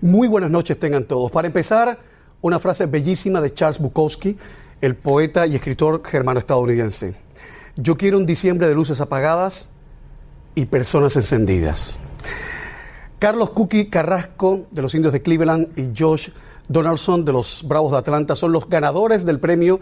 Muy 0.00 0.28
buenas 0.28 0.50
noches 0.50 0.78
tengan 0.78 1.04
todos. 1.04 1.30
Para 1.30 1.46
empezar, 1.46 1.98
una 2.42 2.58
frase 2.58 2.86
bellísima 2.86 3.40
de 3.40 3.54
Charles 3.54 3.78
Bukowski, 3.78 4.36
el 4.80 4.94
poeta 4.94 5.46
y 5.46 5.54
escritor 5.54 6.02
germano-estadounidense. 6.04 7.14
Yo 7.76 7.96
quiero 7.96 8.18
un 8.18 8.26
diciembre 8.26 8.68
de 8.68 8.74
luces 8.74 9.00
apagadas 9.00 9.70
y 10.54 10.66
personas 10.66 11.16
encendidas. 11.16 12.00
Carlos 13.18 13.50
Cookie 13.50 13.88
Carrasco 13.88 14.66
de 14.70 14.82
los 14.82 14.94
Indios 14.94 15.14
de 15.14 15.22
Cleveland 15.22 15.78
y 15.78 15.98
Josh 15.98 16.28
Donaldson 16.68 17.24
de 17.24 17.32
los 17.32 17.64
Bravos 17.66 17.92
de 17.92 17.98
Atlanta 17.98 18.36
son 18.36 18.52
los 18.52 18.68
ganadores 18.68 19.24
del 19.24 19.40
premio 19.40 19.80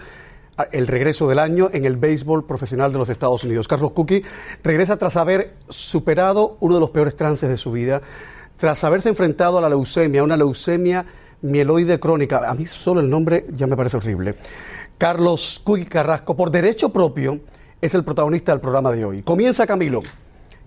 El 0.71 0.87
regreso 0.87 1.29
del 1.29 1.41
año 1.41 1.69
en 1.73 1.85
el 1.85 1.96
béisbol 1.96 2.46
profesional 2.46 2.93
de 2.93 2.99
los 2.99 3.09
Estados 3.09 3.43
Unidos. 3.43 3.67
Carlos 3.67 3.91
Cookie 3.91 4.23
regresa 4.62 4.96
tras 4.96 5.17
haber 5.17 5.55
superado 5.69 6.57
uno 6.61 6.75
de 6.75 6.81
los 6.81 6.91
peores 6.91 7.17
trances 7.17 7.49
de 7.49 7.57
su 7.57 7.73
vida, 7.73 8.03
tras 8.57 8.84
haberse 8.84 9.09
enfrentado 9.09 9.59
a 9.59 9.61
la 9.61 9.68
leucemia, 9.68 10.23
una 10.23 10.37
leucemia 10.37 11.05
mieloide 11.42 12.01
crónica. 12.01 12.48
A 12.48 12.55
mí 12.55 12.66
solo 12.66 13.01
el 13.01 13.10
nombre 13.10 13.46
ya 13.55 13.66
me 13.66 13.77
parece 13.77 13.96
horrible. 13.96 14.37
Carlos 14.98 15.60
Cookie 15.65 15.87
Carrasco, 15.87 16.37
por 16.37 16.51
derecho 16.51 16.91
propio, 16.91 17.41
es 17.80 17.95
el 17.95 18.05
protagonista 18.05 18.52
del 18.52 18.60
programa 18.60 18.93
de 18.93 19.05
hoy. 19.05 19.23
Comienza 19.23 19.66
Camilo, 19.66 20.02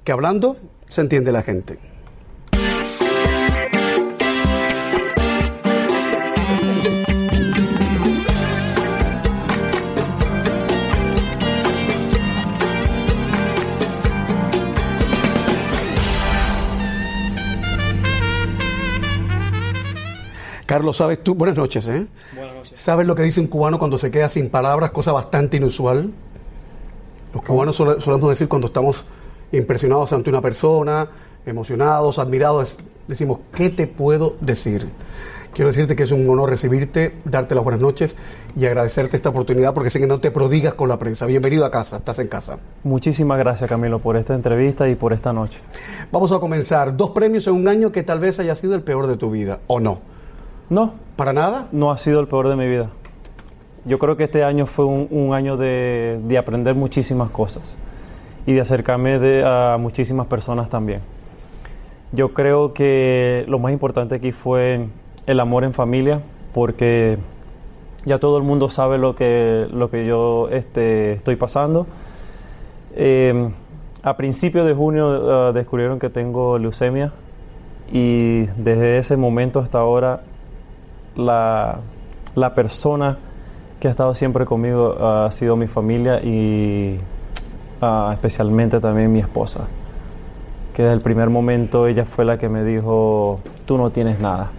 que 0.04 0.12
hablando 0.12 0.58
se 0.88 1.02
entiende 1.02 1.32
la 1.32 1.42
gente. 1.42 1.97
Carlos, 20.68 20.98
¿sabes 20.98 21.24
tú? 21.24 21.34
Buenas 21.34 21.56
noches, 21.56 21.88
¿eh? 21.88 22.08
Buenas 22.36 22.56
noches. 22.56 22.78
¿Sabes 22.78 23.08
lo 23.08 23.16
que 23.16 23.24
dice 23.24 23.40
un 23.40 23.48
cubano 23.48 23.80
cuando 23.80 23.98
se 23.98 24.12
queda 24.12 24.28
sin 24.28 24.50
palabras? 24.50 24.92
Cosa 24.92 25.14
bastante 25.14 25.56
inusual. 25.56 26.12
Los 27.34 27.42
cubanos 27.42 27.78
solemos 27.78 28.30
decir 28.30 28.50
cuando 28.50 28.68
estamos 28.68 29.06
impresionados 29.54 30.12
ante 30.12 30.30
una 30.30 30.42
persona, 30.42 31.08
emocionados, 31.46 32.20
admirados, 32.20 32.80
decimos, 33.08 33.40
¿qué 33.56 33.70
te 33.70 33.88
puedo 33.88 34.36
decir? 34.42 34.90
Quiero 35.54 35.70
decirte 35.70 35.96
que 35.96 36.04
es 36.04 36.12
un 36.12 36.28
honor 36.28 36.50
recibirte, 36.50 37.14
darte 37.24 37.56
las 37.56 37.64
buenas 37.64 37.80
noches 37.80 38.18
y 38.58 38.66
agradecerte 38.66 39.16
esta 39.16 39.30
oportunidad 39.30 39.74
porque 39.74 39.90
sé 39.90 40.02
que 40.02 40.06
no 40.06 40.20
te 40.20 40.32
prodigas 40.32 40.74
con 40.74 40.90
la 40.90 41.00
prensa. 41.00 41.26
Bienvenido 41.28 41.64
a 41.64 41.72
casa, 41.72 41.96
estás 41.96 42.20
en 42.20 42.28
casa. 42.28 42.60
Muchísimas 42.84 43.40
gracias 43.40 43.70
Camilo 43.70 44.00
por 44.00 44.18
esta 44.18 44.36
entrevista 44.36 44.90
y 44.90 44.96
por 44.96 45.14
esta 45.14 45.32
noche. 45.32 45.60
Vamos 46.12 46.34
a 46.34 46.40
comenzar. 46.40 46.98
Dos 46.98 47.12
premios 47.12 47.48
en 47.48 47.54
un 47.54 47.70
año 47.70 47.94
que 47.94 48.04
tal 48.04 48.20
vez 48.20 48.38
haya 48.42 48.54
sido 48.54 48.76
el 48.76 48.82
peor 48.82 49.08
de 49.08 49.16
tu 49.16 49.32
vida, 49.32 49.62
¿o 49.68 49.80
no? 49.80 50.17
No. 50.70 50.94
¿Para 51.16 51.34
nada? 51.34 51.68
No 51.72 51.92
ha 51.92 51.98
sido 51.98 52.20
el 52.20 52.28
peor 52.28 52.48
de 52.48 52.56
mi 52.56 52.68
vida. 52.68 52.90
Yo 53.86 53.98
creo 54.00 54.18
que 54.18 54.26
este 54.26 54.44
año 54.44 54.66
fue 54.66 54.86
un, 54.86 55.34
año 55.34 55.58
de, 55.58 56.38
aprender 56.38 56.76
muchísimas 56.76 57.32
cosas 57.32 57.76
y 58.46 58.54
de 58.54 58.62
acercarme 58.62 59.44
a 59.44 59.78
muchísimas 59.80 60.28
personas 60.28 60.70
también. 60.70 61.02
Yo 62.12 62.34
creo 62.34 62.74
que 62.74 63.46
lo 63.48 63.60
más 63.60 63.72
importante 63.72 64.16
aquí 64.16 64.32
fue 64.32 64.88
el 65.26 65.40
amor 65.40 65.64
en 65.64 65.74
familia, 65.74 66.22
porque 66.54 67.18
ya 68.06 68.20
todo 68.20 68.38
el 68.38 68.44
mundo 68.44 68.70
sabe 68.70 68.98
lo 68.98 69.16
que, 69.16 69.68
lo 69.72 69.90
que 69.90 70.06
yo 70.06 70.50
este, 70.50 71.14
estoy 71.14 71.36
pasando. 71.36 71.88
Eh, 72.96 73.50
a 74.04 74.18
principios 74.18 74.68
de 74.68 74.74
junio 74.74 75.32
ah, 75.32 75.52
descubrieron 75.52 75.98
que 75.98 76.10
tengo 76.10 76.58
leucemia 76.58 77.12
y 77.92 78.46
desde 78.58 78.98
ese 79.00 79.18
momento 79.18 79.60
hasta 79.60 79.80
ahora 79.80 80.22
la, 81.18 81.80
la 82.36 82.56
persona 82.56 83.18
que 83.80 83.88
ha 83.88 83.92
estado 83.92 84.16
siempre 84.16 84.46
conmigo 84.46 84.96
ha 85.00 85.32
sido 85.32 85.56
mi 85.56 85.68
familia 85.68 86.22
y 86.24 86.98
uh, 87.82 88.12
especialmente 88.12 88.80
también 88.80 89.12
mi 89.12 89.20
esposa. 89.20 89.68
Que 90.74 90.84
desde 90.84 90.96
el 90.96 91.02
primer 91.02 91.30
momento 91.30 91.88
ella 91.88 92.06
fue 92.06 92.26
la 92.26 92.38
que 92.38 92.50
me 92.50 92.64
dijo, 92.64 93.40
tú 93.66 93.78
no 93.78 93.90
tienes 93.90 94.20
nada. 94.20 94.52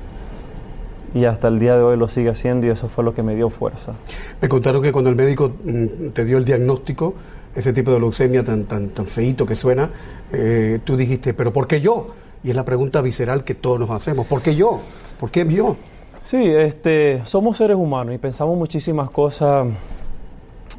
Y 1.14 1.24
hasta 1.24 1.48
el 1.48 1.58
día 1.58 1.76
de 1.76 1.82
hoy 1.82 1.96
lo 1.96 2.06
sigue 2.06 2.30
haciendo 2.30 2.66
y 2.66 2.70
eso 2.70 2.88
fue 2.88 3.02
lo 3.02 3.14
que 3.14 3.22
me 3.22 3.34
dio 3.34 3.48
fuerza. 3.50 3.94
Me 4.40 4.48
contaron 4.48 4.82
que 4.82 4.92
cuando 4.92 5.10
el 5.10 5.16
médico 5.16 5.52
mm, 5.64 6.08
te 6.12 6.24
dio 6.24 6.38
el 6.38 6.44
diagnóstico, 6.44 7.14
ese 7.54 7.72
tipo 7.72 7.90
de 7.92 7.98
leucemia 7.98 8.44
tan, 8.44 8.64
tan, 8.64 8.88
tan 8.90 9.06
feíto 9.06 9.46
que 9.46 9.56
suena, 9.56 9.90
eh, 10.32 10.80
tú 10.84 10.96
dijiste, 10.96 11.34
pero 11.34 11.52
¿por 11.52 11.66
qué 11.66 11.80
yo? 11.80 12.08
Y 12.44 12.50
es 12.50 12.56
la 12.56 12.64
pregunta 12.64 13.00
visceral 13.00 13.42
que 13.42 13.54
todos 13.54 13.80
nos 13.80 13.90
hacemos, 13.90 14.26
¿por 14.26 14.42
qué 14.42 14.54
yo? 14.54 14.80
¿Por 15.18 15.30
qué 15.30 15.46
yo? 15.48 15.76
Sí, 16.20 16.50
este, 16.50 17.24
somos 17.24 17.56
seres 17.56 17.76
humanos 17.76 18.14
y 18.14 18.18
pensamos 18.18 18.58
muchísimas 18.58 19.08
cosas 19.10 19.66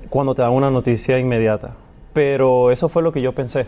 cuando 0.09 0.35
te 0.35 0.41
dan 0.41 0.51
una 0.51 0.69
noticia 0.69 1.17
inmediata. 1.17 1.75
Pero 2.13 2.71
eso 2.71 2.89
fue 2.89 3.01
lo 3.01 3.11
que 3.11 3.21
yo 3.21 3.33
pensé. 3.33 3.65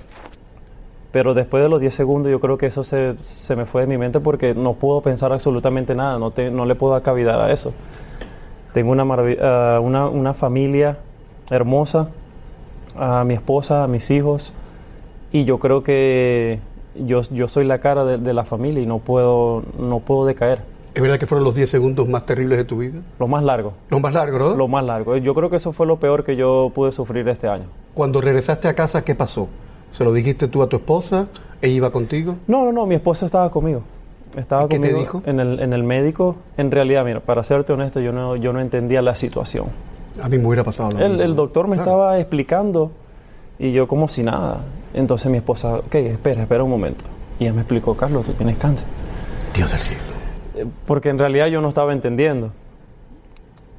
Pero 1.11 1.33
después 1.33 1.63
de 1.63 1.69
los 1.69 1.79
10 1.79 1.93
segundos 1.93 2.31
yo 2.31 2.39
creo 2.39 2.57
que 2.57 2.67
eso 2.67 2.83
se, 2.83 3.15
se 3.21 3.55
me 3.55 3.65
fue 3.65 3.81
de 3.81 3.87
mi 3.87 3.97
mente 3.97 4.19
porque 4.19 4.53
no 4.53 4.73
puedo 4.73 5.01
pensar 5.01 5.31
absolutamente 5.33 5.93
nada, 5.93 6.17
no, 6.17 6.31
te, 6.31 6.49
no 6.49 6.65
le 6.65 6.75
puedo 6.75 6.93
dar 6.93 7.01
cavidad 7.01 7.43
a 7.43 7.51
eso. 7.51 7.73
Tengo 8.73 8.91
una, 8.91 9.03
uh, 9.03 9.81
una, 9.81 10.07
una, 10.07 10.33
familia 10.33 10.99
hermosa, 11.49 12.07
a 12.95 13.25
mi 13.25 13.33
esposa, 13.33 13.83
a 13.83 13.87
mis 13.87 14.09
hijos, 14.09 14.53
y 15.33 15.43
yo 15.43 15.59
creo 15.59 15.83
que 15.83 16.59
yo, 16.95 17.21
yo 17.31 17.49
soy 17.49 17.65
la 17.65 17.79
cara 17.79 18.05
de, 18.05 18.17
de 18.17 18.33
la 18.33 18.45
familia 18.45 18.81
y 18.81 18.85
no 18.85 18.99
puedo, 18.99 19.63
no 19.77 19.99
puedo 19.99 20.25
decaer. 20.25 20.70
¿Es 20.93 21.01
verdad 21.01 21.17
que 21.17 21.25
fueron 21.25 21.45
los 21.45 21.55
10 21.55 21.69
segundos 21.69 22.07
más 22.07 22.25
terribles 22.25 22.57
de 22.57 22.65
tu 22.65 22.79
vida? 22.79 22.99
Lo 23.17 23.27
más 23.27 23.43
largo. 23.43 23.73
Lo 23.89 23.99
más 23.99 24.13
largo, 24.13 24.37
¿no? 24.37 24.55
Lo 24.55 24.67
más 24.67 24.83
largo. 24.83 25.15
Yo 25.17 25.33
creo 25.33 25.49
que 25.49 25.55
eso 25.55 25.71
fue 25.71 25.87
lo 25.87 25.97
peor 25.97 26.25
que 26.25 26.35
yo 26.35 26.71
pude 26.75 26.91
sufrir 26.91 27.27
este 27.29 27.47
año. 27.47 27.65
Cuando 27.93 28.19
regresaste 28.19 28.67
a 28.67 28.73
casa, 28.73 29.01
¿qué 29.03 29.15
pasó? 29.15 29.47
¿Se 29.89 30.03
lo 30.03 30.11
dijiste 30.11 30.49
tú 30.49 30.61
a 30.61 30.67
tu 30.67 30.75
esposa? 30.77 31.27
¿Ella 31.61 31.73
iba 31.73 31.91
contigo? 31.91 32.35
No, 32.47 32.65
no, 32.65 32.73
no, 32.73 32.85
mi 32.85 32.95
esposa 32.95 33.25
estaba 33.25 33.49
conmigo. 33.49 33.83
Estaba 34.35 34.67
¿Qué 34.67 34.77
conmigo 34.77 34.97
te 34.97 34.99
dijo? 35.01 35.23
En 35.25 35.39
el, 35.39 35.59
en 35.61 35.71
el 35.71 35.83
médico. 35.83 36.35
En 36.57 36.71
realidad, 36.71 37.05
mira, 37.05 37.21
para 37.21 37.43
serte 37.43 37.71
honesto, 37.71 38.01
yo 38.01 38.11
no, 38.11 38.35
yo 38.35 38.51
no 38.51 38.59
entendía 38.59 39.01
la 39.01 39.15
situación. 39.15 39.67
A 40.21 40.27
mí 40.27 40.37
me 40.37 40.47
hubiera 40.47 40.65
pasado 40.65 40.91
lo 40.91 40.99
el, 40.99 41.11
mismo. 41.11 41.23
el 41.23 41.35
doctor 41.37 41.69
me 41.69 41.77
estaba 41.77 42.19
explicando 42.19 42.91
y 43.57 43.71
yo 43.71 43.87
como 43.87 44.09
si 44.09 44.23
nada. 44.23 44.59
Entonces 44.93 45.31
mi 45.31 45.37
esposa, 45.37 45.75
ok, 45.75 45.95
espera, 45.95 46.41
espera 46.41 46.65
un 46.65 46.69
momento. 46.69 47.05
Y 47.39 47.45
ella 47.45 47.53
me 47.53 47.61
explicó, 47.61 47.95
Carlos, 47.95 48.25
tú 48.25 48.33
tienes 48.33 48.57
cáncer. 48.57 48.87
Dios 49.53 49.71
del 49.71 49.81
cielo 49.81 50.20
porque 50.85 51.09
en 51.09 51.19
realidad 51.19 51.47
yo 51.47 51.61
no 51.61 51.69
estaba 51.69 51.93
entendiendo. 51.93 52.51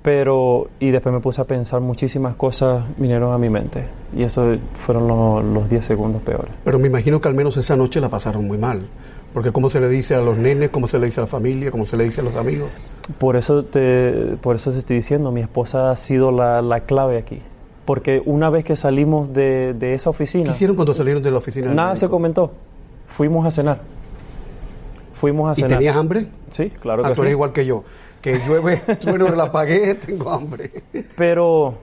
Pero, 0.03 0.69
y 0.81 0.91
después 0.91 1.15
me 1.15 1.21
puse 1.21 1.41
a 1.41 1.45
pensar 1.45 1.81
muchísimas 1.81 2.35
cosas 2.35 2.83
vinieron 2.97 3.33
a 3.33 3.39
mi 3.39 3.49
mente. 3.49 3.85
Y 4.17 4.25
eso 4.25 4.57
fueron 4.75 5.55
los 5.55 5.69
10 5.69 5.85
segundos 5.85 6.23
peores. 6.23 6.51
Pero 6.65 6.81
me 6.81 6.89
imagino 6.89 7.21
que 7.21 7.29
al 7.29 7.35
menos 7.35 7.57
esa 7.57 7.77
noche 7.77 8.01
la 8.01 8.09
pasaron 8.09 8.47
muy 8.47 8.59
mal. 8.59 8.83
Porque 9.33 9.53
cómo 9.53 9.71
se 9.71 9.81
le 9.81 9.89
dice 9.89 10.17
a 10.17 10.21
los 10.21 10.37
nenes, 10.37 10.71
cómo 10.71 10.89
se 10.89 10.99
le 10.99 11.07
dice 11.07 11.21
a 11.21 11.25
la 11.25 11.29
familia, 11.29 11.71
cómo 11.71 11.87
se 11.87 11.97
le 11.97 12.05
dice 12.05 12.21
a 12.21 12.25
los 12.25 12.35
amigos. 12.35 12.69
Por 13.19 13.37
eso 13.37 13.65
te, 13.65 14.37
por 14.41 14.57
eso 14.57 14.73
te 14.73 14.79
estoy 14.79 14.97
diciendo, 14.97 15.31
mi 15.31 15.41
esposa 15.41 15.93
ha 15.93 15.97
sido 15.97 16.33
la, 16.33 16.63
la 16.63 16.81
clave 16.81 17.17
aquí. 17.17 17.39
Porque 17.85 18.23
una 18.27 18.51
vez 18.51 18.65
que 18.65 18.75
salimos 18.75 19.33
de, 19.33 19.73
de 19.75 19.95
esa 19.95 20.11
oficina... 20.11 20.45
¿Qué 20.45 20.51
hicieron 20.51 20.75
cuando 20.75 20.95
salieron 20.95 21.23
de 21.23 21.31
la 21.31 21.39
oficina? 21.39 21.73
Nada 21.73 21.95
se 21.97 22.09
comentó. 22.09 22.51
Fuimos 23.07 23.47
a 23.47 23.51
cenar 23.51 23.92
fuimos 25.23 25.53
a 25.53 25.55
cenar. 25.55 25.71
¿Y 25.71 25.75
tenías 25.75 25.97
hambre? 25.97 26.27
Sí, 26.51 26.69
claro 26.81 27.05
ah, 27.05 27.09
que 27.09 27.15
tú 27.15 27.21
sí. 27.21 27.27
eres 27.27 27.33
igual 27.35 27.53
que 27.53 27.65
yo. 27.65 27.85
Que 28.21 28.41
llueve, 28.45 28.79
trueno, 29.01 29.29
la 29.29 29.53
pagué, 29.53 29.95
tengo 29.95 30.31
hambre. 30.31 30.69
Pero 31.17 31.75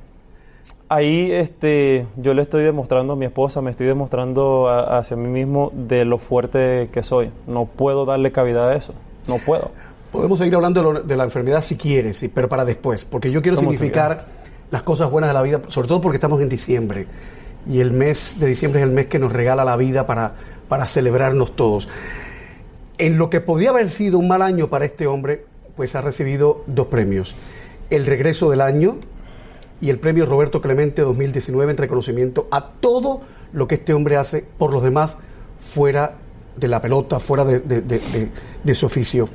ahí 0.90 1.32
este, 1.32 2.06
yo 2.18 2.34
le 2.34 2.42
estoy 2.42 2.66
demostrando 2.66 3.14
a 3.14 3.16
mi 3.16 3.26
esposa, 3.26 3.62
me 3.62 3.72
estoy 3.72 3.88
demostrando 3.88 4.68
a, 4.68 4.98
hacia 4.98 5.16
mí 5.16 5.30
mismo 5.30 5.72
de 5.74 6.04
lo 6.04 6.18
fuerte 6.18 6.90
que 6.92 7.02
soy. 7.02 7.32
No 7.48 7.64
puedo 7.64 8.06
darle 8.06 8.34
cavidad 8.34 8.72
a 8.72 8.76
eso. 8.76 8.94
No 9.26 9.38
puedo. 9.38 9.72
Podemos 10.12 10.38
seguir 10.38 10.56
hablando 10.56 10.84
de, 10.84 10.94
lo, 10.94 11.02
de 11.02 11.16
la 11.16 11.24
enfermedad 11.24 11.62
si 11.62 11.78
quieres, 11.78 12.18
sí, 12.18 12.28
pero 12.28 12.50
para 12.50 12.66
después. 12.66 13.06
Porque 13.06 13.32
yo 13.32 13.42
quiero 13.42 13.58
significar 13.58 14.26
las 14.70 14.84
cosas 14.84 15.10
buenas 15.10 15.30
de 15.30 15.34
la 15.34 15.44
vida, 15.44 15.62
sobre 15.70 15.88
todo 15.88 16.02
porque 16.02 16.18
estamos 16.18 16.42
en 16.42 16.50
diciembre. 16.50 17.08
Y 17.70 17.80
el 17.80 17.92
mes 17.92 18.36
de 18.38 18.48
diciembre 18.48 18.82
es 18.82 18.88
el 18.88 18.94
mes 18.94 19.08
que 19.08 19.18
nos 19.18 19.32
regala 19.32 19.64
la 19.64 19.78
vida 19.78 20.06
para, 20.06 20.34
para 20.68 20.88
celebrarnos 20.88 21.56
todos. 21.56 21.88
En 23.00 23.18
lo 23.18 23.30
que 23.30 23.40
podría 23.40 23.70
haber 23.70 23.90
sido 23.90 24.20
un 24.20 24.28
mal 24.28 24.42
año 24.42 24.70
para 24.70 24.84
este 24.84 25.08
hombre, 25.08 25.46
pues 25.78 25.96
ha 25.96 26.02
recibido 26.02 26.66
dos 26.68 26.88
premios. 26.88 27.34
El 27.90 28.06
regreso 28.06 28.50
del 28.50 28.60
año 28.60 28.98
y 29.80 29.90
el 29.90 30.00
premio 30.00 30.26
Roberto 30.26 30.62
Clemente 30.62 31.02
2019 31.02 31.72
en 31.72 31.78
reconocimiento 31.78 32.50
a 32.52 32.72
todo 32.82 33.22
lo 33.54 33.70
que 33.70 33.76
este 33.76 33.94
hombre 33.94 34.18
hace 34.18 34.44
por 34.58 34.74
los 34.74 34.84
demás 34.84 35.18
fuera 35.62 36.16
de 36.58 36.68
la 36.68 36.82
pelota, 36.82 37.22
fuera 37.22 37.46
de 37.46 38.76
su 38.76 38.86
oficio. 38.86 39.30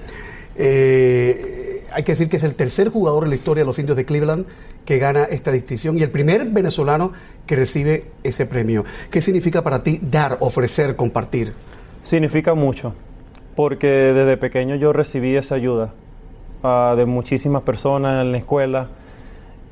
Eh, 0.56 1.87
hay 1.90 2.02
que 2.02 2.12
decir 2.12 2.28
que 2.28 2.37
es 2.37 2.43
el 2.43 2.56
tercer 2.56 2.90
jugador 2.90 3.25
en 3.25 3.31
la 3.31 3.37
historia 3.37 3.62
de 3.62 3.66
los 3.66 3.78
indios 3.78 3.96
de 3.96 4.05
Cleveland 4.05 4.44
que 4.84 4.99
gana 4.99 5.25
esta 5.25 5.50
distinción 5.50 5.99
y 5.99 6.02
el 6.02 6.11
primer 6.11 6.44
venezolano 6.50 7.12
que 7.46 7.56
recibe 7.56 8.11
ese 8.22 8.44
premio. 8.44 8.84
¿Qué 9.11 9.22
significa 9.22 9.64
para 9.64 9.82
ti 9.82 10.00
dar, 10.02 10.37
ofrecer, 10.40 10.96
compartir? 10.96 11.55
Significa 12.02 12.52
mucho 12.52 12.94
porque 13.56 13.86
desde 13.88 14.36
pequeño 14.36 14.74
yo 14.76 14.92
recibí 14.92 15.36
esa 15.36 15.54
ayuda 15.54 15.90
ah, 16.62 16.94
de 16.96 17.06
muchísimas 17.06 17.62
personas 17.62 18.22
en 18.24 18.32
la 18.32 18.38
escuela 18.38 18.88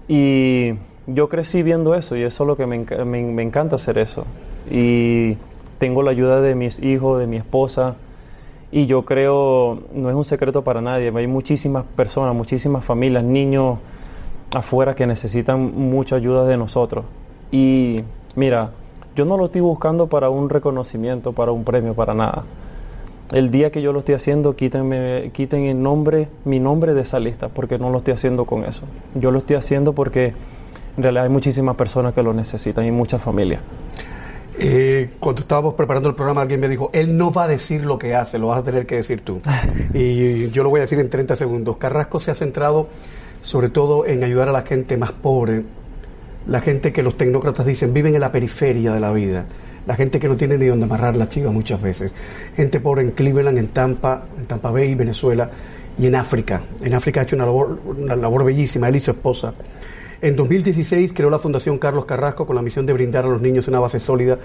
y 0.09 0.75
yo 1.07 1.29
crecí 1.29 1.63
viendo 1.63 1.95
eso 1.95 2.17
y 2.17 2.23
eso 2.23 2.45
es 2.45 2.47
lo 2.47 2.57
que 2.57 2.67
me, 2.67 2.79
me- 3.05 3.23
me 3.23 3.43
encanta 3.43 3.77
hacer 3.77 3.99
eso. 3.99 4.25
Y 4.71 5.37
tengo 5.79 6.03
la 6.03 6.11
ayuda 6.13 6.41
de 6.41 6.55
mis 6.55 6.81
hijos, 6.83 7.19
de 7.19 7.27
mi 7.27 7.37
esposa 7.37 7.97
y 8.71 8.87
yo 8.87 9.05
creo, 9.05 9.81
no 9.95 10.09
es 10.09 10.15
un 10.17 10.25
secreto 10.25 10.63
para 10.63 10.81
nadie, 10.81 11.13
hay 11.15 11.27
muchísimas 11.27 11.85
personas, 11.85 12.35
muchísimas 12.35 12.85
familias, 12.85 13.25
niños 13.25 13.79
afuera 14.55 14.95
que 14.95 15.07
necesitan 15.07 15.61
mucha 15.77 16.17
ayuda 16.17 16.45
de 16.45 16.57
nosotros. 16.57 17.05
Y 17.51 18.01
mira, 18.37 18.71
yo 19.15 19.25
no 19.25 19.37
lo 19.37 19.47
estoy 19.47 19.61
buscando 19.61 20.07
para 20.07 20.31
un 20.31 20.49
reconocimiento, 20.49 21.33
para 21.33 21.53
un 21.53 21.65
premio, 21.65 21.95
para 21.95 22.15
nada. 22.15 22.45
El 23.33 23.51
día 23.51 23.73
que 23.73 23.81
yo 23.81 23.93
lo 23.93 24.01
estoy 24.01 24.15
haciendo, 24.15 24.57
quítenme, 24.57 25.31
quiten 25.33 25.65
el 25.65 25.83
nombre, 25.83 26.29
mi 26.45 26.61
nombre 26.61 26.93
de 26.93 27.01
esa 27.01 27.19
lista, 27.19 27.49
porque 27.49 27.79
no 27.79 27.89
lo 27.89 27.99
estoy 27.99 28.13
haciendo 28.13 28.45
con 28.45 28.65
eso. 28.65 28.85
Yo 29.15 29.31
lo 29.31 29.39
estoy 29.39 29.57
haciendo 29.57 29.95
porque 29.95 30.35
en 30.97 31.03
realidad 31.03 31.25
hay 31.25 31.31
muchísimas 31.31 31.77
personas 31.77 32.13
que 32.13 32.23
lo 32.23 32.35
necesitan 32.35 32.85
y 32.85 32.91
muchas 32.91 33.23
familias. 33.23 33.63
Eh, 34.59 35.11
cuando 35.19 35.41
estábamos 35.41 35.73
preparando 35.75 36.11
el 36.11 36.15
programa, 36.15 36.43
alguien 36.43 36.61
me 36.61 36.69
dijo, 36.69 36.91
él 36.93 37.17
no 37.17 37.33
va 37.33 37.45
a 37.45 37.49
decir 37.49 37.87
lo 37.87 37.99
que 37.99 38.15
hace, 38.15 38.39
lo 38.39 38.49
vas 38.49 38.59
a 38.59 38.65
tener 38.65 38.85
que 38.85 38.97
decir 38.97 39.23
tú. 39.23 39.41
y 39.95 40.51
yo 40.51 40.63
lo 40.63 40.69
voy 40.69 40.79
a 40.79 40.83
decir 40.83 41.01
en 41.01 41.09
30 41.09 41.35
segundos. 41.35 41.79
Carrasco 41.79 42.21
se 42.21 42.31
ha 42.31 42.35
centrado 42.35 42.89
sobre 43.41 43.71
todo 43.71 44.07
en 44.07 44.23
ayudar 44.23 44.49
a 44.49 44.53
la 44.53 44.63
gente 44.63 44.97
más 44.97 45.13
pobre, 45.13 45.63
la 46.47 46.61
gente 46.61 46.93
que 46.93 47.03
los 47.03 47.17
tecnócratas 47.17 47.67
dicen 47.67 47.93
viven 47.93 48.15
en 48.15 48.21
la 48.21 48.33
periferia 48.33 48.93
de 48.93 49.01
la 49.01 49.13
vida, 49.13 49.47
la 49.87 49.95
gente 49.95 50.19
que 50.21 50.29
no 50.29 50.37
tiene 50.37 50.59
ni 50.59 50.67
donde 50.67 50.85
amarrar 50.85 51.17
la 51.17 51.29
chiva 51.29 51.51
muchas 51.51 51.81
veces, 51.81 52.15
gente 52.57 52.81
pobre 52.81 53.03
en 53.03 53.11
Cleveland, 53.11 53.59
en 53.59 53.69
Tampa, 53.69 54.25
en 54.39 54.47
Tampa 54.47 54.71
Bay, 54.71 54.95
Venezuela 54.95 55.51
y 55.99 56.07
en 56.07 56.15
África. 56.15 56.63
En 56.83 56.95
África 56.95 57.21
ha 57.21 57.23
hecho 57.25 57.37
una 57.37 57.47
labor, 57.47 57.81
una 57.85 58.17
labor 58.17 58.45
bellísima, 58.45 58.89
él 58.89 58.97
y 58.97 59.01
su 59.01 59.11
esposa. 59.11 59.55
En 60.21 60.37
2016 60.37 61.13
creó 61.13 61.31
la 61.31 61.41
Fundación 61.41 61.79
Carlos 61.79 62.05
Carrasco 62.05 62.47
con 62.47 62.55
la 62.55 62.63
misión 62.63 62.87
de 62.87 62.93
brindar 62.93 63.25
a 63.25 63.29
los 63.29 63.41
niños 63.41 63.67
una 63.67 63.81
base 63.81 63.99
sólida 63.99 64.39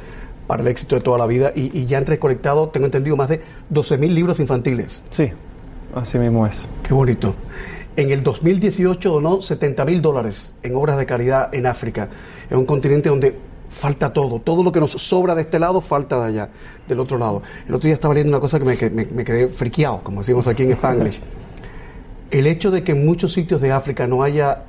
para 0.47 0.63
el 0.63 0.67
éxito 0.69 0.95
de 0.95 1.01
toda 1.01 1.19
la 1.19 1.27
vida 1.27 1.51
y, 1.55 1.77
y 1.77 1.85
ya 1.85 1.99
han 1.99 2.05
recolectado, 2.05 2.69
tengo 2.69 2.87
entendido, 2.87 3.15
más 3.15 3.29
de 3.29 3.41
12.000 3.71 4.09
libros 4.09 4.39
infantiles. 4.39 5.03
Sí, 5.11 5.29
así 5.93 6.17
mismo 6.17 6.47
es. 6.47 6.67
Qué 6.81 6.95
bonito. 6.95 7.35
En 7.97 8.11
el 8.11 8.21
2018 8.21 9.09
donó 9.09 9.41
70 9.41 9.83
mil 9.83 10.03
dólares 10.03 10.53
en 10.61 10.75
obras 10.75 10.99
de 10.99 11.07
caridad 11.07 11.53
en 11.53 11.65
África, 11.65 12.09
en 12.47 12.57
un 12.59 12.65
continente 12.65 13.09
donde 13.09 13.35
falta 13.77 14.12
todo. 14.12 14.39
Todo 14.41 14.63
lo 14.63 14.71
que 14.71 14.79
nos 14.79 14.91
sobra 14.91 15.35
de 15.35 15.44
este 15.44 15.59
lado 15.59 15.79
falta 15.81 16.19
de 16.21 16.27
allá, 16.29 16.50
del 16.88 17.00
otro 17.00 17.18
lado. 17.18 17.41
El 17.68 17.75
otro 17.75 17.88
día 17.88 17.94
estaba 17.94 18.13
leyendo 18.13 18.35
una 18.35 18.41
cosa 18.41 18.59
que 18.59 18.65
me, 18.65 18.75
me- 18.89 19.06
me 19.12 19.24
quedé 19.24 19.47
friqueado, 19.47 20.01
como 20.03 20.21
decimos 20.21 20.47
aquí 20.47 20.63
en 20.63 20.71
Spanglish. 20.71 21.19
El 22.31 22.47
hecho 22.47 22.71
de 22.71 22.83
que 22.83 22.91
en 22.94 23.06
muchos 23.06 23.31
sitios 23.33 23.62
de 23.62 23.71
África 23.71 24.07
no 24.07 24.24
haya 24.24 24.63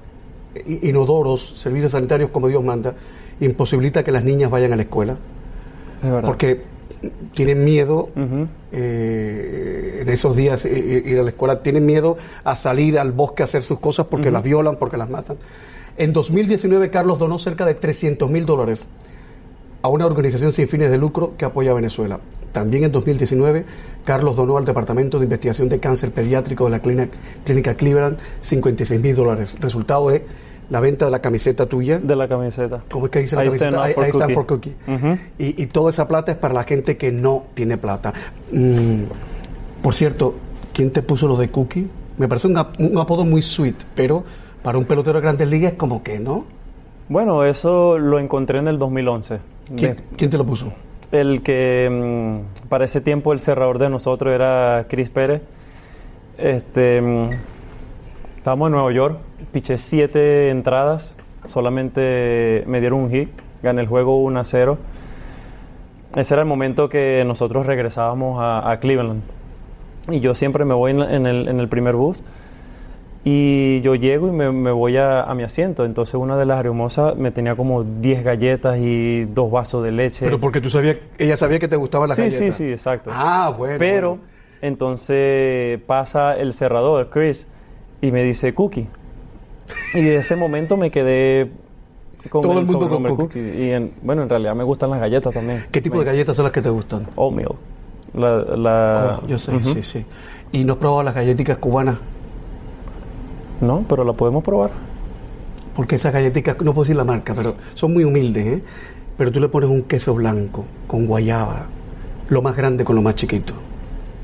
inodoros, 0.82 1.54
servicios 1.56 1.92
sanitarios 1.92 2.30
como 2.30 2.48
Dios 2.48 2.62
manda, 2.62 2.94
imposibilita 3.40 4.02
que 4.04 4.12
las 4.12 4.24
niñas 4.24 4.50
vayan 4.50 4.72
a 4.72 4.76
la 4.76 4.82
escuela, 4.82 5.16
Es 6.02 6.24
porque 6.26 6.62
tienen 7.34 7.64
miedo 7.64 8.08
eh, 8.72 9.98
en 10.02 10.08
esos 10.08 10.36
días 10.36 10.64
i- 10.66 10.68
i- 10.68 11.10
ir 11.10 11.18
a 11.18 11.22
la 11.22 11.30
escuela, 11.30 11.62
tienen 11.62 11.84
miedo 11.86 12.16
a 12.44 12.56
salir 12.56 12.98
al 12.98 13.12
bosque 13.12 13.42
a 13.42 13.44
hacer 13.44 13.62
sus 13.62 13.78
cosas 13.78 14.06
porque 14.06 14.30
las 14.30 14.42
violan, 14.42 14.76
porque 14.76 14.96
las 14.96 15.08
matan. 15.10 15.36
En 15.98 16.12
2019, 16.12 16.90
Carlos 16.90 17.18
donó 17.18 17.38
cerca 17.38 17.66
de 17.66 17.74
300 17.74 18.30
mil 18.30 18.46
dólares 18.46 18.86
a 19.82 19.88
una 19.88 20.06
organización 20.06 20.52
sin 20.52 20.68
fines 20.68 20.90
de 20.90 20.98
lucro 20.98 21.34
que 21.36 21.44
apoya 21.44 21.72
a 21.72 21.74
Venezuela. 21.74 22.20
También 22.52 22.84
en 22.84 22.92
2019, 22.92 23.64
Carlos 24.04 24.36
donó 24.36 24.56
al 24.56 24.64
Departamento 24.64 25.18
de 25.18 25.24
Investigación 25.24 25.68
de 25.68 25.80
Cáncer 25.80 26.10
Pediátrico 26.12 26.64
de 26.64 26.70
la 26.70 26.80
clínica, 26.80 27.08
clínica 27.44 27.74
Cleveland 27.74 28.16
56 28.40 29.00
mil 29.00 29.14
dólares. 29.14 29.56
Resultado 29.60 30.08
de 30.08 30.24
la 30.70 30.80
venta 30.80 31.04
de 31.04 31.10
la 31.10 31.20
camiseta 31.20 31.66
tuya. 31.66 31.98
De 31.98 32.14
la 32.16 32.28
camiseta. 32.28 32.82
¿Cómo 32.90 33.06
es 33.06 33.10
que 33.10 33.20
dice 33.20 33.36
la 33.36 33.44
I 33.44 33.48
camiseta? 33.48 34.24
up 34.26 34.30
I- 34.30 34.34
for 34.34 34.46
cookie. 34.46 34.74
y, 35.38 35.62
y 35.62 35.66
toda 35.66 35.90
esa 35.90 36.06
plata 36.08 36.32
es 36.32 36.38
para 36.38 36.54
la 36.54 36.64
gente 36.64 36.96
que 36.96 37.10
no 37.12 37.44
tiene 37.54 37.76
plata. 37.76 38.12
Mm, 38.52 39.02
por 39.82 39.94
cierto, 39.94 40.34
¿quién 40.72 40.90
te 40.90 41.02
puso 41.02 41.26
lo 41.28 41.36
de 41.36 41.48
cookie? 41.50 41.88
Me 42.18 42.28
parece 42.28 42.48
un, 42.48 42.56
ap- 42.56 42.78
un 42.80 42.98
apodo 42.98 43.24
muy 43.24 43.42
sweet, 43.42 43.76
pero 43.94 44.24
para 44.62 44.78
un 44.78 44.84
pelotero 44.84 45.14
de 45.18 45.22
grandes 45.22 45.48
ligas 45.48 45.72
es 45.72 45.78
como 45.78 46.02
que, 46.02 46.18
¿no? 46.18 46.44
Bueno, 47.08 47.44
eso 47.44 47.98
lo 47.98 48.18
encontré 48.18 48.58
en 48.58 48.68
el 48.68 48.78
2011. 48.78 49.38
¿Quién, 49.76 49.96
De- 49.96 50.02
quién 50.16 50.30
te 50.30 50.38
lo 50.38 50.44
puso? 50.44 50.72
El 51.10 51.42
que 51.42 51.88
mm, 51.90 52.68
para 52.68 52.84
ese 52.84 53.00
tiempo 53.00 53.32
el 53.32 53.40
cerrador 53.40 53.78
de 53.78 53.88
nosotros 53.88 54.34
era 54.34 54.86
Chris 54.88 55.08
Pérez. 55.10 55.40
Este, 56.36 57.00
mm, 57.00 57.30
estábamos 58.36 58.66
en 58.68 58.72
Nueva 58.72 58.92
York, 58.92 59.18
piché 59.52 59.78
siete 59.78 60.50
entradas, 60.50 61.16
solamente 61.46 62.62
me 62.66 62.80
dieron 62.80 63.00
un 63.00 63.10
hit, 63.10 63.30
gané 63.62 63.80
el 63.80 63.86
juego 63.88 64.18
1 64.22 64.38
a 64.40 64.44
0. 64.44 64.78
Ese 66.14 66.34
era 66.34 66.42
el 66.42 66.48
momento 66.48 66.88
que 66.88 67.22
nosotros 67.26 67.66
regresábamos 67.66 68.38
a, 68.40 68.70
a 68.70 68.78
Cleveland. 68.80 69.22
Y 70.10 70.20
yo 70.20 70.34
siempre 70.34 70.64
me 70.64 70.74
voy 70.74 70.90
en, 70.92 71.00
la- 71.00 71.14
en 71.14 71.26
el, 71.26 71.48
en 71.48 71.60
el 71.60 71.68
primer 71.68 71.94
bus. 71.96 72.22
Y 73.24 73.80
yo 73.82 73.94
llego 73.94 74.28
y 74.28 74.30
me, 74.30 74.50
me 74.52 74.70
voy 74.70 74.96
a, 74.96 75.22
a 75.22 75.34
mi 75.34 75.42
asiento. 75.42 75.84
Entonces 75.84 76.14
una 76.14 76.36
de 76.36 76.46
las 76.46 76.64
hermosas 76.64 77.16
me 77.16 77.30
tenía 77.30 77.56
como 77.56 77.82
10 77.84 78.24
galletas 78.24 78.78
y 78.78 79.24
dos 79.24 79.50
vasos 79.50 79.82
de 79.84 79.92
leche. 79.92 80.24
Pero 80.24 80.38
porque 80.40 80.60
tú 80.60 80.70
sabías, 80.70 80.96
ella 81.18 81.36
sabía 81.36 81.58
que 81.58 81.68
te 81.68 81.76
gustaban 81.76 82.08
las 82.08 82.16
sí, 82.16 82.22
galletas. 82.22 82.54
sí, 82.56 82.64
sí, 82.64 82.70
exacto. 82.70 83.10
Ah, 83.12 83.52
bueno. 83.56 83.76
Pero 83.78 84.08
bueno. 84.10 84.22
entonces 84.62 85.80
pasa 85.86 86.36
el 86.36 86.52
cerrador, 86.54 87.10
Chris, 87.10 87.46
y 88.00 88.10
me 88.12 88.22
dice 88.22 88.54
Cookie. 88.54 88.86
Y 89.94 90.00
de 90.00 90.16
ese 90.18 90.34
momento 90.36 90.76
me 90.76 90.90
quedé 90.90 91.50
con 92.30 92.42
Todo 92.42 92.58
el 92.60 92.66
mundo 92.66 92.88
con 92.88 93.04
Cookie. 93.16 93.38
Y 93.40 93.70
en- 93.72 93.92
bueno, 94.02 94.22
en 94.22 94.28
realidad 94.28 94.54
me 94.54 94.64
gustan 94.64 94.90
las 94.90 95.00
galletas 95.00 95.34
también. 95.34 95.66
¿Qué 95.70 95.82
tipo 95.82 95.98
de 95.98 96.04
galletas 96.06 96.36
son 96.36 96.44
las 96.44 96.52
que 96.52 96.62
te 96.62 96.70
gustan? 96.70 97.06
Oatmeal. 97.16 97.52
La, 98.14 98.38
la- 98.56 99.18
Oh, 99.22 99.26
yo 99.26 99.38
sé, 99.38 99.54
Ujú. 99.54 99.74
sí, 99.74 99.82
sí. 99.82 100.04
¿Y 100.52 100.64
no 100.64 100.74
has 100.74 100.78
probado 100.78 101.02
las 101.02 101.14
galletitas 101.14 101.58
cubanas? 101.58 101.96
No, 103.60 103.84
pero 103.88 104.04
la 104.04 104.12
podemos 104.12 104.44
probar. 104.44 104.70
Porque 105.74 105.96
esas 105.96 106.12
galletitas, 106.12 106.56
no 106.62 106.74
puedo 106.74 106.84
decir 106.84 106.96
la 106.96 107.04
marca, 107.04 107.34
pero 107.34 107.54
son 107.74 107.92
muy 107.92 108.04
humildes, 108.04 108.46
¿eh? 108.46 108.62
Pero 109.16 109.32
tú 109.32 109.40
le 109.40 109.48
pones 109.48 109.68
un 109.68 109.82
queso 109.82 110.14
blanco 110.14 110.64
con 110.86 111.06
guayaba, 111.06 111.66
lo 112.28 112.42
más 112.42 112.56
grande 112.56 112.84
con 112.84 112.96
lo 112.96 113.02
más 113.02 113.14
chiquito. 113.14 113.54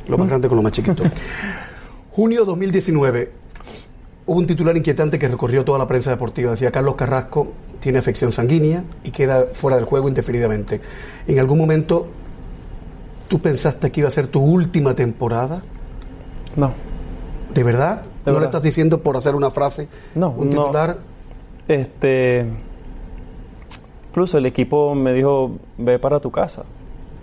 Lo 0.08 0.18
más 0.18 0.28
grande 0.28 0.48
con 0.48 0.56
lo 0.56 0.62
más 0.62 0.72
chiquito. 0.72 1.02
Junio 2.10 2.44
2019, 2.44 3.32
hubo 4.26 4.38
un 4.38 4.46
titular 4.46 4.76
inquietante 4.76 5.18
que 5.18 5.28
recorrió 5.28 5.64
toda 5.64 5.78
la 5.78 5.88
prensa 5.88 6.10
deportiva. 6.10 6.52
Decía, 6.52 6.70
Carlos 6.70 6.94
Carrasco 6.94 7.52
tiene 7.80 7.98
afección 7.98 8.30
sanguínea 8.30 8.84
y 9.02 9.10
queda 9.10 9.46
fuera 9.52 9.76
del 9.76 9.86
juego 9.86 10.08
indefinidamente. 10.08 10.80
En 11.26 11.38
algún 11.38 11.58
momento, 11.58 12.06
¿tú 13.28 13.40
pensaste 13.40 13.90
que 13.90 14.00
iba 14.00 14.08
a 14.08 14.12
ser 14.12 14.28
tu 14.28 14.40
última 14.40 14.94
temporada? 14.94 15.62
No. 16.56 16.93
¿De 17.54 17.62
verdad? 17.62 18.02
De 18.02 18.08
¿No 18.26 18.32
lo 18.32 18.32
verdad. 18.34 18.48
estás 18.50 18.62
diciendo 18.62 18.98
por 18.98 19.16
hacer 19.16 19.34
una 19.34 19.50
frase? 19.50 19.88
No, 20.14 20.30
¿Un 20.30 20.50
no. 20.50 20.64
titular? 20.64 20.96
Este. 21.68 22.44
Incluso 24.08 24.38
el 24.38 24.46
equipo 24.46 24.94
me 24.94 25.12
dijo, 25.12 25.52
ve 25.78 25.98
para 25.98 26.20
tu 26.20 26.30
casa. 26.30 26.64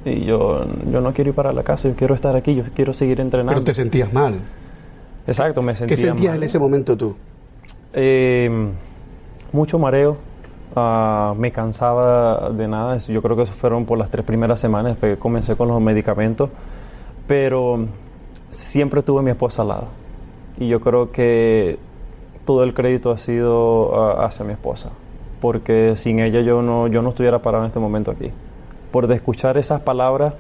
Y 0.04 0.26
yo, 0.26 0.66
yo 0.92 1.02
no 1.02 1.14
quiero 1.14 1.30
ir 1.30 1.36
para 1.36 1.54
la 1.54 1.64
casa, 1.64 1.88
yo 1.90 1.96
quiero 1.96 2.16
estar 2.16 2.36
aquí, 2.36 2.56
yo 2.56 2.64
quiero 2.74 2.92
seguir 2.92 3.22
entrenando. 3.22 3.54
Pero 3.54 3.64
te 3.64 3.74
sentías 3.74 4.12
mal. 4.12 4.36
Exacto, 5.28 5.62
me 5.62 5.76
sentía 5.76 5.96
¿Qué 5.96 6.02
sentías 6.02 6.34
mal. 6.34 6.38
en 6.38 6.44
ese 6.44 6.60
momento 6.60 6.98
tú? 6.98 7.16
Eh, 7.94 8.50
mucho 9.52 9.78
mareo, 9.78 10.18
ah, 10.76 11.34
me 11.38 11.52
cansaba 11.52 12.50
de 12.50 12.68
nada, 12.68 12.98
yo 12.98 13.22
creo 13.22 13.36
que 13.36 13.44
eso 13.44 13.54
fueron 13.54 13.86
por 13.86 13.98
las 14.00 14.10
tres 14.10 14.26
primeras 14.26 14.60
semanas, 14.60 14.94
después 14.94 15.14
que 15.14 15.20
comencé 15.20 15.56
con 15.56 15.68
los 15.68 15.80
medicamentos, 15.80 16.50
pero 17.28 17.86
siempre 18.50 19.04
tuve 19.04 19.20
a 19.20 19.24
mi 19.24 19.32
esposa 19.32 19.62
al 19.62 19.68
lado 19.68 20.01
y 20.58 20.68
yo 20.68 20.80
creo 20.82 21.12
que 21.12 21.78
todo 22.46 22.64
el 22.64 22.74
crédito 22.74 23.12
ha 23.12 23.18
sido 23.18 23.96
ah, 23.96 24.26
hacia 24.26 24.46
mi 24.46 24.54
esposa, 24.54 24.92
porque 25.40 25.96
sin 25.96 26.20
ella 26.20 26.42
yo 26.42 26.62
no, 26.62 26.88
yo 26.88 27.02
no 27.02 27.10
estuviera 27.10 27.42
parado 27.42 27.64
en 27.64 27.68
este 27.68 27.80
momento 27.80 28.12
aquí, 28.12 28.32
por 28.92 29.12
escuchar 29.12 29.58
esas 29.58 29.82
palabras 29.82 30.34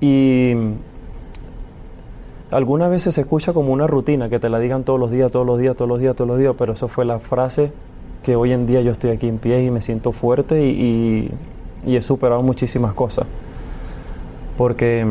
y 0.00 0.54
algunas 2.50 2.90
veces 2.90 3.14
se 3.14 3.22
escucha 3.22 3.52
como 3.52 3.72
una 3.72 3.86
rutina, 3.86 4.28
que 4.28 4.38
te 4.38 4.48
la 4.48 4.58
digan 4.58 4.84
todos 4.84 5.00
los 5.00 5.10
días, 5.10 5.30
todos 5.30 5.46
los 5.46 5.58
días, 5.58 5.74
todos 5.76 5.88
los 5.88 5.98
días, 6.00 6.14
todos 6.14 6.28
los 6.28 6.38
días, 6.38 6.54
pero 6.56 6.72
eso 6.74 6.88
fue 6.88 7.04
la 7.04 7.18
frase 7.18 7.72
que 8.22 8.36
hoy 8.36 8.52
en 8.52 8.66
día 8.66 8.80
yo 8.80 8.92
estoy 8.92 9.10
aquí 9.10 9.28
en 9.28 9.38
pie 9.38 9.62
y 9.64 9.70
me 9.70 9.82
siento 9.82 10.12
fuerte 10.12 10.64
y, 10.66 11.30
y- 11.86 11.96
he 11.96 12.00
superado 12.02 12.42
muchísimas 12.42 12.94
cosas. 12.94 13.26
Porque 14.56 15.04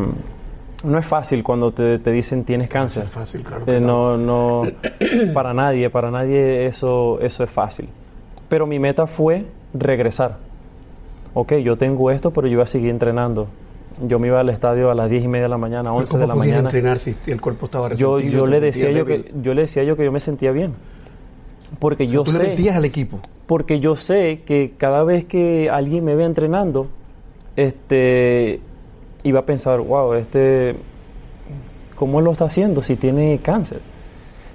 no 0.83 0.97
es 0.97 1.05
fácil 1.05 1.43
cuando 1.43 1.71
te, 1.71 1.97
te 1.99 2.11
dicen 2.11 2.43
tienes 2.43 2.69
cáncer. 2.69 3.05
Es 3.05 3.09
fácil, 3.09 3.43
claro. 3.43 3.65
que 3.65 3.77
Eh, 3.77 3.79
no, 3.79 4.17
no, 4.17 4.63
para 5.33 5.53
nadie, 5.53 5.89
para 5.89 6.11
nadie 6.11 6.65
eso, 6.67 7.19
eso 7.21 7.43
es 7.43 7.49
fácil. 7.49 7.87
Pero 8.49 8.67
mi 8.67 8.79
meta 8.79 9.07
fue 9.07 9.45
regresar. 9.73 10.37
Ok, 11.33 11.53
yo 11.55 11.77
tengo 11.77 12.11
esto, 12.11 12.31
pero 12.31 12.47
yo 12.47 12.57
voy 12.59 12.63
a 12.63 12.67
seguir 12.67 12.89
entrenando. 12.89 13.47
Yo 14.01 14.19
me 14.19 14.27
iba 14.27 14.39
al 14.39 14.49
estadio 14.49 14.89
a 14.91 14.95
las 14.95 15.09
10 15.09 15.23
y 15.23 15.27
media 15.27 15.43
de 15.43 15.49
la 15.49 15.57
mañana, 15.57 15.93
11 15.93 16.11
¿Cómo 16.11 16.21
de 16.21 16.27
la 16.27 16.35
mañana. 16.35 16.59
entrenar 16.59 16.99
si 16.99 17.15
el 17.27 17.39
cuerpo 17.41 17.65
estaba 17.67 17.93
Yo, 17.93 18.15
resentido? 18.17 18.39
yo 18.39 18.45
te 18.45 18.51
le 18.51 18.59
decía 18.59 18.91
yo 18.91 19.05
que 19.05 19.31
yo 19.41 19.53
le 19.53 19.61
decía 19.61 19.83
yo 19.83 19.95
que 19.95 20.03
yo 20.03 20.11
me 20.11 20.19
sentía 20.19 20.51
bien. 20.51 20.73
Porque 21.79 22.07
yo 22.07 22.23
Tú 22.23 22.31
le 22.31 22.37
sé 22.37 22.43
metías 22.49 22.75
al 22.75 22.85
equipo. 22.85 23.19
porque 23.47 23.79
yo 23.79 23.95
sé 23.95 24.41
que 24.45 24.73
cada 24.77 25.03
vez 25.03 25.25
que 25.25 25.69
alguien 25.71 26.03
me 26.05 26.15
ve 26.15 26.25
entrenando, 26.25 26.87
este 27.55 28.61
iba 29.23 29.39
a 29.39 29.45
pensar, 29.45 29.79
wow, 29.79 30.13
este 30.13 30.75
¿cómo 31.95 32.21
lo 32.21 32.31
está 32.31 32.45
haciendo 32.45 32.81
si 32.81 32.95
tiene 32.95 33.39
cáncer? 33.41 33.79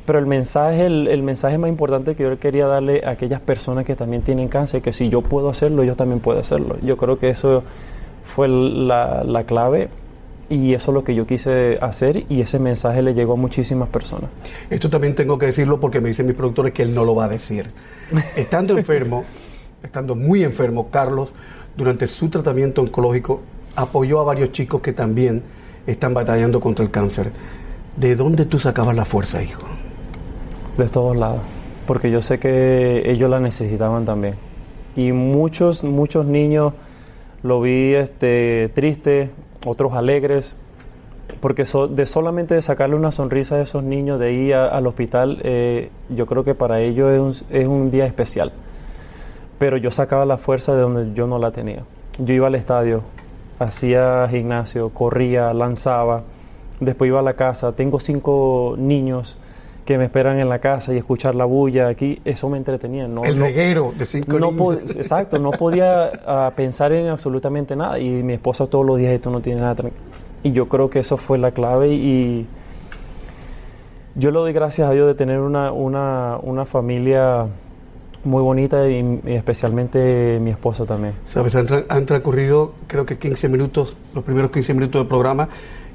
Pero 0.04 0.18
el 0.18 0.26
mensaje, 0.26 0.86
el, 0.86 1.06
el 1.08 1.22
mensaje 1.22 1.58
más 1.58 1.68
importante 1.68 2.14
que 2.14 2.22
yo 2.22 2.38
quería 2.38 2.66
darle 2.66 3.02
a 3.04 3.10
aquellas 3.10 3.40
personas 3.40 3.84
que 3.84 3.94
también 3.94 4.22
tienen 4.22 4.48
cáncer, 4.48 4.80
que 4.80 4.92
si 4.92 5.08
yo 5.08 5.22
puedo 5.22 5.50
hacerlo, 5.50 5.82
ellos 5.82 5.96
también 5.96 6.20
pueden 6.20 6.40
hacerlo. 6.40 6.76
Yo 6.82 6.96
creo 6.96 7.18
que 7.18 7.30
eso 7.30 7.62
fue 8.24 8.48
la, 8.48 9.24
la 9.24 9.44
clave 9.44 9.88
y 10.50 10.72
eso 10.72 10.90
es 10.90 10.94
lo 10.94 11.04
que 11.04 11.14
yo 11.14 11.26
quise 11.26 11.78
hacer 11.80 12.24
y 12.28 12.40
ese 12.40 12.58
mensaje 12.58 13.02
le 13.02 13.14
llegó 13.14 13.34
a 13.34 13.36
muchísimas 13.36 13.88
personas. 13.88 14.30
Esto 14.70 14.88
también 14.88 15.14
tengo 15.14 15.38
que 15.38 15.46
decirlo 15.46 15.78
porque 15.78 16.00
me 16.00 16.08
dicen 16.08 16.26
mis 16.26 16.36
productores 16.36 16.72
que 16.72 16.82
él 16.82 16.94
no 16.94 17.04
lo 17.04 17.14
va 17.14 17.26
a 17.26 17.28
decir. 17.28 17.66
Estando 18.36 18.76
enfermo, 18.76 19.24
estando 19.82 20.14
muy 20.14 20.42
enfermo, 20.42 20.88
Carlos, 20.90 21.34
durante 21.76 22.06
su 22.06 22.28
tratamiento 22.28 22.82
oncológico, 22.82 23.40
apoyó 23.76 24.20
a 24.20 24.24
varios 24.24 24.52
chicos 24.52 24.80
que 24.80 24.92
también 24.92 25.42
están 25.86 26.14
batallando 26.14 26.60
contra 26.60 26.84
el 26.84 26.90
cáncer. 26.90 27.30
¿De 27.96 28.14
dónde 28.16 28.44
tú 28.44 28.58
sacabas 28.58 28.94
la 28.94 29.04
fuerza, 29.04 29.42
hijo? 29.42 29.62
De 30.76 30.88
todos 30.88 31.16
lados, 31.16 31.40
porque 31.86 32.10
yo 32.10 32.22
sé 32.22 32.38
que 32.38 33.10
ellos 33.10 33.28
la 33.30 33.40
necesitaban 33.40 34.04
también. 34.04 34.34
Y 34.96 35.12
muchos, 35.12 35.82
muchos 35.84 36.26
niños 36.26 36.72
lo 37.42 37.60
vi 37.60 37.94
este, 37.94 38.70
triste, 38.74 39.30
otros 39.66 39.94
alegres, 39.94 40.56
porque 41.40 41.64
so- 41.64 41.88
de 41.88 42.06
solamente 42.06 42.54
de 42.54 42.62
sacarle 42.62 42.96
una 42.96 43.12
sonrisa 43.12 43.56
a 43.56 43.60
esos 43.62 43.82
niños 43.84 44.18
de 44.18 44.32
ir 44.32 44.54
a- 44.54 44.68
al 44.68 44.86
hospital, 44.86 45.38
eh, 45.42 45.90
yo 46.08 46.26
creo 46.26 46.42
que 46.44 46.54
para 46.54 46.80
ellos 46.80 47.10
es 47.12 47.20
un, 47.50 47.56
es 47.56 47.66
un 47.68 47.90
día 47.90 48.06
especial. 48.06 48.52
Pero 49.58 49.76
yo 49.76 49.90
sacaba 49.90 50.24
la 50.24 50.36
fuerza 50.38 50.74
de 50.74 50.80
donde 50.82 51.14
yo 51.14 51.26
no 51.26 51.38
la 51.38 51.50
tenía. 51.50 51.82
Yo 52.18 52.34
iba 52.34 52.46
al 52.46 52.54
estadio, 52.54 53.02
hacía 53.58 54.26
gimnasio, 54.30 54.90
corría, 54.90 55.52
lanzaba, 55.52 56.22
después 56.80 57.08
iba 57.08 57.20
a 57.20 57.22
la 57.22 57.34
casa. 57.34 57.72
Tengo 57.72 58.00
cinco 58.00 58.74
niños 58.78 59.36
que 59.84 59.96
me 59.96 60.04
esperan 60.04 60.38
en 60.38 60.50
la 60.50 60.58
casa 60.58 60.92
y 60.92 60.98
escuchar 60.98 61.34
la 61.34 61.46
bulla 61.46 61.88
aquí, 61.88 62.20
eso 62.24 62.48
me 62.50 62.58
entretenía. 62.58 63.08
No, 63.08 63.24
el 63.24 63.38
no- 63.38 63.46
reguero 63.46 63.92
de 63.96 64.04
cinco 64.04 64.38
no 64.38 64.50
niños. 64.50 64.96
exacto, 64.96 65.38
no 65.38 65.50
podía 65.50 66.10
ah, 66.26 66.52
pensar 66.54 66.92
en 66.92 67.08
absolutamente 67.08 67.74
nada. 67.74 67.98
Y 67.98 68.22
mi 68.22 68.34
esposa 68.34 68.66
todos 68.66 68.84
los 68.84 68.98
días, 68.98 69.18
tú 69.20 69.30
no 69.30 69.40
tienes 69.40 69.62
nada. 69.62 69.74
tran-". 69.76 69.92
Y 70.42 70.52
yo 70.52 70.68
creo 70.68 70.90
que 70.90 70.98
eso 71.00 71.16
fue 71.16 71.38
la 71.38 71.52
clave. 71.52 71.88
Y 71.88 72.46
yo 74.14 74.30
le 74.30 74.38
doy 74.38 74.52
gracias 74.52 74.88
a 74.88 74.92
Dios 74.92 75.06
de 75.06 75.14
tener 75.14 75.40
una, 75.40 75.72
una, 75.72 76.38
una 76.42 76.66
familia 76.66 77.46
muy 78.24 78.42
bonita 78.42 78.88
y, 78.88 79.20
especialmente 79.26 80.38
mi 80.40 80.50
esposa 80.50 80.84
también. 80.84 81.14
Sabes, 81.24 81.54
han, 81.54 81.66
tra- 81.66 81.86
han 81.88 82.06
transcurrido 82.06 82.72
creo 82.86 83.06
que 83.06 83.18
15 83.18 83.48
minutos, 83.48 83.96
los 84.14 84.24
primeros 84.24 84.50
15 84.50 84.74
minutos 84.74 85.00
del 85.00 85.08
programa, 85.08 85.48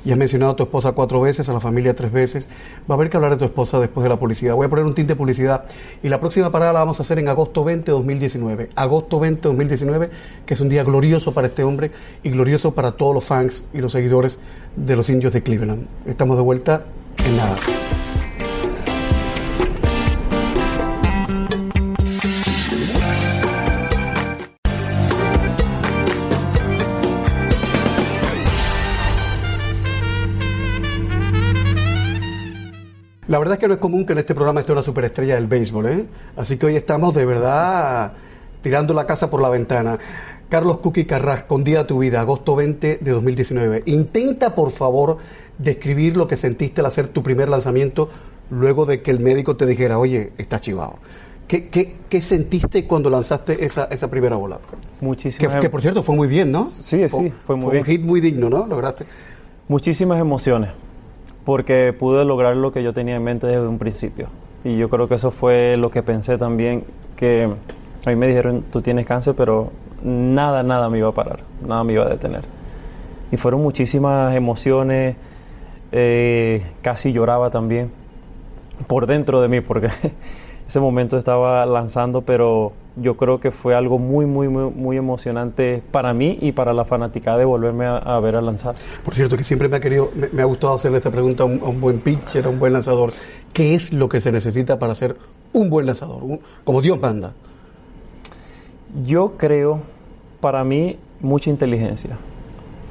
y 0.05 0.11
has 0.11 0.17
mencionado 0.17 0.51
a 0.51 0.55
tu 0.57 0.63
esposa 0.63 0.91
cuatro 0.91 1.21
veces, 1.21 1.47
a 1.47 1.53
la 1.53 1.61
familia 1.61 1.95
tres 1.95 2.11
veces. 2.11 2.49
Va 2.91 2.95
a 2.95 2.97
haber 2.97 3.09
que 3.09 3.15
hablar 3.15 3.31
de 3.31 3.37
tu 3.37 3.45
esposa 3.45 3.79
después 3.79 4.03
de 4.03 4.09
la 4.09 4.17
publicidad. 4.17 4.53
Voy 4.53 4.65
a 4.65 4.69
poner 4.69 4.83
un 4.83 4.93
tinte 4.93 5.13
de 5.13 5.15
publicidad 5.15 5.63
y 6.03 6.09
la 6.09 6.19
próxima 6.19 6.51
parada 6.51 6.73
la 6.73 6.79
vamos 6.79 6.99
a 6.99 7.03
hacer 7.03 7.19
en 7.19 7.29
agosto 7.29 7.63
20 7.63 7.85
de 7.85 7.91
2019. 7.93 8.69
Agosto 8.75 9.17
20 9.21 9.39
de 9.41 9.47
2019, 9.49 10.09
que 10.45 10.53
es 10.55 10.59
un 10.59 10.67
día 10.67 10.83
glorioso 10.83 11.33
para 11.33 11.47
este 11.47 11.63
hombre 11.63 11.91
y 12.21 12.31
glorioso 12.31 12.73
para 12.73 12.91
todos 12.91 13.15
los 13.15 13.23
fans 13.23 13.65
y 13.73 13.77
los 13.77 13.93
seguidores 13.93 14.39
de 14.75 14.95
los 14.97 15.09
indios 15.09 15.31
de 15.31 15.41
Cleveland. 15.41 15.87
Estamos 16.05 16.35
de 16.35 16.43
vuelta 16.43 16.83
en 17.25 17.37
nada. 17.37 17.55
Verdad 33.43 33.55
es 33.55 33.59
que 33.59 33.67
no 33.67 33.73
es 33.73 33.79
común 33.79 34.05
que 34.05 34.13
en 34.13 34.19
este 34.19 34.33
programa 34.33 34.61
esté 34.61 34.71
una 34.71 34.83
superestrella 34.83 35.35
del 35.35 35.47
béisbol, 35.47 35.85
¿eh? 35.87 36.05
Así 36.37 36.57
que 36.57 36.65
hoy 36.65 36.75
estamos 36.75 37.13
de 37.13 37.25
verdad 37.25 38.13
tirando 38.61 38.93
la 38.93 39.05
casa 39.05 39.29
por 39.29 39.41
la 39.41 39.49
ventana. 39.49 39.99
Carlos 40.47 40.77
Cookie 40.77 41.05
Carras, 41.05 41.43
con 41.43 41.63
Día 41.63 41.79
de 41.79 41.85
tu 41.85 41.99
Vida, 41.99 42.21
agosto 42.21 42.55
20 42.55 42.99
de 43.01 43.11
2019. 43.11 43.83
Intenta, 43.87 44.55
por 44.55 44.71
favor, 44.71 45.17
describir 45.57 46.15
lo 46.15 46.27
que 46.27 46.37
sentiste 46.37 46.81
al 46.81 46.87
hacer 46.87 47.09
tu 47.09 47.21
primer 47.21 47.49
lanzamiento 47.49 48.09
luego 48.49 48.85
de 48.85 49.01
que 49.01 49.11
el 49.11 49.19
médico 49.19 49.57
te 49.57 49.65
dijera, 49.65 49.97
oye, 49.99 50.31
estás 50.37 50.61
chivado. 50.61 50.95
¿Qué, 51.47 51.67
qué, 51.67 51.95
qué 52.07 52.21
sentiste 52.21 52.87
cuando 52.87 53.09
lanzaste 53.09 53.65
esa, 53.65 53.85
esa 53.85 54.09
primera 54.09 54.37
bola? 54.37 54.57
Que, 54.57 55.05
Muchísimas, 55.05 55.57
que, 55.57 55.69
por 55.69 55.81
cierto 55.81 56.01
fue 56.01 56.15
muy 56.15 56.27
bien, 56.27 56.51
¿no? 56.51 56.67
Sí, 56.69 57.09
sí, 57.09 57.33
fue 57.45 57.55
muy 57.55 57.65
un 57.65 57.71
bien. 57.71 57.83
hit 57.83 58.01
muy 58.03 58.21
digno, 58.21 58.49
¿no? 58.49 58.65
Lograste. 58.65 59.05
muchísimas 59.67 60.19
emociones, 60.21 60.71
porque 61.45 61.93
pude 61.97 62.25
lograr 62.25 62.55
lo 62.55 62.71
que 62.71 62.83
yo 62.83 62.93
tenía 62.93 63.15
en 63.15 63.23
mente 63.23 63.47
desde 63.47 63.67
un 63.67 63.77
principio. 63.77 64.27
Y 64.63 64.77
yo 64.77 64.89
creo 64.89 65.07
que 65.07 65.15
eso 65.15 65.31
fue 65.31 65.75
lo 65.77 65.91
que 65.91 66.03
pensé 66.03 66.37
también, 66.37 66.85
que 67.15 67.49
a 68.05 68.09
mí 68.09 68.15
me 68.15 68.27
dijeron, 68.27 68.63
tú 68.71 68.81
tienes 68.81 69.05
cáncer, 69.05 69.35
pero 69.35 69.71
nada, 70.03 70.63
nada 70.63 70.89
me 70.89 70.99
iba 70.99 71.09
a 71.09 71.13
parar, 71.13 71.39
nada 71.65 71.83
me 71.83 71.93
iba 71.93 72.05
a 72.05 72.09
detener. 72.09 72.43
Y 73.31 73.37
fueron 73.37 73.61
muchísimas 73.61 74.35
emociones, 74.35 75.15
eh, 75.91 76.63
casi 76.81 77.11
lloraba 77.11 77.49
también 77.49 77.91
por 78.87 79.05
dentro 79.05 79.41
de 79.41 79.47
mí, 79.49 79.61
porque 79.61 79.87
ese 80.67 80.79
momento 80.79 81.17
estaba 81.17 81.65
lanzando, 81.65 82.21
pero 82.21 82.73
yo 82.95 83.17
creo 83.17 83.39
que 83.39 83.51
fue 83.51 83.73
algo 83.75 83.97
muy, 83.97 84.25
muy, 84.25 84.47
muy, 84.49 84.69
muy 84.71 84.97
emocionante 84.97 85.81
para 85.91 86.13
mí 86.13 86.37
y 86.41 86.51
para 86.51 86.73
la 86.73 86.85
fanaticada 86.85 87.37
de 87.37 87.45
volverme 87.45 87.85
a, 87.85 87.97
a 87.97 88.19
ver 88.19 88.35
a 88.35 88.41
lanzar. 88.41 88.75
Por 89.03 89.15
cierto, 89.15 89.35
que 89.35 89.43
siempre 89.43 89.67
me 89.67 89.77
ha 89.77 89.79
querido, 89.79 90.09
me, 90.15 90.29
me 90.31 90.41
ha 90.43 90.45
gustado 90.45 90.75
hacerle 90.75 90.97
esta 90.97 91.09
pregunta 91.11 91.43
a 91.43 91.45
un, 91.47 91.59
a 91.63 91.69
un 91.69 91.81
buen 91.81 91.99
pitcher, 91.99 92.45
a 92.45 92.49
un 92.49 92.59
buen 92.59 92.71
lanzador. 92.73 93.11
¿Qué 93.51 93.73
es 93.73 93.93
lo 93.93 94.09
que 94.09 94.21
se 94.21 94.31
necesita 94.31 94.77
para 94.77 94.93
ser 94.93 95.15
un 95.53 95.69
buen 95.69 95.85
lanzador? 95.87 96.23
Un- 96.23 96.39
como 96.63 96.81
Dios 96.81 96.99
manda. 96.99 97.33
Yo 99.05 99.33
creo, 99.37 99.79
para 100.39 100.63
mí, 100.63 100.97
mucha 101.19 101.49
inteligencia. 101.49 102.17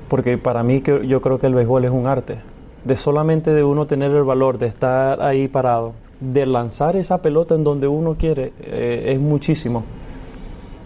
Porque 0.08 0.36
para 0.36 0.62
mí 0.62 0.82
yo 1.06 1.20
creo 1.22 1.38
que 1.38 1.46
el 1.46 1.54
béisbol 1.54 1.84
es 1.84 1.90
un 1.90 2.06
arte. 2.06 2.38
De 2.84 2.96
solamente 2.96 3.52
de 3.52 3.62
uno 3.62 3.86
tener 3.86 4.10
el 4.10 4.24
valor 4.24 4.58
de 4.58 4.66
estar 4.66 5.22
ahí 5.22 5.46
parado, 5.48 5.92
de 6.22 6.46
lanzar 6.46 6.96
esa 6.96 7.20
pelota 7.20 7.54
en 7.54 7.64
donde 7.64 7.88
uno 7.88 8.14
quiere, 8.18 8.52
eh, 8.60 9.12
es 9.14 9.20
muchísimo. 9.20 9.84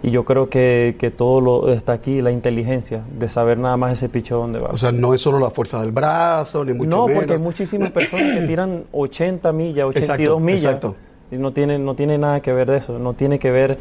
Y 0.02 0.10
yo 0.10 0.24
creo 0.24 0.48
que, 0.48 0.96
que 0.98 1.10
todo 1.10 1.40
lo 1.40 1.72
está 1.72 1.92
aquí, 1.94 2.22
la 2.22 2.30
inteligencia, 2.30 3.02
de 3.18 3.28
saber 3.28 3.58
nada 3.58 3.76
más 3.76 3.92
ese 3.92 4.08
picho 4.08 4.36
dónde 4.36 4.60
va. 4.60 4.68
O 4.68 4.76
sea, 4.78 4.92
no 4.92 5.14
es 5.14 5.20
solo 5.20 5.38
la 5.38 5.50
fuerza 5.50 5.80
del 5.80 5.90
brazo, 5.90 6.64
ni 6.64 6.72
mucho 6.74 6.90
no, 6.90 7.06
menos. 7.06 7.22
porque 7.22 7.34
hay 7.34 7.42
muchísimas 7.42 7.90
personas 7.92 8.38
que 8.38 8.46
tiran 8.46 8.84
80 8.92 9.52
millas, 9.52 9.86
82 9.86 9.96
Exacto, 9.96 10.40
millas. 10.40 10.64
exacto. 10.64 10.94
Y 11.30 11.36
no 11.36 11.52
tiene, 11.52 11.78
no 11.78 11.94
tiene 11.94 12.18
nada 12.18 12.40
que 12.40 12.52
ver 12.52 12.70
de 12.70 12.76
eso. 12.76 12.98
No 12.98 13.14
tiene 13.14 13.38
que 13.38 13.50
ver 13.50 13.78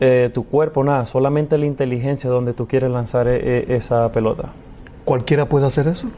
eh, 0.00 0.30
tu 0.32 0.44
cuerpo, 0.46 0.82
nada. 0.82 1.04
Solamente 1.06 1.58
la 1.58 1.66
inteligencia 1.66 2.30
donde 2.30 2.54
tú 2.54 2.66
quieres 2.66 2.90
lanzar 2.90 3.28
eh, 3.28 3.66
esa 3.68 4.10
pelota. 4.10 4.52
¿Cualquiera 5.04 5.46
puede 5.48 5.66
hacer 5.66 5.86
eso? 5.86 6.08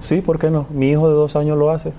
Sí, 0.00 0.20
¿por 0.20 0.38
qué 0.38 0.50
no? 0.50 0.66
Mi 0.70 0.90
hijo 0.90 1.08
de 1.08 1.14
dos 1.14 1.34
años 1.34 1.56
lo 1.56 1.70
hace. 1.70 1.92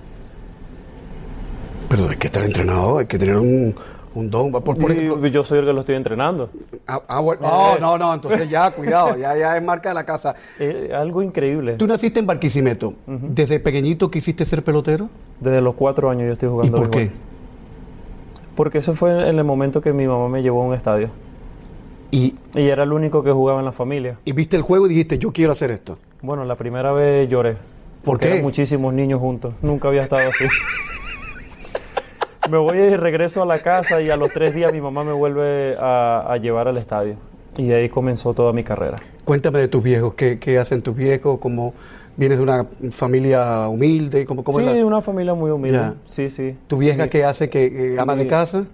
Estar 2.36 2.46
entrenado, 2.48 2.98
hay 2.98 3.06
que 3.06 3.18
tener 3.18 3.38
un, 3.38 3.74
un 4.13 4.30
don. 4.30 4.51
Por, 4.51 4.62
por 4.77 4.92
Y 4.92 4.98
ejemplo, 5.06 5.25
yo 5.27 5.46
soy 5.46 5.60
el 5.60 5.65
que 5.65 5.72
lo 5.72 5.80
estoy 5.80 5.96
entrenando. 5.96 6.50
ah, 6.86 7.01
ah, 7.08 7.22
bueno, 7.22 7.42
no, 7.44 7.80
no, 7.80 7.98
no, 7.98 8.13
entonces 8.13 8.50
ya, 8.50 8.72
cuidado, 8.72 9.15
ya, 9.15 9.38
ya 9.38 9.56
es 9.56 9.63
marca 9.63 9.88
de 9.88 9.96
la 9.96 10.06
casa. 10.06 10.36
Es 10.60 10.92
algo 10.92 11.24
increíble. 11.24 11.75
Tú 11.75 11.88
naciste 11.88 12.20
en 12.20 12.25
Barquisimeto. 12.27 12.94
¿Desde 13.08 13.62
pequeñito 13.62 14.12
quisiste 14.12 14.44
ser 14.44 14.65
pelotero? 14.65 15.10
Desde 15.39 15.62
los 15.62 15.75
cuatro 15.75 16.10
años 16.10 16.27
yo 16.27 16.34
estoy 16.34 16.50
¿Y 16.50 16.51
jugando 16.51 16.77
por 16.77 16.89
qué? 16.89 17.12
Porque 18.54 18.80
eso 18.80 18.94
fue 18.96 19.30
en 19.30 19.38
el 19.38 19.44
momento 19.46 19.80
que 19.80 19.94
mi 19.94 20.06
mamá 20.06 20.27
me 20.27 20.42
llevó 20.42 20.63
a 20.63 20.65
un 20.65 20.74
estadio. 20.74 21.12
Y, 22.12 22.36
Y 22.54 22.68
era 22.68 22.84
el 22.84 22.92
único 22.92 23.24
que 23.24 23.32
jugaba 23.32 23.60
en 23.60 23.65
la 23.65 23.72
familia. 23.72 24.18
y 24.25 24.34
viste 24.34 24.58
el 24.58 24.62
juego 24.62 24.88
y 24.88 24.89
dijiste, 24.89 25.18
yo 25.18 25.32
quiero 25.32 25.54
hacer 25.54 25.72
esto. 25.72 25.98
Bueno, 26.22 26.44
la 26.44 26.56
primera 26.56 26.92
vez 26.92 27.30
lloré. 27.30 27.54
¿Por 27.54 27.62
porque 28.04 28.25
qué? 28.25 28.32
eran 28.34 28.44
muchísimos 28.44 28.94
niños 28.94 29.22
juntos. 29.22 29.54
Nunca 29.62 29.88
había 29.88 30.01
estado 30.01 30.30
así. 30.30 30.44
me 32.50 32.58
voy 32.58 32.78
y 32.78 32.96
regreso 32.96 33.42
a 33.44 33.46
la 33.46 33.60
casa 33.60 34.02
y 34.02 34.10
a 34.10 34.18
los 34.18 34.32
tres 34.32 34.54
días 34.54 34.72
mi 34.72 34.82
mamá 34.82 35.04
me 35.04 35.14
vuelve 35.14 35.75
a, 35.80 36.25
a 36.28 36.38
llevar 36.38 36.68
al 36.68 36.78
estadio. 36.78 37.16
Y 37.58 37.68
de 37.68 37.75
ahí 37.75 37.90
comenzó 37.90 38.34
toda 38.34 38.52
mi 38.54 38.64
carrera. 38.64 38.98
Cuéntame 39.24 39.60
de 39.60 39.68
tus 39.68 39.82
viejos, 39.82 40.14
¿qué, 40.16 40.40
qué 40.40 40.60
hacen 40.60 40.82
tus 40.82 40.96
viejos? 40.96 41.40
¿Cómo 41.40 41.74
vienes 42.18 42.38
de 42.38 42.44
una 42.44 42.66
familia 42.92 43.68
humilde? 43.70 44.25
¿Cómo, 44.25 44.44
cómo 44.44 44.60
sí, 44.60 44.66
es 44.66 44.75
la- 44.78 44.86
una 44.86 45.02
familia 45.02 45.34
muy 45.34 45.52
humilde. 45.52 45.78
Ya. 45.78 45.94
Sí, 46.06 46.30
sí. 46.30 46.56
¿Tu 46.68 46.78
vieja 46.78 47.04
Mi- 47.04 47.10
qué 47.10 47.24
hace? 47.24 47.50
¿Que 47.50 47.96
ama 48.00 48.16
de 48.16 48.28
casa? 48.28 48.66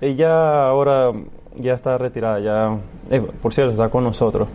Ella 0.00 0.66
ahora 0.68 1.12
ya 1.58 1.72
está 1.74 1.96
retirada, 1.96 2.38
ya, 2.40 2.76
eh, 3.10 3.22
por 3.40 3.54
cierto, 3.54 3.72
está 3.72 3.88
con 3.88 4.04
nosotros. 4.04 4.48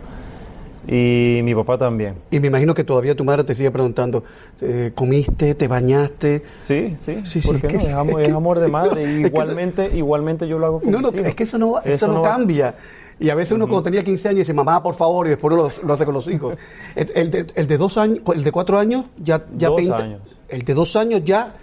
Y 0.88 1.40
mi 1.44 1.54
papá 1.54 1.78
también. 1.78 2.14
Y 2.30 2.40
me 2.40 2.48
imagino 2.48 2.74
que 2.74 2.82
todavía 2.82 3.14
tu 3.14 3.24
madre 3.24 3.44
te 3.44 3.54
sigue 3.54 3.70
preguntando, 3.70 4.24
eh, 4.60 4.90
¿comiste? 4.94 5.54
¿Te 5.54 5.68
bañaste? 5.68 6.42
Sí, 6.62 6.94
sí. 6.98 7.20
Sí, 7.24 7.40
¿Por 7.40 7.56
sí, 7.60 7.62
no? 7.62 7.68
es- 7.68 7.84
Es, 7.84 7.88
amor, 8.34 8.56
es 8.58 8.62
de 8.64 8.68
madre. 8.68 9.02
eso- 9.18 9.26
igualmente, 9.28 9.96
igualmente 9.96 10.48
yo 10.48 10.58
lo 10.58 10.66
hago 10.66 10.80
con 10.80 10.90
No, 10.90 11.00
no, 11.00 11.08
mis 11.08 11.14
hijos. 11.14 11.26
es 11.28 11.34
que 11.36 11.42
eso 11.44 11.58
no, 11.58 11.80
eso 11.82 12.08
no, 12.08 12.22
va- 12.22 12.30
cambia. 12.30 12.74
Y 13.20 13.30
a 13.30 13.36
veces 13.36 13.52
uno 13.52 13.68
cuando 13.68 13.84
tenía 13.84 14.02
15 14.02 14.28
años 14.30 14.38
dice, 14.40 14.52
mamá, 14.54 14.82
por 14.82 14.94
favor, 14.96 15.26
y 15.26 15.30
después 15.30 15.54
lo, 15.54 15.86
lo 15.86 15.92
hace 15.94 16.04
con 16.04 16.14
los 16.14 16.26
hijos. 16.26 16.56
El, 16.96 17.12
el 17.14 17.30
de, 17.30 17.46
el 17.54 17.66
de 17.68 17.76
dos 17.78 17.96
años, 17.96 18.18
el 18.34 18.42
de 18.42 18.50
cuatro 18.50 18.78
años, 18.78 19.04
ya, 19.22 19.44
ya 19.56 19.68
Dos 19.68 19.80
pinta- 19.80 20.02
años. 20.02 20.20
El 20.48 20.62
de 20.62 20.74
dos 20.74 20.96
años 20.96 21.22
ya, 21.24 21.54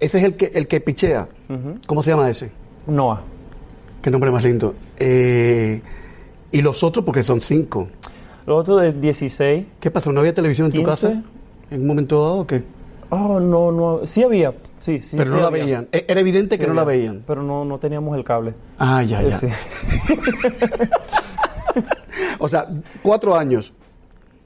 ese 0.00 0.18
es 0.18 0.24
el 0.24 0.36
que, 0.36 0.50
el 0.54 0.66
que 0.66 0.80
pichea. 0.80 1.28
¿Cómo 1.86 2.02
se 2.02 2.10
llama 2.12 2.30
ese? 2.30 2.50
Noah. 2.86 3.20
Qué 4.00 4.10
nombre 4.10 4.30
más 4.30 4.42
lindo. 4.42 4.74
Eh, 4.98 5.82
y 6.50 6.62
los 6.62 6.82
otros, 6.82 7.04
porque 7.04 7.22
son 7.22 7.40
cinco. 7.40 7.88
Los 8.46 8.58
otros 8.60 8.82
de 8.82 8.92
16. 8.92 9.66
¿Qué 9.80 9.90
pasó? 9.90 10.12
¿No 10.12 10.20
había 10.20 10.34
televisión 10.34 10.66
en 10.66 10.72
tu 10.72 10.78
15? 10.78 10.90
casa? 10.90 11.22
¿En 11.70 11.80
un 11.82 11.86
momento 11.86 12.20
dado 12.22 12.38
o 12.38 12.46
qué? 12.46 12.62
Oh, 13.10 13.38
no, 13.40 13.70
no. 13.70 14.00
Sí 14.06 14.22
había. 14.22 14.54
Sí, 14.78 15.00
sí. 15.00 15.16
Pero 15.18 15.30
sí 15.30 15.36
no 15.36 15.42
la 15.42 15.50
veían. 15.50 15.86
E- 15.92 16.06
Era 16.08 16.20
evidente 16.20 16.56
Sí 16.56 16.60
que 16.60 16.66
no 16.66 16.74
la 16.74 16.84
veían. 16.84 17.22
Pero 17.26 17.42
no, 17.42 17.64
no 17.64 17.78
teníamos 17.78 18.16
el 18.16 18.24
cable. 18.24 18.54
Ah, 18.78 19.02
ya, 19.02 19.22
ya. 19.22 19.38
Sí. 19.38 19.46
O 22.38 22.48
sea, 22.48 22.66
cuatro 23.02 23.36
años. 23.36 23.72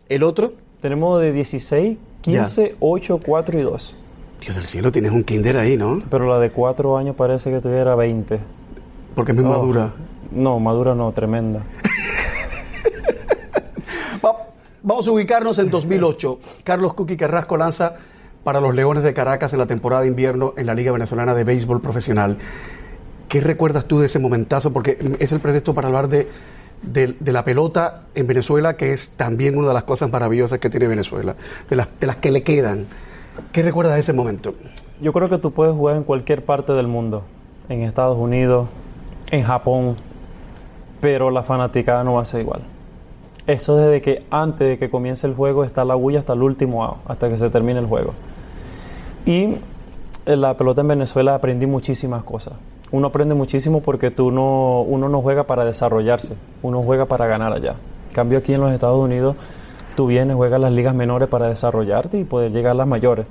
¿El 0.08 0.22
otro? 0.22 0.52
Tenemos 0.80 1.20
de 1.20 1.32
16, 1.32 1.98
15, 2.20 2.76
8, 2.78 3.20
4 3.24 3.58
y 3.58 3.62
2. 3.62 3.96
Dios 4.42 4.54
del 4.56 4.66
cielo, 4.66 4.92
tienes 4.92 5.12
un 5.12 5.24
kinder 5.24 5.56
ahí, 5.56 5.76
¿no? 5.76 6.00
Pero 6.10 6.28
la 6.28 6.38
de 6.38 6.50
4 6.50 6.96
años 6.98 7.16
parece 7.16 7.50
que 7.50 7.60
tuviera 7.60 7.94
20. 7.94 8.38
Porque 9.14 9.32
es 9.32 9.36
muy 9.38 9.46
Oh. 9.46 9.48
madura. 9.48 9.92
No, 10.30 10.60
madura 10.60 10.94
no, 10.94 11.10
tremenda. 11.12 11.62
Va- 14.86 14.94
Vamos 14.94 15.08
a 15.08 15.10
ubicarnos 15.12 15.58
en 15.58 15.70
2008. 15.70 16.38
Carlos 16.64 16.94
Cuqui 16.94 17.16
Carrasco 17.16 17.56
lanza 17.56 17.94
para 18.44 18.60
los 18.60 18.74
Leones 18.74 19.02
de 19.02 19.12
Caracas 19.12 19.52
en 19.52 19.58
la 19.58 19.66
temporada 19.66 20.02
de 20.02 20.08
invierno 20.08 20.54
en 20.56 20.66
la 20.66 20.74
Liga 20.74 20.92
Venezolana 20.92 21.34
de 21.34 21.44
Béisbol 21.44 21.80
Profesional. 21.80 22.38
¿Qué 23.28 23.40
recuerdas 23.40 23.86
tú 23.86 23.98
de 23.98 24.06
ese 24.06 24.18
momentazo? 24.20 24.72
Porque 24.72 24.98
es 25.18 25.32
el 25.32 25.40
pretexto 25.40 25.74
para 25.74 25.88
hablar 25.88 26.08
de, 26.08 26.28
de- 26.82 27.16
de 27.18 27.32
la 27.32 27.44
pelota 27.44 28.02
en 28.14 28.26
Venezuela, 28.28 28.76
que 28.76 28.92
es 28.92 29.10
también 29.16 29.58
una 29.58 29.68
de 29.68 29.74
las 29.74 29.82
cosas 29.84 30.10
maravillosas 30.12 30.60
que 30.60 30.70
tiene 30.70 30.86
Venezuela, 30.86 31.34
de 31.68 31.76
las, 31.76 31.88
de 31.98 32.06
las 32.06 32.16
que 32.16 32.30
le 32.30 32.42
quedan. 32.44 32.86
¿Qué 33.52 33.62
recuerdas 33.62 33.94
de 33.94 34.00
ese 34.00 34.12
momento? 34.12 34.54
Yo 35.02 35.12
creo 35.12 35.28
que 35.28 35.38
tú 35.38 35.50
puedes 35.52 35.74
jugar 35.74 35.96
en 35.96 36.04
cualquier 36.04 36.44
parte 36.44 36.72
del 36.72 36.86
mundo. 36.86 37.24
En 37.68 37.82
Estados 37.82 38.16
Unidos, 38.16 38.68
en 39.32 39.42
Japón. 39.42 39.96
Pero 41.00 41.30
la 41.30 41.42
fanaticada 41.42 42.04
no 42.04 42.14
va 42.14 42.22
a 42.22 42.24
ser 42.24 42.40
igual. 42.42 42.62
Eso 43.46 43.76
desde 43.76 44.02
que 44.02 44.24
antes 44.30 44.66
de 44.68 44.78
que 44.78 44.90
comience 44.90 45.26
el 45.26 45.34
juego 45.34 45.62
está 45.62 45.84
la 45.84 45.94
bulla 45.94 46.18
hasta 46.18 46.32
el 46.32 46.42
último 46.42 46.84
out, 46.84 46.96
hasta 47.06 47.28
que 47.28 47.38
se 47.38 47.48
termine 47.48 47.78
el 47.78 47.86
juego. 47.86 48.12
Y 49.24 49.56
en 50.26 50.40
la 50.40 50.56
pelota 50.56 50.80
en 50.80 50.88
Venezuela 50.88 51.34
aprendí 51.36 51.66
muchísimas 51.66 52.24
cosas. 52.24 52.54
Uno 52.90 53.08
aprende 53.08 53.34
muchísimo 53.34 53.80
porque 53.80 54.10
tú 54.10 54.32
no, 54.32 54.82
uno 54.82 55.08
no 55.08 55.22
juega 55.22 55.44
para 55.44 55.64
desarrollarse, 55.64 56.34
uno 56.62 56.82
juega 56.82 57.06
para 57.06 57.26
ganar 57.26 57.52
allá. 57.52 57.76
En 58.08 58.14
cambio 58.14 58.38
aquí 58.38 58.52
en 58.52 58.60
los 58.60 58.72
Estados 58.72 58.98
Unidos 58.98 59.36
tú 59.94 60.06
vienes, 60.06 60.36
juegas 60.36 60.60
las 60.60 60.72
ligas 60.72 60.94
menores 60.94 61.28
para 61.28 61.48
desarrollarte 61.48 62.18
y 62.18 62.24
poder 62.24 62.50
llegar 62.50 62.72
a 62.72 62.74
las 62.74 62.86
mayores. 62.88 63.26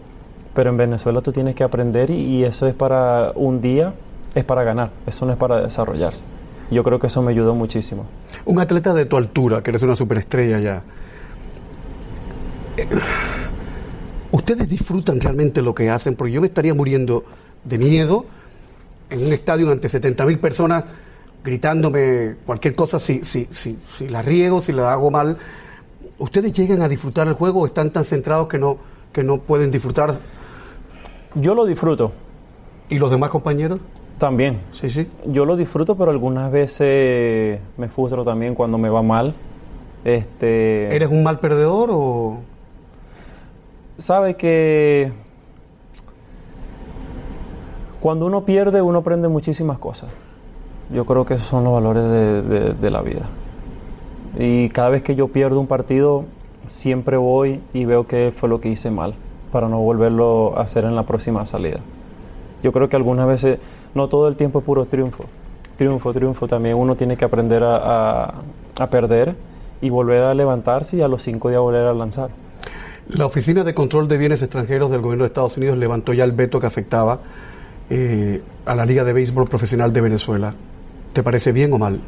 Pero 0.53 0.69
en 0.69 0.77
Venezuela 0.77 1.19
tú 1.19 1.33
tienes 1.33 1.55
que 1.55 1.65
aprender 1.65 2.09
y, 2.09 2.21
y 2.21 2.43
eso 2.45 2.67
es 2.67 2.73
para 2.73 3.33
un 3.35 3.59
día, 3.59 3.93
es 4.33 4.45
para 4.45 4.63
ganar, 4.63 4.91
eso 5.05 5.25
no 5.25 5.33
es 5.33 5.37
para 5.37 5.61
desarrollarse. 5.61 6.23
Yo 6.71 6.83
creo 6.83 6.99
que 6.99 7.07
eso 7.07 7.21
me 7.21 7.31
ayudó 7.31 7.53
muchísimo. 7.55 8.05
Un 8.45 8.59
atleta 8.59 8.93
de 8.93 9.05
tu 9.05 9.17
altura, 9.17 9.61
que 9.61 9.71
eres 9.71 9.83
una 9.83 9.95
superestrella 9.95 10.59
ya. 10.59 10.83
¿Ustedes 14.31 14.67
disfrutan 14.67 15.19
realmente 15.19 15.61
lo 15.61 15.73
que 15.73 15.89
hacen? 15.89 16.15
Porque 16.15 16.33
yo 16.33 16.41
me 16.41 16.47
estaría 16.47 16.73
muriendo 16.73 17.23
de 17.63 17.77
miedo 17.77 18.25
en 19.09 19.25
un 19.25 19.31
estadio 19.31 19.71
ante 19.71 19.87
70 19.87 20.25
mil 20.25 20.39
personas 20.39 20.83
gritándome 21.43 22.35
cualquier 22.45 22.75
cosa 22.75 22.97
si, 22.97 23.23
si, 23.23 23.47
si, 23.51 23.77
si 23.97 24.07
la 24.07 24.21
riego, 24.21 24.61
si 24.61 24.73
la 24.73 24.91
hago 24.91 25.11
mal. 25.11 25.37
¿Ustedes 26.17 26.51
llegan 26.53 26.81
a 26.81 26.89
disfrutar 26.89 27.27
el 27.27 27.33
juego 27.33 27.61
o 27.61 27.65
están 27.65 27.91
tan 27.91 28.03
centrados 28.03 28.47
que 28.47 28.57
no, 28.57 28.77
que 29.13 29.23
no 29.23 29.37
pueden 29.39 29.69
disfrutar? 29.69 30.15
Yo 31.35 31.53
lo 31.53 31.65
disfruto 31.65 32.11
¿Y 32.89 32.99
los 32.99 33.09
demás 33.09 33.29
compañeros? 33.29 33.79
También. 34.17 34.59
Sí, 34.71 34.89
sí. 34.89 35.07
Yo 35.25 35.45
lo 35.45 35.55
disfruto, 35.57 35.95
pero 35.95 36.11
algunas 36.11 36.51
veces 36.51 37.59
me 37.77 37.87
frustro 37.89 38.23
también 38.23 38.55
cuando 38.55 38.77
me 38.77 38.89
va 38.89 39.01
mal. 39.01 39.33
Este, 40.03 40.95
¿Eres 40.95 41.09
un 41.09 41.23
mal 41.23 41.39
perdedor 41.39 41.89
o...? 41.91 42.37
sabe 43.97 44.35
que 44.35 45.11
cuando 48.01 48.25
uno 48.25 48.45
pierde, 48.45 48.81
uno 48.81 48.99
aprende 48.99 49.27
muchísimas 49.27 49.79
cosas. 49.79 50.09
Yo 50.93 51.05
creo 51.05 51.25
que 51.25 51.35
esos 51.35 51.47
son 51.47 51.63
los 51.63 51.73
valores 51.73 52.03
de, 52.03 52.41
de- 52.43 52.73
de 52.73 52.91
la 52.91 53.01
vida. 53.01 53.27
Y 54.37 54.69
cada 54.69 54.89
vez 54.89 55.01
que 55.01 55.15
yo 55.15 55.29
pierdo 55.29 55.59
un 55.59 55.67
partido, 55.67 56.25
siempre 56.67 57.17
voy 57.17 57.61
y 57.73 57.85
veo 57.85 58.05
qué 58.05 58.31
fue 58.35 58.49
lo 58.49 58.59
que 58.59 58.69
hice 58.69 58.91
mal 58.91 59.15
para 59.51 59.69
no 59.69 59.79
volverlo 59.79 60.57
a 60.57 60.61
hacer 60.63 60.83
en 60.83 60.95
la 60.95 61.03
próxima 61.03 61.45
salida. 61.45 61.79
Yo 62.63 62.71
creo 62.71 62.89
que 62.89 62.95
algunas 62.95 63.27
veces, 63.27 63.59
no 63.93 64.07
todo 64.07 64.27
el 64.27 64.35
tiempo 64.35 64.59
es 64.59 64.65
puro 64.65 64.85
triunfo. 64.85 65.25
Triunfo, 65.77 66.13
triunfo. 66.13 66.47
También 66.47 66.75
uno 66.77 66.95
tiene 66.95 67.17
que 67.17 67.25
aprender 67.25 67.63
a, 67.63 68.23
a- 68.27 68.33
a 68.79 68.89
perder 68.89 69.35
y 69.81 69.89
volver 69.89 70.23
a 70.23 70.33
levantarse 70.33 70.97
y 70.97 71.01
a 71.01 71.07
los 71.07 71.21
cinco 71.21 71.49
días 71.49 71.61
volver 71.61 71.85
a 71.85 71.93
lanzar. 71.93 72.29
La 73.07 73.25
Oficina 73.27 73.63
de 73.63 73.73
Control 73.75 74.07
de 74.07 74.17
Bienes 74.17 74.41
Extranjeros 74.41 74.89
del 74.89 75.01
Gobierno 75.01 75.23
de 75.25 75.27
Estados 75.27 75.57
Unidos 75.57 75.77
levantó 75.77 76.13
ya 76.13 76.23
el 76.23 76.31
veto 76.31 76.59
que 76.59 76.65
afectaba 76.67 77.19
eh, 77.89 78.41
a 78.65 78.73
la 78.73 78.85
Liga 78.85 79.03
de 79.03 79.13
Béisbol 79.13 79.47
Profesional 79.47 79.93
de 79.93 80.01
Venezuela. 80.01 80.53
¿Te 81.13 81.21
parece 81.21 81.51
bien 81.51 81.71
o 81.73 81.77
mal? 81.77 81.99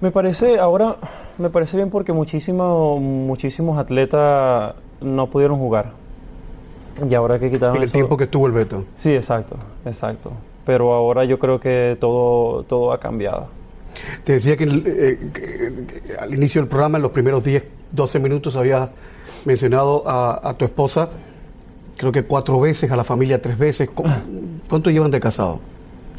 Me 0.00 0.10
parece, 0.10 0.58
ahora 0.58 0.96
me 1.38 1.50
parece 1.50 1.76
bien 1.76 1.88
porque 1.90 2.12
muchísimo, 2.12 2.98
muchísimos 2.98 3.78
atletas 3.78 4.74
no 5.00 5.28
pudieron 5.30 5.58
jugar. 5.58 5.92
Y 7.08 7.14
ahora 7.14 7.38
que 7.38 7.50
quitaron 7.50 7.76
En 7.76 7.82
el 7.82 7.86
eso- 7.86 7.94
tiempo 7.94 8.16
que 8.16 8.24
estuvo 8.24 8.46
el 8.46 8.52
veto. 8.52 8.84
Sí, 8.94 9.14
exacto, 9.14 9.56
exacto. 9.84 10.30
Pero 10.64 10.92
ahora 10.94 11.24
yo 11.24 11.38
creo 11.38 11.60
que 11.60 11.96
todo, 12.00 12.62
todo 12.64 12.92
ha 12.92 12.98
cambiado. 13.00 13.48
Te 14.24 14.32
decía 14.34 14.56
que, 14.56 14.64
eh, 14.64 15.18
que- 15.32 16.16
al 16.18 16.34
inicio 16.34 16.60
del 16.60 16.68
programa, 16.68 16.98
en 16.98 17.02
los 17.02 17.10
primeros 17.12 17.44
10, 17.44 17.64
12 17.92 18.18
minutos, 18.18 18.56
había 18.56 18.90
mencionado 19.44 20.02
a, 20.08 20.48
a 20.48 20.54
tu 20.54 20.64
esposa, 20.64 21.10
creo 21.96 22.10
que 22.12 22.24
cuatro 22.24 22.58
veces, 22.60 22.90
a 22.90 22.96
la 22.96 23.04
familia 23.04 23.40
tres 23.40 23.58
veces. 23.58 23.90
¿Cu- 23.90 24.04
¿Cuánto 24.68 24.90
llevan 24.90 25.10
de 25.10 25.20
casado? 25.20 25.60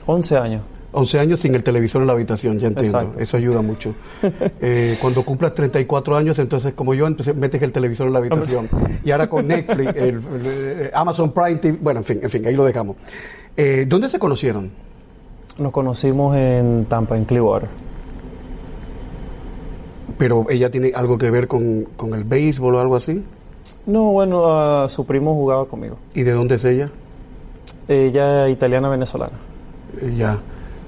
11 0.05 0.38
años. 0.38 0.61
11 0.95 1.19
años 1.19 1.39
sin 1.41 1.53
el 1.55 1.63
televisor 1.63 2.01
en 2.01 2.08
la 2.08 2.13
habitación, 2.13 2.58
ya 2.58 2.67
entiendo. 2.67 2.97
Exacto. 2.99 3.19
Eso 3.19 3.38
ayuda 3.38 3.62
mucho. 3.62 3.93
Eh, 4.62 4.97
cuando 5.01 5.21
cumplas 5.23 5.53
34 5.53 6.15
años, 6.17 6.39
entonces, 6.39 6.73
como 6.73 6.93
yo, 6.93 7.05
entonces 7.08 7.36
metes 7.36 7.62
el 7.62 7.71
televisor 7.71 8.08
en 8.08 8.13
la 8.13 8.19
habitación. 8.19 8.67
Y 9.03 9.12
ahora 9.12 9.29
con 9.29 9.47
Netflix, 9.47 9.89
el- 9.95 10.03
el- 10.15 10.21
eh, 10.45 10.91
Amazon 10.93 11.31
Prime 11.31 11.55
TV, 11.55 11.77
bueno, 11.81 11.99
en 11.99 12.03
fin, 12.05 12.19
en 12.23 12.29
fin, 12.29 12.45
ahí 12.47 12.55
lo 12.55 12.65
dejamos. 12.65 12.95
Eh, 13.55 13.86
¿Dónde 13.88 14.10
se 14.10 14.17
conocieron? 14.17 14.71
Nos 15.58 15.71
conocimos 15.71 16.36
en 16.36 16.86
Tampa, 16.86 17.15
en 17.17 17.25
Clearwater. 17.25 17.69
Pero 20.17 20.45
ella 20.49 20.69
tiene 20.71 20.91
algo 20.95 21.17
que 21.17 21.29
ver 21.31 21.47
con, 21.47 21.84
con 21.97 22.13
el 22.13 22.23
béisbol 22.23 22.75
o 22.75 22.79
algo 22.79 22.95
así. 22.95 23.23
No, 23.86 24.12
bueno, 24.12 24.45
ah, 24.47 24.88
su 24.89 25.05
primo 25.05 25.34
jugaba 25.34 25.65
conmigo. 25.65 25.97
¿Y 26.13 26.23
de 26.23 26.31
dónde 26.31 26.55
es 26.55 26.65
ella? 26.65 26.89
Ella 27.88 28.47
italiana 28.49 28.89
venezolana. 28.89 29.34
Ella. 30.01 30.39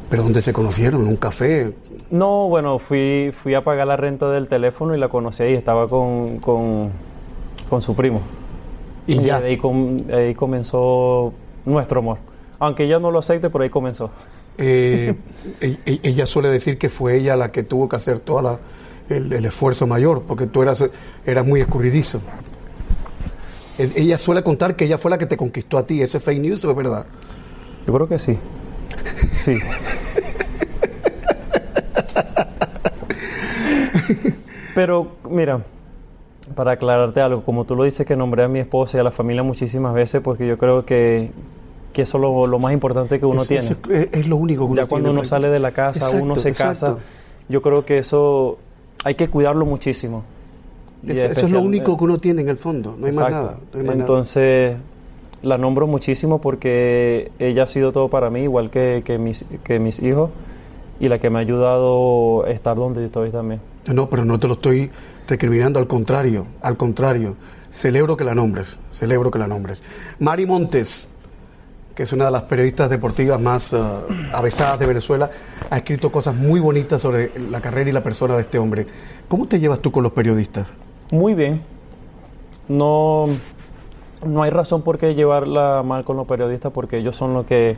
¿Pero 0.10 0.24
dónde 0.24 0.42
se 0.42 0.54
conocieron? 0.54 1.02
¿En 1.02 1.08
un 1.10 1.16
café? 1.18 1.74
No, 2.10 2.48
bueno, 2.48 2.80
fui, 2.80 3.32
fui 3.34 3.54
a 3.56 3.64
pagar 3.64 3.88
la 3.88 3.98
renta 3.98 4.30
del 4.32 4.48
teléfono 4.48 4.96
y 4.96 5.00
la 5.00 5.10
conocí 5.10 5.44
ahí. 5.44 5.54
Estaba 5.54 5.88
con, 5.88 6.38
con, 6.40 6.92
con 7.70 7.82
su 7.82 7.94
primo. 7.96 8.22
Y 9.06 9.20
ya. 9.20 9.40
de 9.42 9.48
ahí, 9.48 9.58
com- 9.58 10.00
ahí 10.14 10.34
comenzó 10.34 11.34
nuestro 11.66 12.00
amor. 12.00 12.18
Aunque 12.60 12.86
ella 12.86 13.00
no 13.00 13.12
lo 13.12 13.20
acepte, 13.20 13.50
por 13.50 13.62
ahí 13.62 13.70
comenzó. 13.70 14.10
Eh, 14.58 15.14
e- 15.62 15.78
e- 15.86 16.00
ella 16.04 16.26
suele 16.26 16.50
decir 16.50 16.78
que 16.78 16.90
fue 16.90 17.18
ella 17.18 17.36
la 17.36 17.52
que 17.52 17.64
tuvo 17.64 17.88
que 17.90 17.98
hacer 17.98 18.20
todo 18.20 18.60
el, 19.10 19.32
el 19.34 19.46
esfuerzo 19.46 19.88
mayor, 19.88 20.24
porque 20.28 20.48
tú 20.48 20.62
eras, 20.64 20.84
eras 21.26 21.46
muy 21.46 21.60
escurridizo. 21.62 22.22
E- 23.78 23.92
Ella 23.96 24.18
suele 24.18 24.42
contar 24.42 24.76
que 24.76 24.86
ella 24.86 24.98
fue 24.98 25.12
la 25.12 25.18
que 25.18 25.26
te 25.26 25.36
conquistó 25.38 25.78
a 25.78 25.86
ti. 25.86 26.02
¿Ese 26.02 26.18
es 26.18 26.24
fake 26.24 26.40
news 26.42 26.64
o 26.66 26.72
es 26.72 26.76
verdad? 26.78 27.06
Yo 27.86 27.94
creo 27.94 28.08
que 28.08 28.18
sí. 28.20 28.38
Sí. 29.32 29.58
Pero 34.76 35.08
mira, 35.30 35.62
para 36.56 36.72
aclararte 36.74 37.20
algo, 37.22 37.44
como 37.44 37.66
tú 37.66 37.76
lo 37.76 37.84
dices 37.84 38.06
que 38.06 38.16
nombré 38.16 38.44
a 38.44 38.48
mi 38.48 38.60
esposa 38.60 38.98
y 38.98 39.00
a 39.00 39.04
la 39.04 39.12
familia 39.12 39.44
muchísimas 39.44 39.94
veces, 39.94 40.22
porque 40.22 40.48
yo 40.48 40.58
creo 40.58 40.86
que, 40.86 41.32
que 41.94 42.04
eso 42.04 42.18
es 42.18 42.22
lo, 42.22 42.48
lo 42.48 42.60
más 42.60 42.74
importante 42.74 43.20
que 43.20 43.26
uno 43.26 43.42
Es- 43.42 43.48
tiene. 43.48 43.64
eso 43.64 43.76
es, 43.92 44.10
es 44.12 44.28
lo 44.28 44.38
único 44.38 44.66
que 44.66 44.72
uno 44.74 44.82
ya 44.82 44.86
cuando 44.88 45.10
tiene, 45.10 45.20
uno 45.20 45.28
sale 45.28 45.50
de 45.50 45.60
la 45.60 45.72
casa, 45.72 46.06
Exacto, 46.06 46.24
uno 46.24 46.36
se 46.36 46.50
exacto. 46.50 46.70
casa, 46.86 46.98
yo 47.50 47.62
creo 47.62 47.86
que 47.86 47.98
eso 47.98 48.58
hay 49.04 49.16
que 49.16 49.28
cuidarlo 49.30 49.66
muchísimo. 49.66 50.24
Y 51.04 51.12
Eso, 51.12 51.26
es 51.28 51.52
lo 51.52 51.62
único 51.62 51.96
que 51.98 52.04
uno 52.04 52.18
tiene 52.18 52.42
en 52.42 52.50
el 52.50 52.58
fondo, 52.58 52.96
no 52.98 53.06
hay 53.06 53.14
más 53.14 53.28
Exacto. 53.28 53.46
nada. 53.46 53.60
no 53.74 53.80
hay 53.80 53.86
más 53.86 53.96
nada. 53.96 54.00
Entonces, 54.00 54.78
la 55.44 55.58
nombro 55.58 55.86
muchísimo 55.88 56.42
porque 56.42 57.32
ella 57.40 57.64
ha 57.64 57.68
sido 57.68 57.92
todo 57.92 58.10
para 58.10 58.30
mí, 58.32 58.42
igual 58.42 58.70
que, 58.72 59.04
que 59.06 59.18
mis, 59.20 59.46
que 59.64 59.80
mis 59.80 60.02
hijos, 60.02 60.32
y 61.00 61.10
la 61.10 61.20
que 61.20 61.30
me 61.30 61.40
ha 61.40 61.42
ayudado 61.42 62.46
a 62.46 62.50
estar 62.50 62.76
donde 62.76 63.02
yo 63.02 63.06
estoy 63.08 63.32
también. 63.32 63.62
No, 63.86 64.10
pero 64.10 64.26
no 64.26 64.40
te 64.40 64.48
lo 64.48 64.56
estoy 64.56 64.90
recriminando, 65.28 65.80
al 65.80 65.88
contrario, 65.88 66.46
al 66.62 66.78
contrario. 66.78 67.36
Celebro 67.70 68.18
que 68.18 68.24
la 68.24 68.34
nombres, 68.34 68.80
celebro 68.92 69.30
que 69.30 69.40
la 69.40 69.48
nombres. 69.48 69.84
Mari 70.20 70.46
Montes, 70.46 71.10
que 71.94 72.04
es 72.04 72.14
una 72.14 72.26
de 72.26 72.32
las 72.32 72.44
periodistas 72.44 72.90
deportivas 72.90 73.40
más 73.40 73.74
eh, 73.74 73.78
avesadas 74.34 74.80
de 74.80 74.86
Venezuela, 74.86 75.30
ha 75.70 75.78
escrito 75.78 76.12
cosas 76.12 76.36
muy 76.36 76.60
bonitas 76.60 77.02
sobre 77.02 77.32
la 77.52 77.62
carrera 77.62 77.90
y 77.90 77.94
la 77.94 78.04
persona 78.04 78.36
de 78.36 78.42
este 78.42 78.58
hombre. 78.58 78.88
¿Cómo 79.28 79.48
te 79.48 79.60
llevas 79.60 79.80
tú 79.80 79.92
con 79.92 80.04
los 80.04 80.14
periodistas? 80.14 80.68
Muy 81.12 81.34
bien. 81.34 81.62
No, 82.68 83.28
no 84.26 84.44
hay 84.44 84.50
razón 84.50 84.82
por 84.82 84.98
qué 84.98 85.14
llevarla 85.14 85.84
mal 85.84 86.04
con 86.04 86.18
los 86.18 86.28
periodistas 86.28 86.72
porque 86.72 86.98
ellos 86.98 87.16
son 87.16 87.34
los 87.34 87.46
que, 87.46 87.78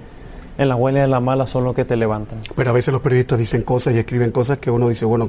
en 0.60 0.70
las 0.70 0.78
buenas 0.78 1.02
y 1.02 1.04
en 1.06 1.12
las 1.12 1.22
malas, 1.24 1.50
son 1.50 1.64
los 1.64 1.74
que 1.74 1.86
te 1.86 1.96
levantan. 1.96 2.38
Pero 2.56 2.70
a 2.70 2.74
veces 2.74 2.92
los 2.92 3.02
periodistas 3.02 3.40
dicen 3.40 3.64
cosas 3.64 3.96
y 3.96 3.98
escriben 3.98 4.30
cosas 4.32 4.60
que 4.60 4.70
uno 4.70 4.88
dice, 4.90 5.06
bueno, 5.06 5.28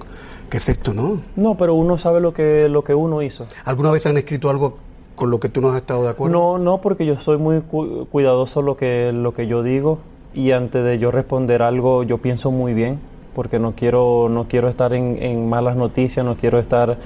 ¿qué 0.50 0.58
es 0.58 0.68
esto, 0.68 0.92
no? 0.92 1.20
No, 1.36 1.56
pero 1.56 1.72
uno 1.74 1.96
sabe 1.96 2.20
lo 2.20 2.34
que, 2.34 2.68
lo 2.68 2.84
que 2.84 2.94
uno 2.94 3.22
hizo. 3.22 3.46
¿Alguna 3.64 3.90
vez 3.90 4.04
han 4.06 4.18
escrito 4.18 4.50
algo 4.50 4.76
con 5.14 5.30
lo 5.30 5.38
que 5.40 5.48
tú 5.48 5.60
no 5.60 5.70
has 5.70 5.76
estado 5.76 6.02
de 6.02 6.10
acuerdo? 6.10 6.36
No, 6.36 6.58
no, 6.58 6.80
porque 6.82 7.06
yo 7.06 7.16
soy 7.16 7.38
muy 7.38 7.60
cu- 7.60 8.06
cuidadoso 8.10 8.60
lo 8.60 8.76
que, 8.76 9.12
lo 9.12 9.32
que 9.32 9.46
yo 9.46 9.62
digo 9.62 9.98
y 10.34 10.50
antes 10.52 10.84
de 10.84 10.98
yo 10.98 11.10
responder 11.10 11.62
algo 11.62 12.02
yo 12.04 12.18
pienso 12.18 12.50
muy 12.50 12.74
bien 12.74 12.98
porque 13.34 13.58
no 13.58 13.72
quiero, 13.76 14.28
no 14.28 14.48
quiero 14.48 14.68
estar 14.68 14.92
en, 14.92 15.22
en 15.22 15.48
malas 15.48 15.76
noticias, 15.76 16.26
no 16.26 16.34
quiero 16.36 16.58
estar... 16.58 16.98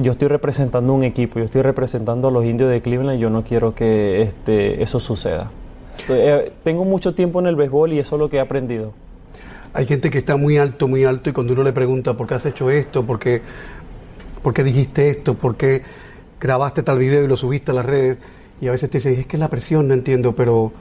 Yo 0.00 0.12
estoy 0.12 0.28
representando 0.28 0.92
un 0.92 1.02
equipo, 1.02 1.40
yo 1.40 1.44
estoy 1.46 1.62
representando 1.62 2.28
a 2.28 2.30
los 2.30 2.44
indios 2.44 2.70
de 2.70 2.80
Cleveland 2.80 3.18
y 3.18 3.20
yo 3.22 3.28
no 3.28 3.42
quiero 3.42 3.74
que 3.74 4.22
este, 4.22 4.82
eso 4.84 5.00
suceda. 5.00 5.50
Eh, 6.08 6.52
tengo 6.64 6.84
mucho 6.84 7.14
tiempo 7.14 7.40
en 7.40 7.46
el 7.46 7.56
béisbol 7.56 7.92
y 7.92 7.98
eso 7.98 8.16
es 8.16 8.20
lo 8.20 8.28
que 8.30 8.36
he 8.38 8.40
aprendido. 8.40 8.92
Hay 9.72 9.86
gente 9.86 10.10
que 10.10 10.18
está 10.18 10.36
muy 10.36 10.58
alto, 10.58 10.88
muy 10.88 11.04
alto 11.04 11.30
y 11.30 11.32
cuando 11.32 11.52
uno 11.52 11.62
le 11.62 11.72
pregunta 11.72 12.14
por 12.16 12.26
qué 12.26 12.34
has 12.34 12.46
hecho 12.46 12.70
esto, 12.70 13.04
por 13.04 13.18
qué, 13.18 13.40
por 14.42 14.52
qué 14.52 14.64
dijiste 14.64 15.10
esto, 15.10 15.34
por 15.34 15.56
qué 15.56 15.82
grabaste 16.40 16.82
tal 16.82 16.98
video 16.98 17.22
y 17.24 17.28
lo 17.28 17.36
subiste 17.36 17.70
a 17.70 17.74
las 17.74 17.86
redes, 17.86 18.18
y 18.60 18.68
a 18.68 18.72
veces 18.72 18.90
te 18.90 18.98
dicen, 18.98 19.14
es 19.18 19.26
que 19.26 19.36
es 19.36 19.40
la 19.40 19.48
presión, 19.48 19.88
no 19.88 19.94
entiendo, 19.94 20.34
pero, 20.34 20.72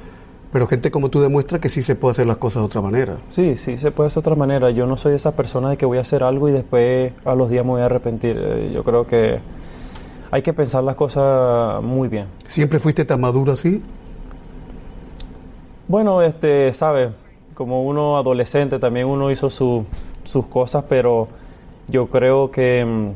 pero 0.52 0.68
gente 0.68 0.92
como 0.92 1.10
tú 1.10 1.22
demuestra 1.22 1.60
que 1.60 1.70
sí 1.70 1.82
se 1.82 1.96
puede 1.96 2.12
hacer 2.12 2.28
las 2.28 2.38
cosas 2.38 2.62
de 2.62 2.66
otra 2.66 2.82
manera. 2.82 3.18
Sí, 3.28 3.56
sí, 3.56 3.78
se 3.78 3.92
puede 3.92 4.08
hacer 4.08 4.24
de 4.24 4.30
otra 4.32 4.36
manera. 4.40 4.72
Yo 4.72 4.86
no 4.86 4.98
soy 4.98 5.14
esa 5.14 5.36
persona 5.36 5.70
de 5.70 5.78
que 5.78 5.86
voy 5.86 5.98
a 5.98 6.02
hacer 6.02 6.24
algo 6.24 6.50
y 6.50 6.52
después 6.52 7.14
a 7.24 7.36
los 7.36 7.50
días 7.50 7.64
me 7.64 7.72
voy 7.72 7.82
a 7.82 7.86
arrepentir. 7.86 8.38
Eh, 8.38 8.72
Yo 8.74 8.84
creo 8.84 9.06
que 9.08 9.40
hay 10.32 10.42
que 10.42 10.54
pensar 10.54 10.84
las 10.84 10.96
cosas 10.96 11.82
muy 11.84 12.08
bien. 12.08 12.26
¿Siempre 12.46 12.80
fuiste 12.80 13.06
tan 13.06 13.22
maduro 13.22 13.54
así? 13.54 13.82
Bueno, 15.90 16.22
este, 16.22 16.72
sabe, 16.74 17.10
como 17.56 17.84
uno 17.84 18.18
adolescente 18.18 18.78
también 18.78 19.08
uno 19.08 19.32
hizo 19.32 19.50
su- 19.50 19.86
sus 20.24 20.46
cosas, 20.46 20.86
pero 20.88 21.28
yo 21.88 22.06
creo 22.08 22.52
que 22.52 22.86
mm, 22.86 23.08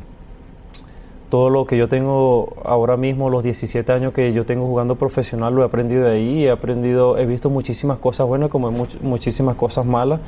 todo 1.29 1.51
lo 1.51 1.67
que 1.67 1.77
yo 1.77 1.87
tengo 1.87 2.55
ahora 2.65 2.97
mismo, 2.97 3.29
los 3.29 3.43
17 3.43 3.91
años 3.91 4.11
que 4.11 4.33
yo 4.33 4.43
tengo 4.45 4.65
jugando 4.65 4.95
profesional, 4.95 5.53
lo 5.53 5.61
he 5.61 5.65
aprendido 5.65 6.05
de 6.05 6.13
ahí, 6.13 6.45
he 6.45 6.49
aprendido, 6.51 7.19
he 7.19 7.27
visto 7.27 7.51
muchísimas 7.51 7.99
cosas 7.99 8.25
buenas 8.27 8.49
como 8.49 8.71
much- 8.71 8.99
muchísimas 9.01 9.55
cosas 9.55 9.85
malas 9.85 10.19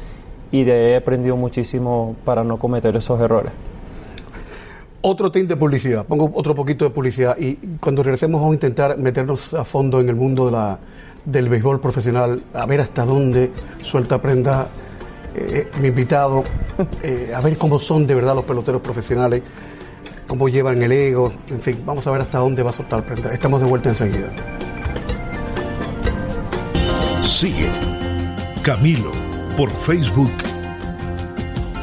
y 0.51 0.63
de 0.65 0.71
ahí 0.71 0.91
he 0.93 0.95
aprendido 0.97 1.35
muchísimo 1.35 2.15
para 2.25 2.43
no 2.43 2.57
cometer 2.57 2.95
esos 2.95 3.19
errores. 3.19 3.51
Otro 5.01 5.31
tinte 5.31 5.53
de 5.55 5.59
publicidad, 5.59 6.05
pongo 6.05 6.31
otro 6.35 6.53
poquito 6.55 6.85
de 6.85 6.91
publicidad 6.91 7.37
y 7.39 7.55
cuando 7.79 8.03
regresemos 8.03 8.39
vamos 8.39 8.53
a 8.53 8.55
intentar 8.55 8.97
meternos 8.99 9.53
a 9.55 9.63
fondo 9.65 9.99
en 9.99 10.09
el 10.09 10.15
mundo 10.15 10.45
de 10.47 10.51
la, 10.51 10.79
del 11.25 11.49
béisbol 11.49 11.79
profesional, 11.79 12.41
a 12.53 12.65
ver 12.65 12.81
hasta 12.81 13.05
dónde 13.05 13.51
suelta 13.81 14.21
prenda 14.21 14.67
eh, 15.35 15.69
mi 15.81 15.89
invitado, 15.89 16.43
eh, 17.03 17.33
a 17.35 17.41
ver 17.41 17.57
cómo 17.57 17.79
son 17.79 18.07
de 18.07 18.15
verdad 18.15 18.35
los 18.35 18.45
peloteros 18.45 18.81
profesionales, 18.81 19.41
cómo 20.27 20.47
llevan 20.47 20.81
el 20.81 20.91
ego, 20.91 21.31
en 21.49 21.61
fin, 21.61 21.81
vamos 21.85 22.05
a 22.07 22.11
ver 22.11 22.21
hasta 22.21 22.39
dónde 22.39 22.63
va 22.63 22.69
a 22.69 22.73
soltar 22.73 23.05
prenda. 23.05 23.33
Estamos 23.33 23.61
de 23.61 23.67
vuelta 23.67 23.89
enseguida. 23.89 24.29
Sigue 27.21 27.69
Camilo 28.63 29.11
por 29.57 29.69
Facebook 29.69 30.31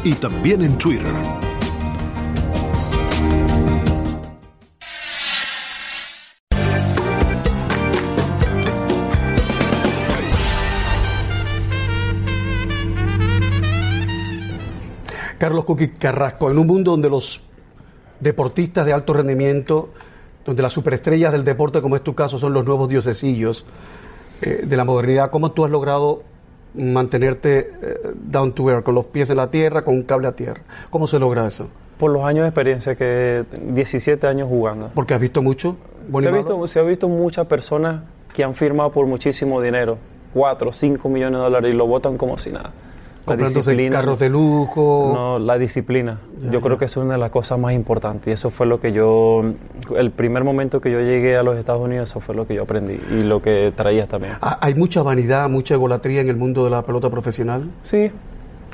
y 0.04 0.14
también 0.14 0.62
en 0.62 0.78
Twitter. 0.78 1.41
Carlos 15.42 15.64
Cuqui 15.64 15.88
Carrasco, 15.88 16.52
en 16.52 16.58
un 16.60 16.68
mundo 16.68 16.92
donde 16.92 17.10
los 17.10 17.42
deportistas 18.20 18.86
de 18.86 18.92
alto 18.92 19.12
rendimiento, 19.12 19.88
donde 20.44 20.62
las 20.62 20.72
superestrellas 20.72 21.32
del 21.32 21.42
deporte, 21.42 21.82
como 21.82 21.96
es 21.96 22.02
tu 22.02 22.14
caso, 22.14 22.38
son 22.38 22.52
los 22.52 22.64
nuevos 22.64 22.88
diosesillos 22.88 23.66
eh, 24.40 24.60
de 24.64 24.76
la 24.76 24.84
modernidad, 24.84 25.32
¿cómo 25.32 25.50
tú 25.50 25.64
has 25.64 25.72
logrado 25.72 26.22
mantenerte 26.74 27.58
eh, 27.58 28.12
down 28.14 28.52
to 28.52 28.70
earth, 28.70 28.84
con 28.84 28.94
los 28.94 29.06
pies 29.06 29.30
en 29.30 29.38
la 29.38 29.50
tierra, 29.50 29.82
con 29.82 29.96
un 29.96 30.04
cable 30.04 30.28
a 30.28 30.36
tierra? 30.36 30.62
¿Cómo 30.90 31.08
se 31.08 31.18
logra 31.18 31.44
eso? 31.44 31.66
Por 31.98 32.12
los 32.12 32.24
años 32.24 32.44
de 32.44 32.48
experiencia, 32.50 32.94
que 32.94 33.44
17 33.66 34.24
años 34.28 34.48
jugando. 34.48 34.92
Porque 34.94 35.14
has 35.14 35.20
visto 35.20 35.42
mucho. 35.42 35.76
Se 36.20 36.28
ha, 36.28 36.30
visto, 36.30 36.66
se 36.68 36.78
ha 36.78 36.82
visto 36.84 37.08
muchas 37.08 37.48
personas 37.48 38.04
que 38.32 38.44
han 38.44 38.54
firmado 38.54 38.92
por 38.92 39.06
muchísimo 39.06 39.60
dinero, 39.60 39.98
4, 40.34 40.70
5 40.70 41.08
millones 41.08 41.40
de 41.40 41.42
dólares, 41.42 41.74
y 41.74 41.76
lo 41.76 41.88
votan 41.88 42.16
como 42.16 42.38
si 42.38 42.50
nada. 42.50 42.72
Comprándose 43.24 43.88
carros 43.90 44.18
de 44.18 44.28
lujo. 44.28 45.12
No, 45.14 45.38
la 45.38 45.56
disciplina. 45.56 46.18
yo 46.50 46.60
creo 46.60 46.76
que 46.76 46.86
es 46.86 46.96
una 46.96 47.14
de 47.14 47.20
las 47.20 47.30
cosas 47.30 47.58
más 47.58 47.72
importantes. 47.72 48.26
Y 48.28 48.30
eso 48.32 48.50
fue 48.50 48.66
lo 48.66 48.80
que 48.80 48.92
yo, 48.92 49.42
el 49.96 50.10
primer 50.10 50.42
momento 50.42 50.80
que 50.80 50.90
yo 50.90 51.00
llegué 51.00 51.36
a 51.36 51.42
los 51.42 51.56
Estados 51.56 51.80
Unidos, 51.82 52.10
eso 52.10 52.20
fue 52.20 52.34
lo 52.34 52.46
que 52.46 52.54
yo 52.54 52.62
aprendí 52.62 52.98
y 53.10 53.22
lo 53.22 53.40
que 53.40 53.72
traía 53.76 54.06
también. 54.06 54.34
Ah, 54.42 54.58
Hay 54.60 54.74
mucha 54.74 55.02
vanidad, 55.02 55.48
mucha 55.48 55.74
egolatría 55.74 56.20
en 56.20 56.28
el 56.28 56.36
mundo 56.36 56.64
de 56.64 56.70
la 56.70 56.82
pelota 56.82 57.10
profesional. 57.10 57.70
Sí, 57.82 58.10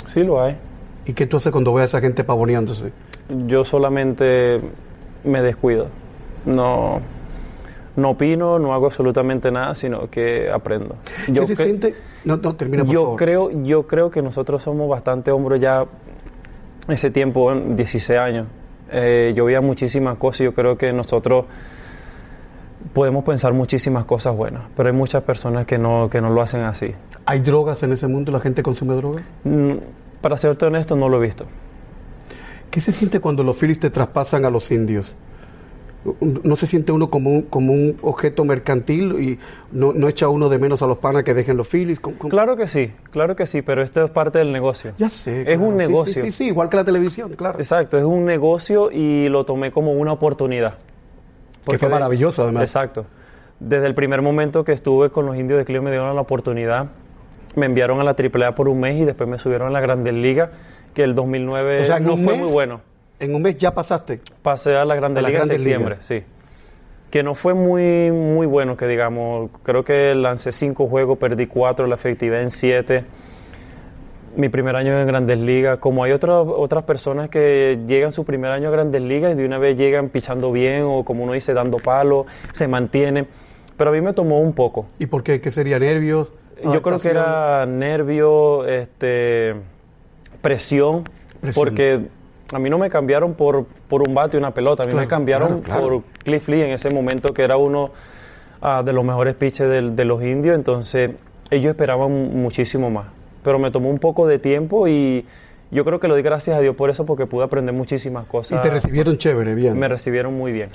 sí 0.07 0.25
lo 0.25 0.43
hay. 0.43 0.57
¿Y 1.05 1.13
qué 1.13 1.27
tú 1.27 1.37
haces 1.37 1.53
cuando 1.53 1.75
ves 1.75 1.83
a 1.83 1.85
esa 1.87 2.01
gente 2.01 2.25
pavoneándose? 2.25 2.93
Yo 3.47 3.65
solamente 3.65 4.61
me 5.25 5.43
descuido. 5.43 5.89
No, 6.47 7.01
no 7.97 8.11
opino, 8.11 8.59
no 8.59 8.73
hago 8.73 8.87
absolutamente 8.87 9.51
nada, 9.51 9.75
sino 9.75 10.09
que 10.09 10.51
aprendo. 10.51 10.97
Yo 11.27 11.43
¿Qué 11.43 11.55
se 11.55 11.57
siente? 11.65 11.95
No, 12.29 12.37
no, 12.37 12.55
termina 12.55 12.85
por 12.85 12.93
yo 12.93 13.01
favor. 13.03 13.19
creo, 13.19 13.51
yo 13.65 13.87
creo 13.87 14.11
que 14.11 14.23
nosotros 14.23 14.63
somos 14.63 14.89
bastante 14.89 15.31
hombres 15.31 15.61
ya 15.61 15.85
ese 16.89 17.11
tiempo, 17.11 17.51
en 17.53 17.75
16 17.77 18.19
años. 18.19 18.47
Eh, 18.91 19.33
yo 19.37 19.45
veía 19.45 19.61
muchísimas 19.61 20.17
cosas 20.19 20.41
y 20.43 20.45
yo 20.45 20.55
creo 20.55 20.79
que 20.79 20.93
nosotros 20.93 21.45
podemos 22.95 23.25
pensar 23.25 23.53
muchísimas 23.53 24.05
cosas 24.05 24.37
buenas, 24.37 24.63
pero 24.77 24.89
hay 24.89 24.95
muchas 24.95 25.23
personas 25.23 25.67
que 25.67 25.79
no, 25.79 26.09
que 26.11 26.21
no 26.21 26.31
lo 26.31 26.41
hacen 26.41 26.63
así. 26.63 26.93
¿Hay 27.27 27.41
drogas 27.41 27.83
en 27.83 27.93
ese 27.93 28.07
mundo? 28.09 28.33
¿La 28.33 28.41
gente 28.41 28.63
consume 28.63 28.95
drogas? 28.95 29.25
Mm, 29.45 29.73
Para 30.21 30.37
serte 30.37 30.67
honesto, 30.67 30.97
no 30.97 31.09
lo 31.09 31.19
he 31.23 31.27
visto. 31.27 31.45
¿Qué 32.71 32.81
se 32.81 32.93
siente 32.93 33.21
cuando 33.21 33.43
los 33.45 33.57
Phillies 33.59 33.81
te 33.81 33.91
traspasan 33.91 34.45
a 34.45 34.51
los 34.51 34.71
indios? 34.71 35.15
¿No 36.21 36.57
se 36.57 36.67
siente 36.67 36.93
uno 36.93 37.11
como 37.11 37.31
un, 37.31 37.43
como 37.43 37.73
un 37.73 37.97
objeto 38.03 38.45
mercantil 38.45 39.13
y 39.21 39.39
no, 39.73 39.93
no 39.93 40.09
echa 40.09 40.29
uno 40.29 40.49
de 40.49 40.59
menos 40.59 40.83
a 40.83 40.87
los 40.87 40.99
panas 40.99 41.25
que 41.25 41.35
dejen 41.35 41.57
los 41.57 41.69
Phillies? 41.69 42.01
Claro 42.01 42.57
que 42.57 42.69
sí, 42.69 42.93
claro 43.11 43.37
que 43.37 43.47
sí, 43.47 43.63
pero 43.63 43.83
esto 43.83 44.05
es 44.05 44.11
parte 44.11 44.39
del 44.39 44.53
negocio. 44.53 44.93
Ya 44.99 45.09
sé. 45.09 45.41
Es 45.41 45.47
claro. 45.47 45.63
un 45.63 45.73
Sí, 45.79 45.81
sí, 45.85 45.89
negocio. 45.89 46.23
Sí, 46.25 46.33
sí, 46.33 46.47
igual 46.47 46.69
que 46.69 46.77
la 46.77 46.85
televisión, 46.85 47.31
claro. 47.35 47.59
Exacto, 47.59 47.99
es 47.99 48.05
un 48.05 48.25
negocio 48.25 48.91
y 48.91 49.29
lo 49.29 49.45
tomé 49.45 49.71
como 49.73 49.93
una 49.93 50.13
oportunidad. 50.13 50.75
que 51.69 51.79
fue 51.79 51.89
maravilloso, 51.89 52.43
además. 52.45 52.63
Exacto. 52.65 53.07
Desde 53.61 53.87
el 53.87 53.95
primer 53.95 54.23
momento 54.23 54.65
que 54.65 54.73
estuve 54.73 55.11
con 55.11 55.27
los 55.27 55.37
indios 55.37 55.59
de 55.59 55.65
Cleveland 55.65 55.85
me 55.87 55.91
dieron 55.91 56.15
la 56.15 56.21
oportunidad. 56.23 56.87
Me 57.57 57.67
enviaron 57.67 58.01
a 58.01 58.05
la 58.05 58.15
AAA 58.15 58.55
por 58.55 58.69
un 58.69 58.79
mes 58.81 59.01
y 59.01 59.05
después 59.05 59.29
me 59.29 59.39
subieron 59.39 59.69
a 59.69 59.71
la 59.71 59.81
Grandes 59.81 60.15
Ligas, 60.15 60.51
que 60.95 61.03
el 61.03 61.15
2009 61.15 61.81
O 61.83 61.85
sea, 61.85 61.97
en 61.97 62.05
no 62.05 62.17
fue 62.17 62.35
mes- 62.35 62.43
muy 62.43 62.53
bueno. 62.53 62.81
En 63.21 63.35
un 63.35 63.43
mes 63.43 63.57
ya 63.57 63.75
pasaste. 63.75 64.21
Pasé 64.43 64.77
a 64.77 64.85
la 64.85 64.95
Grandes 64.95 65.19
A 65.19 65.23
las 65.23 65.31
Ligas 65.31 65.51
en 65.51 65.57
septiembre, 65.57 65.97
sí. 66.01 66.23
Que 67.11 67.23
no 67.23 67.35
fue 67.35 67.55
muy, 67.55 68.11
muy 68.11 68.47
bueno, 68.47 68.77
que 68.77 68.87
digamos. 68.87 69.51
Creo 69.63 69.85
que 69.85 70.15
lancé 70.15 70.53
cinco 70.53 70.87
juegos, 70.89 71.19
perdí 71.19 71.47
cuatro, 71.47 71.87
la 71.87 71.95
efectividad 71.95 72.43
en 72.43 72.51
siete. 72.51 73.05
Mi 74.37 74.49
primer 74.51 74.77
año 74.77 74.97
en 74.99 75.07
Grandes 75.07 75.39
Ligas. 75.39 75.79
Como 75.79 76.05
hay 76.05 76.13
otras 76.13 76.47
otras 76.47 76.85
personas 76.85 77.31
que 77.31 77.81
llegan 77.87 78.13
su 78.13 78.25
primer 78.25 78.51
año 78.53 78.69
a 78.69 78.71
Grandes 78.71 79.03
Ligas 79.03 79.33
y 79.33 79.37
de 79.37 79.47
una 79.47 79.59
vez 79.59 79.77
llegan 79.77 80.11
pichando 80.11 80.53
bien 80.53 80.83
o 80.85 81.03
como 81.05 81.25
uno 81.25 81.33
dice, 81.33 81.55
dando 81.55 81.79
palo, 81.79 82.27
se 82.53 82.69
mantienen. 82.69 83.27
Pero 83.77 83.91
a 83.91 83.93
mí 83.93 84.01
me 84.01 84.13
tomó 84.13 84.39
un 84.41 84.53
poco. 84.53 84.87
¿Y 84.99 85.07
por 85.07 85.23
qué? 85.23 85.41
¿Qué 85.41 85.51
sería? 85.51 85.79
¿Nervios? 85.79 86.33
Yo 86.63 86.83
creo 86.83 86.99
que 86.99 87.09
era 87.09 87.65
nervio, 87.67 88.67
este, 88.67 89.55
presión, 90.43 91.05
Presión. 91.41 91.65
porque 91.65 92.01
A 92.53 92.59
mí 92.59 92.71
no 92.71 92.79
me 92.79 92.89
cambiaron 92.89 93.35
por, 93.35 93.65
por 93.89 94.07
un 94.09 94.15
bate 94.15 94.37
y 94.37 94.39
una 94.39 94.53
pelota, 94.53 94.83
a 94.85 94.87
mí 94.87 94.95
me 94.95 95.07
cambiaron 95.07 95.61
claro, 95.61 95.63
claro. 95.63 95.81
por 95.83 96.03
Cliff 96.25 96.49
Lee 96.49 96.63
en 96.63 96.71
ese 96.71 96.91
momento, 96.91 97.35
que 97.35 97.43
era 97.43 97.57
uno 97.59 97.91
ah, 98.63 98.83
de 98.85 98.93
los 98.93 99.05
mejores 99.05 99.35
pitchers 99.35 99.69
del- 99.71 99.95
de, 99.97 100.05
los 100.07 100.23
indios, 100.23 100.55
entonces 100.55 101.11
ellos 101.51 101.71
esperaban 101.71 102.11
muchísimo 102.41 102.91
más. 102.91 103.07
Pero 103.43 103.59
me 103.59 103.71
tomó 103.71 103.91
un 103.91 103.99
poco 103.99 104.27
de 104.27 104.39
tiempo 104.39 104.89
y 104.89 105.27
yo 105.71 105.85
creo 105.85 106.01
que 106.01 106.09
lo 106.09 106.17
di 106.17 106.23
gracias 106.23 106.57
a 106.57 106.61
Dios 106.61 106.75
por 106.75 106.89
eso, 106.89 107.05
porque 107.05 107.27
pude 107.27 107.45
aprender 107.45 107.75
muchísimas 107.75 108.25
Y 108.25 108.29
cosas. 108.31 108.61
te 108.63 108.71
recibieron 108.71 109.19
chévere, 109.19 109.55
bien. 109.55 109.79
Me 109.79 109.87
recibieron 109.89 110.35
muy 110.35 110.51
bien. 110.51 110.71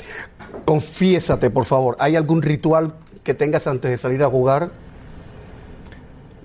Confiésate, 0.65 1.49
por 1.49 1.65
favor. 1.65 1.95
¿Hay 1.99 2.15
algún 2.15 2.41
ritual 2.43 2.93
que 3.23 3.33
tengas 3.33 3.65
antes 3.65 3.89
de 3.89 3.97
salir 3.97 4.21
a 4.23 4.27
jugar? 4.29 4.69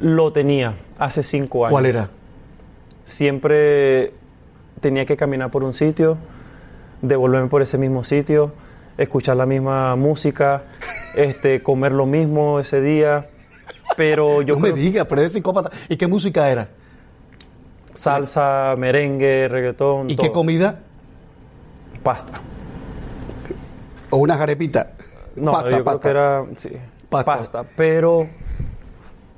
Lo 0.01 0.33
tenía 0.33 0.75
hace 0.99 1.23
cinco 1.23 1.65
años. 1.67 1.73
¿Cuál 1.73 1.87
era? 1.87 2.09
siempre 3.05 4.13
tenía 4.81 5.07
que 5.07 5.17
caminar 5.17 5.51
por 5.51 5.65
un 5.65 5.73
sitio, 5.73 6.19
devolverme 7.03 7.49
por 7.49 7.63
ese 7.63 7.79
mismo 7.79 8.05
sitio, 8.05 8.53
escuchar 8.97 9.37
la 9.37 9.47
misma 9.47 9.97
música, 9.97 10.63
este, 11.17 11.63
comer 11.63 11.93
lo 11.93 12.07
mismo 12.07 12.61
ese 12.61 12.81
día. 12.81 13.27
Pero 13.97 14.43
yo 14.43 14.55
no 14.55 14.61
me 14.61 14.73
digas, 14.73 15.07
pero 15.09 15.21
eres 15.23 15.33
psicópata. 15.33 15.71
¿Y 15.89 15.97
qué 15.97 16.07
música 16.07 16.49
era? 16.49 16.69
salsa, 17.99 18.75
merengue, 18.79 19.49
reggaetón, 19.49 20.09
¿Y 20.09 20.17
todo. 20.17 20.27
qué 20.27 20.33
comida? 20.33 20.81
pasta. 22.03 22.41
¿O 24.11 24.19
una 24.19 24.39
jarepita? 24.39 24.93
No, 25.37 25.53
pasta, 25.53 25.71
yo 25.71 25.85
creo 25.85 26.01
que 26.01 26.09
era 26.09 26.45
sí, 26.57 26.71
Pasta. 27.11 27.37
pasta. 27.39 27.65
Pero 27.77 28.29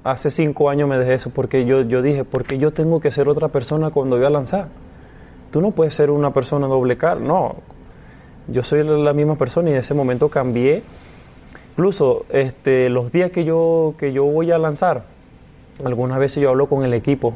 hace 0.04 0.30
cinco 0.30 0.68
años 0.70 0.88
me 0.88 0.98
dejé 0.98 1.14
eso 1.14 1.30
porque 1.30 1.64
yo, 1.64 1.80
yo 1.82 2.02
dije, 2.02 2.24
porque 2.24 2.58
yo 2.58 2.70
tengo 2.70 3.00
que 3.00 3.10
ser 3.10 3.28
otra 3.28 3.48
persona 3.48 3.90
cuando 3.90 4.16
voy 4.16 4.26
a 4.26 4.30
lanzar. 4.30 4.68
Tú 5.50 5.60
no 5.60 5.72
puedes 5.72 5.94
ser 5.94 6.10
una 6.10 6.32
persona 6.32 6.66
doble 6.66 6.96
cara, 6.96 7.20
no. 7.20 7.56
Yo 8.48 8.62
soy 8.62 8.82
la- 8.84 9.12
misma 9.12 9.36
persona 9.36 9.70
y 9.70 9.72
en 9.72 9.78
ese 9.78 9.94
momento 9.94 10.28
cambié. 10.28 10.82
Incluso 11.72 12.24
este, 12.30 12.88
los 12.90 13.10
días 13.12 13.30
que 13.30 13.44
yo, 13.44 13.94
que 13.98 14.12
yo 14.12 14.24
voy 14.24 14.50
a 14.50 14.58
lanzar, 14.58 15.04
algunas 15.84 16.18
veces 16.18 16.42
yo 16.42 16.50
hablo 16.50 16.68
con 16.68 16.84
el 16.84 16.94
equipo 16.94 17.34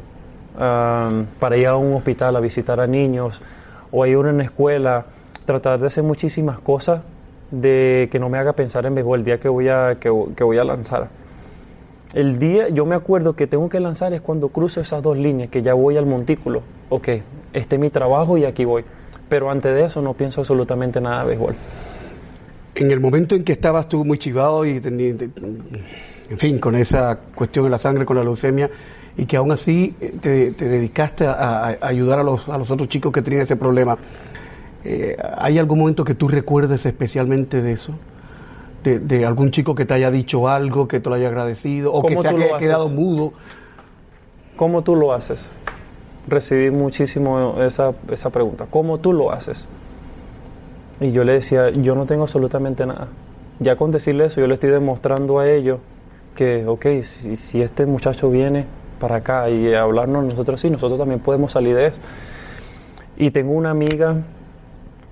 para 0.57 1.57
ir 1.57 1.67
a 1.67 1.75
un 1.75 1.93
hospital 1.95 2.35
a 2.35 2.39
visitar 2.39 2.79
a 2.79 2.87
niños 2.87 3.41
o 3.91 4.03
a 4.03 4.07
ir 4.07 4.15
a 4.15 4.19
una 4.19 4.43
escuela, 4.43 5.05
tratar 5.45 5.79
de 5.79 5.87
hacer 5.87 6.03
muchísimas 6.03 6.59
cosas 6.59 7.01
de 7.51 8.07
que 8.11 8.19
no 8.19 8.29
me 8.29 8.37
haga 8.37 8.53
pensar 8.53 8.85
en 8.85 8.95
béisbol 8.95 9.19
el 9.19 9.25
día 9.25 9.39
que 9.39 9.49
voy 9.49 9.67
a, 9.69 9.97
que 9.99 10.09
voy 10.09 10.57
a 10.57 10.63
lanzar. 10.63 11.09
El 12.13 12.39
día, 12.39 12.69
yo 12.69 12.85
me 12.85 12.95
acuerdo 12.95 13.35
que 13.35 13.47
tengo 13.47 13.67
que 13.67 13.79
lanzar 13.79 14.13
es 14.13 14.21
cuando 14.21 14.47
cruzo 14.49 14.79
esas 14.79 15.03
dos 15.03 15.17
líneas, 15.17 15.49
que 15.49 15.61
ya 15.61 15.73
voy 15.73 15.97
al 15.97 16.05
montículo. 16.05 16.61
Ok, 16.89 17.09
este 17.55 17.75
es 17.75 17.81
mi 17.81 17.89
trabajo 17.89 18.37
y 18.37 18.45
aquí 18.45 18.65
voy. 18.65 18.83
Pero 19.29 19.49
antes 19.49 19.73
de 19.73 19.85
eso 19.85 20.01
no 20.01 20.13
pienso 20.13 20.41
absolutamente 20.41 21.01
nada 21.01 21.21
de 21.21 21.29
béisbol. 21.29 21.55
En 22.75 22.91
el 22.91 22.99
momento 22.99 23.35
en 23.35 23.43
que 23.43 23.53
estabas 23.53 23.87
tú 23.89 24.03
muy 24.05 24.19
chivado 24.19 24.65
y 24.65 24.81
en 24.83 26.37
fin, 26.37 26.59
con 26.59 26.75
esa 26.75 27.17
cuestión 27.33 27.65
en 27.65 27.71
la 27.71 27.77
sangre, 27.77 28.05
con 28.05 28.17
la 28.17 28.23
leucemia, 28.23 28.69
y 29.17 29.25
que 29.25 29.37
aún 29.37 29.51
así 29.51 29.95
eh, 30.01 30.13
te, 30.19 30.51
te 30.51 30.67
dedicaste 30.67 31.25
a, 31.25 31.67
a- 31.69 31.77
ayudar 31.81 32.19
a 32.19 32.23
los, 32.23 32.47
a 32.49 32.57
los 32.57 32.69
otros 32.71 32.89
chicos 32.89 33.11
que 33.13 33.21
tenían 33.21 33.43
ese 33.43 33.55
problema, 33.55 33.97
eh, 34.83 35.15
¿hay 35.37 35.57
algún 35.57 35.79
momento 35.79 36.03
que 36.03 36.15
tú 36.15 36.27
recuerdes 36.27 36.85
especialmente 36.85 37.61
de 37.61 37.71
eso? 37.71 37.93
De, 38.83 38.99
de 38.99 39.25
algún 39.25 39.49
chico 39.51 39.73
que 39.73 39.85
te 39.85 39.93
haya 39.95 40.11
dicho 40.11 40.47
algo, 40.49 40.87
que 40.87 40.99
te 40.99 41.09
lo 41.09 41.15
haya 41.15 41.29
agradecido, 41.29 41.93
o 41.93 42.01
que 42.01 42.09
¿Cómo 42.15 42.21
se 42.21 42.27
haya 42.27 42.45
haces? 42.47 42.57
quedado 42.67 42.89
mudo. 42.89 43.33
¿Cómo 44.57 44.83
tú 44.83 44.95
lo 44.95 45.13
haces? 45.13 45.45
Recibí 46.27 46.71
muchísimo 46.71 47.61
esa, 47.61 47.93
esa 48.11 48.29
pregunta. 48.29 48.65
¿Cómo 48.69 48.99
tú 48.99 49.13
lo 49.13 49.31
haces? 49.31 49.67
Y 50.99 51.11
yo 51.11 51.23
le 51.23 51.33
decía, 51.33 51.69
yo 51.69 51.95
no 51.95 52.05
tengo 52.05 52.23
absolutamente 52.23 52.85
nada. 52.85 53.07
Ya 53.59 53.75
con 53.75 53.91
decirle 53.91 54.25
eso, 54.25 54.41
yo 54.41 54.47
le 54.47 54.55
estoy 54.55 54.69
demostrando 54.69 55.39
a 55.39 55.49
ellos 55.49 55.79
que, 56.35 56.65
ok, 56.65 56.85
si, 57.03 57.37
si 57.37 57.61
este 57.61 57.85
muchacho 57.85 58.29
viene 58.29 58.65
para 58.99 59.17
acá 59.17 59.49
y 59.49 59.73
hablarnos 59.73 60.23
nosotros 60.25 60.59
sí, 60.59 60.69
nosotros 60.69 60.97
también 60.97 61.19
podemos 61.19 61.51
salir 61.51 61.75
de 61.75 61.87
eso. 61.87 61.99
Y 63.17 63.31
tengo 63.31 63.53
una 63.53 63.71
amiga 63.71 64.17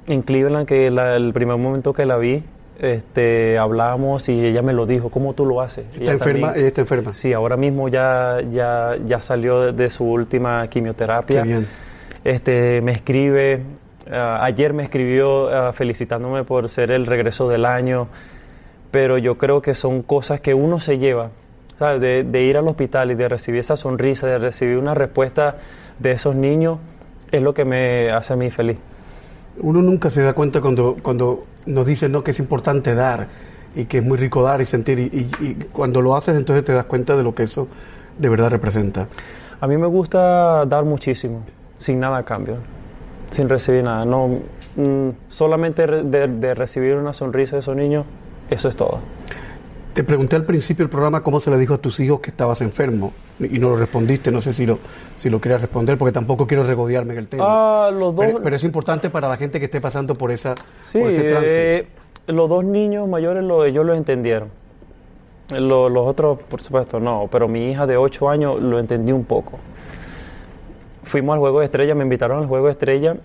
en 0.07 0.21
Cleveland 0.21 0.67
que 0.67 0.87
el 0.87 1.33
primer 1.33 1.57
momento 1.57 1.93
que 1.93 2.05
la 2.05 2.17
vi, 2.17 2.43
este, 2.79 3.57
hablamos 3.57 4.27
y 4.29 4.45
ella 4.45 4.61
me 4.61 4.73
lo 4.73 4.85
dijo, 4.85 5.09
¿cómo 5.09 5.33
tú 5.33 5.45
lo 5.45 5.61
haces? 5.61 5.85
Está 5.91 6.03
Ella 6.03 6.13
enferma, 6.13 6.47
también- 6.47 6.55
ella 6.59 6.67
está 6.67 6.81
enferma. 6.81 7.13
Sí, 7.13 7.31
ahora 7.33 7.55
mismo 7.57 7.87
ya, 7.89 8.39
ya, 8.51 8.95
ya 9.05 9.21
salió 9.21 9.61
de, 9.61 9.71
de 9.73 9.89
su 9.89 10.03
última 10.05 10.67
quimioterapia. 10.67 11.43
Qué 11.43 11.47
bien. 11.47 11.67
Este, 12.23 12.81
me 12.81 12.91
escribe, 12.93 13.61
ah, 14.11 14.39
ayer 14.43 14.73
me 14.73 14.83
escribió 14.83 15.49
ah, 15.49 15.73
felicitándome 15.73 16.43
por 16.43 16.67
ser 16.69 16.91
el 16.91 17.05
regreso 17.05 17.47
del 17.49 17.65
año, 17.65 18.07
pero 18.91 19.17
yo 19.17 19.37
creo 19.37 19.61
que 19.61 19.75
son 19.75 20.01
cosas 20.01 20.39
que 20.41 20.53
uno 20.53 20.79
se 20.79 20.97
lleva, 20.97 21.29
¿sabes? 21.79 21.99
De, 22.01 22.23
de 22.23 22.41
ir 22.43 22.57
al 22.57 22.67
hospital 22.67 23.11
y 23.11 23.15
de 23.15 23.27
recibir 23.29 23.59
esa 23.59 23.75
sonrisa, 23.77 24.27
de 24.27 24.37
recibir 24.39 24.77
una 24.77 24.93
respuesta 24.93 25.57
de 25.99 26.11
esos 26.11 26.35
niños, 26.35 26.79
es 27.31 27.41
lo 27.41 27.53
que 27.53 27.65
me 27.65 28.11
hace 28.11 28.33
a 28.33 28.35
mí 28.35 28.49
feliz. 28.51 28.77
Uno 29.59 29.81
nunca 29.81 30.09
se 30.09 30.21
da 30.21 30.33
cuenta 30.33 30.61
cuando, 30.61 30.97
cuando 31.01 31.45
nos 31.65 31.85
dicen 31.85 32.11
¿no? 32.11 32.23
que 32.23 32.31
es 32.31 32.39
importante 32.39 32.95
dar 32.95 33.27
y 33.75 33.85
que 33.85 33.99
es 33.99 34.03
muy 34.03 34.17
rico 34.17 34.43
dar 34.43 34.61
y 34.61 34.65
sentir. 34.65 34.99
Y, 34.99 35.03
y- 35.03 35.45
y 35.45 35.53
cuando 35.71 36.01
lo 36.01 36.15
haces, 36.15 36.35
entonces 36.35 36.63
te 36.65 36.73
das 36.73 36.85
cuenta 36.85 37.15
de 37.15 37.23
lo 37.23 37.33
que 37.35 37.43
eso 37.43 37.67
de 38.17 38.29
verdad 38.29 38.49
representa. 38.49 39.07
A 39.61 39.67
mí 39.67 39.77
me 39.77 39.87
gusta 39.87 40.65
dar 40.65 40.83
muchísimo, 40.85 41.43
sin 41.77 41.99
nada 41.99 42.17
a 42.17 42.23
cambio, 42.23 42.55
sin 43.31 43.47
recibir 43.49 43.83
nada. 43.83 44.05
No, 44.05 44.27
mm, 44.75 45.09
solamente 45.29 45.87
de, 45.87 46.27
de 46.27 46.53
recibir 46.53 46.95
una 46.95 47.13
sonrisa 47.13 47.55
de 47.55 47.61
esos 47.61 47.75
niños, 47.75 48.05
eso 48.49 48.67
es 48.67 48.75
todo. 48.75 48.99
Te 49.93 50.03
pregunté 50.03 50.35
al 50.35 50.43
principio 50.43 50.85
del 50.85 50.89
programa 50.89 51.21
cómo 51.21 51.39
se 51.39 51.51
le 51.51 51.57
dijo 51.57 51.75
a 51.75 51.77
tus 51.77 51.99
hijos 51.99 52.19
que 52.19 52.31
estabas 52.31 52.61
enfermo 52.61 53.13
y 53.39 53.59
no 53.59 53.69
lo 53.69 53.75
respondiste. 53.77 54.31
No 54.31 54.41
sé 54.41 54.51
si 54.51 54.65
lo, 54.65 54.79
si 55.15 55.29
lo 55.29 55.39
querías 55.39 55.61
responder 55.61 55.97
porque 55.99 56.11
tampoco 56.11 56.47
quiero 56.47 56.63
regodearme 56.63 57.13
en 57.13 57.19
el 57.19 57.27
tema. 57.27 57.43
Ah, 57.47 57.91
los 57.91 58.15
dos. 58.15 58.25
pero, 58.25 58.41
pero 58.41 58.55
es 58.55 58.63
importante 58.63 59.11
para 59.11 59.27
la 59.27 59.37
gente 59.37 59.59
que 59.59 59.65
esté 59.65 59.79
pasando 59.81 60.15
por, 60.15 60.31
esa, 60.31 60.55
Sí, 60.85 60.97
por 60.99 61.09
ese 61.09 61.23
trance. 61.23 61.77
eh, 61.79 61.87
los 62.27 62.49
dos 62.49 62.63
niños 62.65 63.07
mayores 63.07 63.43
lo, 63.43 63.65
ellos 63.65 63.85
lo 63.85 63.93
entendieron. 63.93 64.49
Lo- 65.49 65.89
los 65.89 66.07
otros, 66.07 66.39
por 66.43 66.59
supuesto, 66.59 66.99
no. 66.99 67.27
Pero 67.31 67.47
mi 67.47 67.69
hija 67.69 67.85
de 67.85 67.95
8 67.95 68.29
años 68.29 68.59
lo 68.59 68.79
entendí 68.79 69.11
un 69.11 69.25
poco. 69.25 69.59
Fuimos 71.03 71.33
al 71.35 71.39
juego 71.39 71.59
de 71.59 71.65
estrella, 71.65 71.93
me 71.93 72.03
invitaron 72.03 72.39
al 72.41 72.47
juego 72.47 72.65
de 72.65 72.71
estrella. 72.71 73.15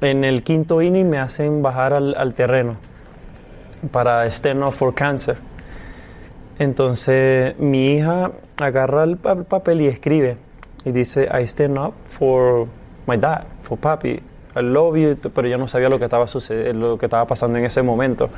En 0.00 0.24
el 0.24 0.42
quinto 0.44 0.80
inning 0.80 1.10
me 1.10 1.18
hacen 1.18 1.60
bajar 1.60 1.92
al, 1.92 2.14
al 2.16 2.32
terreno 2.32 2.76
para 3.90 4.24
Stand 4.30 4.62
Up 4.62 4.72
for 4.72 4.94
Cancer. 4.94 5.36
Entonces 6.58 7.58
mi 7.58 7.92
hija 7.94 8.32
agarra 8.56 9.04
el 9.04 9.16
pa- 9.16 9.36
papel 9.44 9.80
y 9.82 9.86
escribe 9.86 10.36
y 10.84 10.90
dice 10.92 11.28
I 11.32 11.42
stand 11.44 11.78
up 11.78 11.94
for 12.04 12.66
my 13.06 13.16
dad, 13.16 13.44
for 13.62 13.78
papi, 13.78 14.20
I 14.56 14.62
love 14.62 14.96
you, 14.96 15.16
pero 15.34 15.46
yo 15.46 15.56
no 15.56 15.68
sabía 15.68 15.88
lo 15.88 15.98
que 15.98 16.04
estaba 16.06 16.26
sucediendo, 16.26 16.88
lo 16.88 16.98
que 16.98 17.06
estaba 17.06 17.26
pasando 17.26 17.58
en 17.58 17.64
ese 17.64 17.82
momento. 17.82 18.28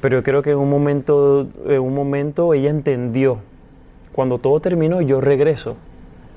Pero 0.00 0.18
yo 0.18 0.22
creo 0.22 0.42
que 0.42 0.50
en 0.50 0.58
un 0.58 0.68
momento, 0.68 1.46
en 1.66 1.80
un 1.80 1.94
momento 1.94 2.52
ella 2.52 2.68
entendió. 2.68 3.38
Cuando 4.12 4.38
todo 4.38 4.60
terminó, 4.60 5.00
yo 5.00 5.20
regreso. 5.20 5.76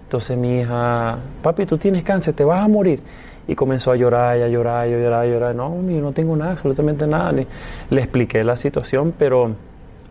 Entonces 0.03 0.37
mi 0.37 0.61
hija, 0.61 1.17
papi, 1.41 1.65
tú 1.65 1.77
tienes 1.77 2.03
cáncer, 2.05 2.33
te 2.33 2.45
vas 2.45 2.61
a 2.61 2.67
morir. 2.69 3.01
Y 3.45 3.55
comenzó 3.55 3.91
a 3.91 3.97
llorar, 3.97 4.41
a 4.41 4.47
llorar, 4.47 4.85
a 4.85 4.87
llorar, 4.87 5.21
a 5.21 5.25
llorar. 5.25 5.55
No, 5.55 5.75
yo 5.81 5.99
no 6.01 6.13
tengo 6.13 6.35
nada, 6.37 6.51
absolutamente 6.53 7.05
nada. 7.07 7.33
Le, 7.33 7.45
le 7.89 8.01
expliqué 8.01 8.43
la 8.43 8.55
situación, 8.55 9.13
pero 9.17 9.51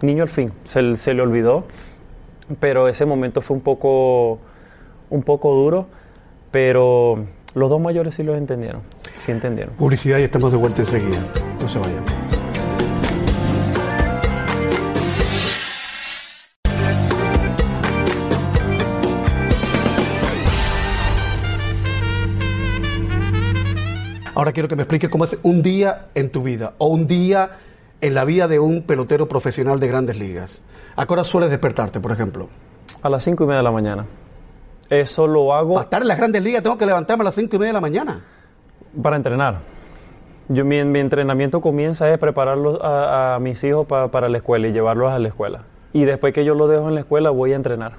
niño 0.02 0.22
al 0.22 0.28
fin, 0.28 0.52
se, 0.64 0.82
le 0.82 1.22
olvidó. 1.22 1.64
Pero 2.60 2.88
ese 2.88 3.04
momento 3.06 3.40
fue 3.40 3.56
un 3.56 3.62
poco, 3.62 4.38
un 5.10 5.22
poco 5.24 5.52
duro, 5.52 5.86
pero 6.52 7.24
los 7.54 7.68
dos 7.68 7.80
mayores 7.80 8.14
sí 8.14 8.22
lo 8.22 8.36
entendieron, 8.36 8.82
sí 9.24 9.32
entendieron. 9.32 9.74
Publicidad 9.74 10.18
y 10.18 10.22
estamos 10.22 10.52
de 10.52 10.58
vuelta 10.58 10.82
enseguida. 10.82 11.18
No 11.60 11.68
se 11.68 11.78
vayan. 11.80 12.04
Ahora 24.36 24.52
quiero 24.52 24.68
que 24.68 24.76
me 24.76 24.82
expliques 24.82 25.08
cómo 25.08 25.24
es 25.24 25.38
un 25.42 25.62
día 25.62 26.08
en 26.14 26.30
tu 26.30 26.42
vida 26.42 26.74
o 26.76 26.88
un 26.88 27.06
día 27.06 27.52
en 28.00 28.14
la 28.14 28.24
vida 28.24 28.46
de 28.48 28.58
un 28.58 28.82
pelotero 28.82 29.26
profesional 29.28 29.80
de 29.80 29.88
grandes 29.88 30.18
ligas. 30.18 30.62
¿A 30.96 31.06
qué 31.06 31.12
hora 31.12 31.24
sueles 31.24 31.50
despertarte, 31.50 32.00
por 32.00 32.12
ejemplo? 32.12 32.48
A 33.02 33.08
las 33.08 33.24
cinco 33.24 33.44
y 33.44 33.46
media 33.46 33.58
de 33.58 33.64
la 33.64 33.72
mañana. 33.72 34.04
Eso 34.90 35.26
lo 35.26 35.52
hago 35.54 35.74
Para 35.74 35.84
estar 35.84 36.02
en 36.02 36.08
las 36.08 36.18
grandes 36.18 36.42
ligas 36.42 36.62
tengo 36.62 36.78
que 36.78 36.86
levantarme 36.86 37.22
a 37.22 37.24
las 37.24 37.34
cinco 37.34 37.56
y 37.56 37.58
media 37.58 37.70
de 37.70 37.74
la 37.74 37.80
mañana. 37.80 38.20
para 39.02 39.16
entrenar. 39.16 39.60
Yo, 40.48 40.64
mi, 40.64 40.84
mi 40.84 41.00
entrenamiento 41.00 41.60
comienza 41.60 42.08
es 42.12 42.18
prepararlos 42.18 42.78
a, 42.80 43.34
a 43.34 43.38
mis 43.40 43.62
hijos 43.64 43.84
pa- 43.86 44.08
para 44.12 44.28
la 44.28 44.36
escuela 44.38 44.68
y 44.68 44.72
llevarlos 44.72 45.10
a 45.12 45.18
la 45.18 45.28
escuela. 45.28 45.64
Y 45.92 46.04
después 46.04 46.32
que 46.32 46.44
yo 46.44 46.54
los 46.54 46.70
dejo 46.70 46.88
en 46.88 46.94
la 46.94 47.00
escuela 47.00 47.30
voy 47.30 47.52
a 47.52 47.56
entrenar. 47.56 47.94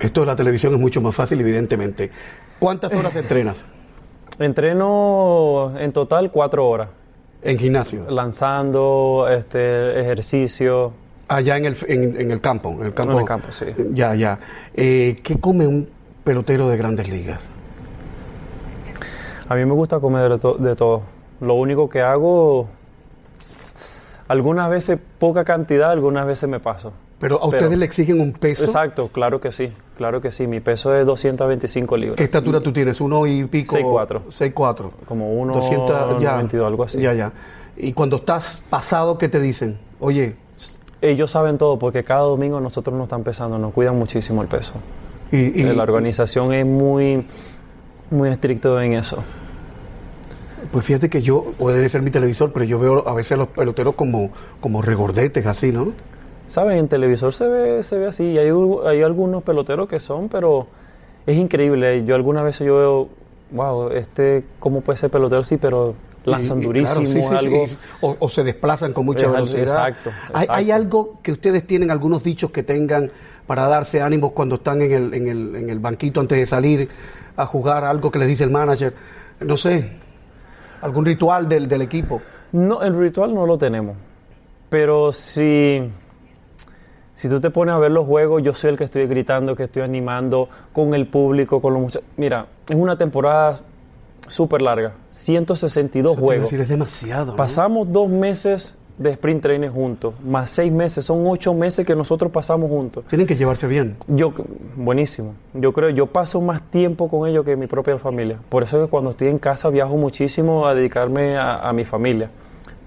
Esto 0.00 0.20
de 0.22 0.26
la 0.26 0.34
televisión 0.34 0.74
es 0.74 0.80
mucho 0.80 1.00
más 1.00 1.14
fácil, 1.14 1.40
evidentemente. 1.40 2.10
¿Cuántas 2.58 2.92
horas 2.94 3.14
entrenas 3.16 3.64
Entreno 4.38 5.72
en 5.78 5.92
total 5.92 6.30
cuatro 6.30 6.68
horas, 6.68 6.88
en 7.50 7.58
gimnasio? 7.58 8.06
lanzando, 8.10 9.26
este, 9.30 10.00
ejercicio. 10.00 10.92
Allá 11.28 11.56
en 11.56 11.64
el, 11.66 11.76
en, 11.88 12.20
en 12.20 12.30
el 12.30 12.40
campo. 12.40 12.70
En 12.80 12.86
el 12.86 12.94
campo, 12.94 13.12
En 13.14 13.18
el 13.20 13.24
campo, 13.24 13.50
sí. 13.50 13.66
Ya, 13.90 14.14
ya. 14.14 14.38
Eh, 14.74 15.18
¿Qué 15.22 15.38
come 15.40 15.66
un 15.66 15.88
pelotero 16.24 16.68
de 16.68 16.76
grandes 16.76 17.08
ligas? 17.08 17.48
A 19.48 19.54
mí 19.54 19.64
me 19.64 19.72
gusta 19.72 19.98
comer 20.00 20.30
de, 20.30 20.38
to- 20.38 20.56
de 20.56 20.74
todo. 20.76 21.02
Lo 21.40 21.54
único 21.54 21.88
que 21.88 22.00
hago, 22.02 22.68
algunas 24.28 24.68
veces 24.70 24.98
poca 25.18 25.44
cantidad, 25.44 25.90
algunas 25.90 26.26
veces 26.26 26.48
me 26.48 26.60
paso. 26.60 26.92
Pero 27.18 27.36
a 27.36 27.48
Pero- 27.50 27.56
ustedes 27.62 27.78
le 27.78 27.84
exigen 27.86 28.20
un 28.20 28.32
peso. 28.32 28.64
Exacto, 28.64 29.08
claro 29.08 29.40
que 29.40 29.50
sí, 29.50 29.72
claro 29.96 30.20
que 30.20 30.30
sí. 30.32 30.46
Mi 30.46 30.60
peso 30.60 30.94
es 30.94 31.06
225 31.06 31.96
libras. 31.96 32.16
¿Qué 32.16 32.24
estatura 32.24 32.60
tú 32.60 32.72
tienes? 32.72 33.00
¿Uno 33.00 33.26
y 33.26 33.44
pico? 33.44 33.74
6'4". 33.74 34.22
6'4". 34.28 34.90
Como 35.06 35.32
uno 35.32 35.54
200, 35.54 36.20
ya. 36.20 36.32
92, 36.32 36.66
algo 36.66 36.84
así. 36.84 37.00
Ya, 37.00 37.14
ya. 37.14 37.32
Y 37.78 37.92
cuando 37.94 38.16
estás 38.16 38.62
pasado, 38.68 39.16
¿qué 39.18 39.28
te 39.28 39.40
dicen? 39.40 39.78
Oye, 40.00 40.36
Ellos 41.02 41.30
saben 41.30 41.58
todo 41.58 41.78
porque 41.78 42.04
cada 42.04 42.20
domingo 42.22 42.58
nosotros 42.60 42.94
nos 42.96 43.04
están 43.04 43.22
pesando, 43.22 43.58
nos 43.58 43.72
cuidan 43.74 43.98
muchísimo 43.98 44.42
el 44.42 44.48
peso. 44.48 44.72
y, 45.30 45.60
y- 45.60 45.62
la 45.74 45.82
organización 45.82 46.52
es 46.52 46.64
muy, 46.66 47.26
muy 48.10 48.28
estricto 48.30 48.80
en 48.80 48.94
eso. 48.94 49.18
pues 50.72 50.84
fíjate 50.84 51.08
que 51.10 51.22
yo, 51.22 51.44
puede 51.58 51.88
ser 51.88 52.02
mi 52.02 52.10
televisor, 52.10 52.52
pero 52.52 52.64
yo 52.64 52.78
veo 52.78 53.06
a 53.08 53.14
veces 53.14 53.32
a 53.32 53.36
los 53.36 53.48
peloteros 53.48 53.94
como, 53.94 54.30
como 54.60 54.82
regordetes, 54.82 55.46
así, 55.46 55.70
¿no? 55.72 55.92
¿Sabes? 56.46 56.78
En 56.78 56.88
televisor 56.88 57.32
se 57.32 57.48
ve, 57.48 57.82
se 57.82 57.98
ve 57.98 58.06
así. 58.06 58.24
Y 58.24 58.38
hay, 58.38 58.50
hay 58.86 59.02
algunos 59.02 59.42
peloteros 59.42 59.88
que 59.88 59.98
son, 60.00 60.28
pero 60.28 60.66
es 61.26 61.36
increíble. 61.36 62.04
Yo 62.04 62.14
algunas 62.14 62.44
veces 62.44 62.66
yo 62.66 62.76
veo, 62.76 63.08
wow, 63.50 63.90
este, 63.90 64.44
¿cómo 64.60 64.80
puede 64.80 64.96
ser 64.98 65.10
pelotero? 65.10 65.42
Sí, 65.42 65.56
pero 65.56 65.94
lanzan 66.24 66.60
Y- 66.60 66.64
durísimo, 66.64 67.04
claro, 67.04 67.06
sí, 67.12 67.22
sí, 67.22 67.34
algo. 67.34 67.66
sí. 67.66 67.78
O, 68.00 68.16
o 68.18 68.28
se 68.28 68.44
desplazan 68.44 68.92
con 68.92 69.04
mucha 69.06 69.28
velocidad. 69.30 69.88
exacto, 69.88 70.10
¿Hay, 70.32 70.70
algo 70.70 71.18
que 71.22 71.32
ustedes 71.32 71.66
tienen, 71.66 71.90
algunos 71.90 72.22
dichos 72.22 72.50
que 72.50 72.62
tengan 72.62 73.10
para 73.46 73.66
darse 73.68 74.02
ánimos 74.02 74.32
cuando 74.32 74.56
están 74.56 74.82
en 74.82 74.92
el, 74.92 75.14
en 75.14 75.28
el, 75.28 75.56
en 75.56 75.70
el 75.70 75.78
banquito 75.78 76.20
antes 76.20 76.38
de 76.38 76.46
salir 76.46 76.88
a 77.36 77.46
jugar? 77.46 77.84
Algo 77.84 78.10
que 78.10 78.18
les 78.20 78.28
dice 78.28 78.44
el 78.44 78.50
manager. 78.50 78.92
No 79.40 79.56
sé, 79.56 79.92
algún 80.82 81.04
ritual 81.04 81.48
del, 81.48 81.68
del 81.68 81.82
equipo. 81.82 82.20
No, 82.52 82.82
el 82.82 82.96
ritual 82.96 83.34
no 83.34 83.46
lo 83.46 83.58
tenemos. 83.58 83.96
Pero 84.68 85.12
si, 85.12 85.80
si 87.16 87.30
tú 87.30 87.40
te 87.40 87.48
pones 87.48 87.74
a 87.74 87.78
ver 87.78 87.90
los 87.90 88.06
juegos, 88.06 88.42
yo 88.42 88.52
soy 88.52 88.70
el 88.70 88.76
que 88.76 88.84
estoy 88.84 89.06
gritando, 89.06 89.56
que 89.56 89.62
estoy 89.62 89.80
animando 89.80 90.50
con 90.74 90.92
el 90.92 91.06
público, 91.06 91.62
con 91.62 91.72
los 91.72 91.80
muchachos. 91.80 92.06
Mira, 92.18 92.46
es 92.68 92.76
una 92.76 92.98
temporada 92.98 93.56
súper 94.28 94.60
larga, 94.60 94.92
162 95.12 96.12
Eso 96.12 96.20
juegos. 96.20 96.42
decir, 96.44 96.60
es 96.60 96.68
demasiado. 96.68 97.32
¿no? 97.32 97.36
Pasamos 97.36 97.90
dos 97.90 98.10
meses 98.10 98.76
de 98.98 99.12
sprint 99.12 99.42
training 99.42 99.70
juntos, 99.70 100.12
más 100.22 100.50
seis 100.50 100.70
meses, 100.70 101.06
son 101.06 101.26
ocho 101.26 101.54
meses 101.54 101.86
que 101.86 101.96
nosotros 101.96 102.30
pasamos 102.30 102.68
juntos. 102.68 103.04
Tienen 103.08 103.26
que 103.26 103.34
llevarse 103.34 103.66
bien. 103.66 103.96
Yo, 104.08 104.34
buenísimo. 104.76 105.32
Yo 105.54 105.72
creo, 105.72 105.88
yo 105.88 106.08
paso 106.08 106.42
más 106.42 106.60
tiempo 106.70 107.08
con 107.08 107.26
ellos 107.26 107.46
que 107.46 107.56
mi 107.56 107.66
propia 107.66 107.96
familia. 107.96 108.38
Por 108.50 108.62
eso 108.62 108.76
es 108.76 108.84
que 108.84 108.90
cuando 108.90 109.08
estoy 109.10 109.28
en 109.28 109.38
casa 109.38 109.70
viajo 109.70 109.96
muchísimo 109.96 110.66
a 110.66 110.74
dedicarme 110.74 111.38
a, 111.38 111.66
a 111.66 111.72
mi 111.72 111.84
familia. 111.86 112.30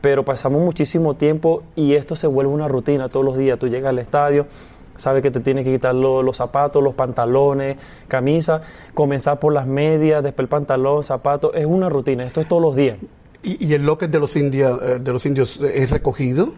Pero 0.01 0.23
pasamos 0.23 0.62
muchísimo 0.62 1.13
tiempo 1.15 1.63
y 1.75 1.93
esto 1.93 2.15
se 2.15 2.27
vuelve 2.27 2.51
una 2.53 2.67
rutina 2.67 3.09
todos 3.09 3.25
los 3.25 3.38
días. 3.38 3.59
Tú 3.59 3.67
llegas 3.67 3.89
al 3.89 3.99
estadio, 3.99 4.45
sabes 4.95 5.21
que 5.21 5.29
te 5.31 5.39
tienes 5.41 5.65
que 5.65 5.71
quitar 5.73 5.93
lo- 5.93 6.23
los 6.23 6.38
zapatos, 6.38 6.81
los 6.81 6.93
pantalones, 6.93 7.77
camisa, 8.07 8.62
comenzar 8.93 9.39
por 9.39 9.51
las 9.53 9.67
medias, 9.67 10.23
después 10.23 10.45
el 10.45 10.49
pantalón, 10.49 11.03
zapatos. 11.03 11.51
Es 11.55 11.65
una 11.65 11.89
rutina. 11.89 12.23
Esto 12.23 12.39
es 12.41 12.47
todos 12.47 12.62
los 12.62 12.75
días. 12.75 12.97
¿Y, 13.43 13.65
y 13.67 13.73
el 13.73 13.85
locket 13.85 14.09
de 14.09 14.19
los, 14.19 14.35
india, 14.35 14.71
eh, 14.81 14.99
de 15.01 15.12
los 15.13 15.25
indios 15.25 15.59
eh, 15.62 15.83
es 15.83 15.91
recogido? 15.91 16.53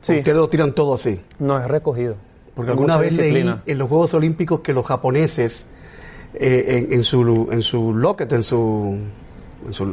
Sí. 0.00 0.18
¿Ustedes 0.18 0.36
lo 0.36 0.48
tiran 0.48 0.74
todo 0.74 0.94
así? 0.94 1.20
No 1.38 1.58
es 1.58 1.68
recogido. 1.68 2.14
Porque 2.54 2.70
alguna 2.72 2.94
Mucha 2.94 3.00
vez 3.02 3.16
disciplina. 3.16 3.62
leí 3.64 3.72
en 3.72 3.78
los 3.78 3.88
Juegos 3.88 4.12
Olímpicos 4.14 4.60
que 4.60 4.72
los 4.72 4.84
japoneses 4.86 5.66
eh, 6.34 6.86
en, 6.88 6.92
en 6.94 7.02
su 7.02 7.48
en 7.50 7.62
su 7.62 7.94
locket, 7.94 8.32
en 8.32 8.42
su, 8.42 8.96
en 9.66 9.72
su 9.72 9.84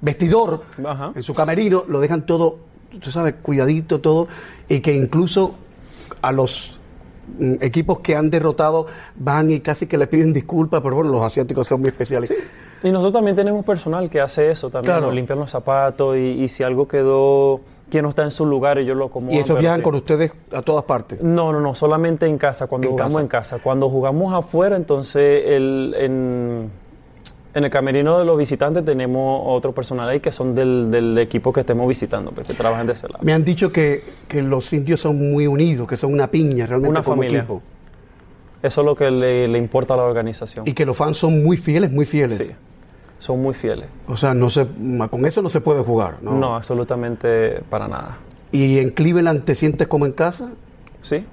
vestidor, 0.00 0.62
Ajá. 0.84 1.12
en 1.14 1.22
su 1.22 1.34
camerino, 1.34 1.84
lo 1.88 2.00
dejan 2.00 2.24
todo, 2.26 2.58
tú 3.00 3.10
sabes, 3.10 3.34
cuidadito 3.42 4.00
todo, 4.00 4.28
y 4.68 4.80
que 4.80 4.94
incluso 4.94 5.54
a 6.22 6.32
los 6.32 6.78
mm, 7.38 7.54
equipos 7.60 7.98
que 8.00 8.16
han 8.16 8.30
derrotado 8.30 8.86
van 9.16 9.50
y 9.50 9.60
casi 9.60 9.86
que 9.86 9.98
le 9.98 10.06
piden 10.06 10.32
disculpas, 10.32 10.80
pero 10.82 10.96
bueno, 10.96 11.10
los 11.10 11.22
asiáticos 11.22 11.66
son 11.66 11.80
muy 11.80 11.88
especiales. 11.88 12.32
Y 12.82 12.90
nosotros 12.90 13.12
también 13.14 13.34
tenemos 13.36 13.64
personal 13.64 14.08
que 14.08 14.20
hace 14.20 14.50
eso 14.50 14.70
también, 14.70 14.92
Claro. 14.94 15.06
nos 15.06 15.14
limpian 15.14 15.38
los 15.38 15.50
zapatos 15.50 16.16
y, 16.16 16.20
y 16.44 16.48
si 16.48 16.62
algo 16.62 16.86
quedó 16.86 17.60
que 17.90 18.02
no 18.02 18.10
está 18.10 18.22
en 18.22 18.30
su 18.30 18.44
lugar 18.46 18.78
ellos 18.78 18.96
lo 18.96 19.06
acomodan. 19.06 19.34
Y 19.36 19.40
esos 19.40 19.58
viajan 19.58 19.80
sí. 19.80 19.82
con 19.84 19.94
ustedes 19.96 20.30
a 20.52 20.60
todas 20.62 20.84
partes. 20.84 21.20
No, 21.22 21.52
no, 21.52 21.58
no, 21.60 21.74
solamente 21.74 22.26
en 22.26 22.36
casa, 22.38 22.66
cuando 22.66 22.86
En 22.86 22.92
jugamos 22.92 23.12
casa. 23.14 23.20
en 23.22 23.28
casa. 23.28 23.58
Cuando 23.60 23.88
jugamos 23.90 24.32
afuera, 24.34 24.76
entonces 24.76 25.42
el, 25.46 25.94
en, 25.98 26.70
en 27.58 27.64
el 27.64 27.70
camerino 27.70 28.18
de 28.18 28.24
los 28.24 28.38
visitantes 28.38 28.84
tenemos 28.84 29.42
otro 29.44 29.72
personal 29.72 30.08
ahí 30.08 30.20
que 30.20 30.32
son 30.32 30.54
del, 30.54 30.90
del 30.90 31.18
equipo 31.18 31.52
que 31.52 31.60
estemos 31.60 31.86
visitando, 31.86 32.30
pues, 32.32 32.46
que 32.46 32.54
trabajan 32.54 32.86
de 32.86 32.94
ese 32.94 33.08
lado. 33.08 33.20
Me 33.22 33.32
han 33.32 33.44
dicho 33.44 33.70
que, 33.70 34.02
que 34.26 34.42
los 34.42 34.72
indios 34.72 35.00
son 35.00 35.18
muy 35.18 35.46
unidos, 35.46 35.86
que 35.86 35.96
son 35.96 36.12
una 36.12 36.28
piña 36.30 36.66
realmente 36.66 36.90
Una 36.90 37.02
como 37.02 37.16
familia. 37.16 37.40
equipo. 37.40 37.60
Eso 38.62 38.80
es 38.80 38.84
lo 38.84 38.94
que 38.96 39.10
le, 39.10 39.46
le 39.46 39.58
importa 39.58 39.94
a 39.94 39.98
la 39.98 40.02
organización. 40.04 40.66
Y 40.66 40.72
que 40.72 40.84
los 40.86 40.96
fans 40.96 41.16
son 41.18 41.42
muy 41.44 41.56
fieles, 41.56 41.92
muy 41.92 42.06
fieles. 42.06 42.38
Sí, 42.38 42.52
son 43.18 43.40
muy 43.42 43.54
fieles. 43.54 43.86
O 44.08 44.16
sea, 44.16 44.34
no 44.34 44.50
se, 44.50 44.66
con 45.10 45.26
eso 45.26 45.42
no 45.42 45.48
se 45.48 45.60
puede 45.60 45.82
jugar, 45.82 46.18
¿no? 46.22 46.32
No, 46.38 46.56
absolutamente 46.56 47.60
para 47.68 47.86
nada. 47.88 48.18
¿Y 48.50 48.78
en 48.78 48.90
Cleveland 48.90 49.44
te 49.44 49.54
sientes 49.54 49.86
como 49.86 50.06
en 50.06 50.12
casa? 50.12 50.50
¿Sí? 51.02 51.24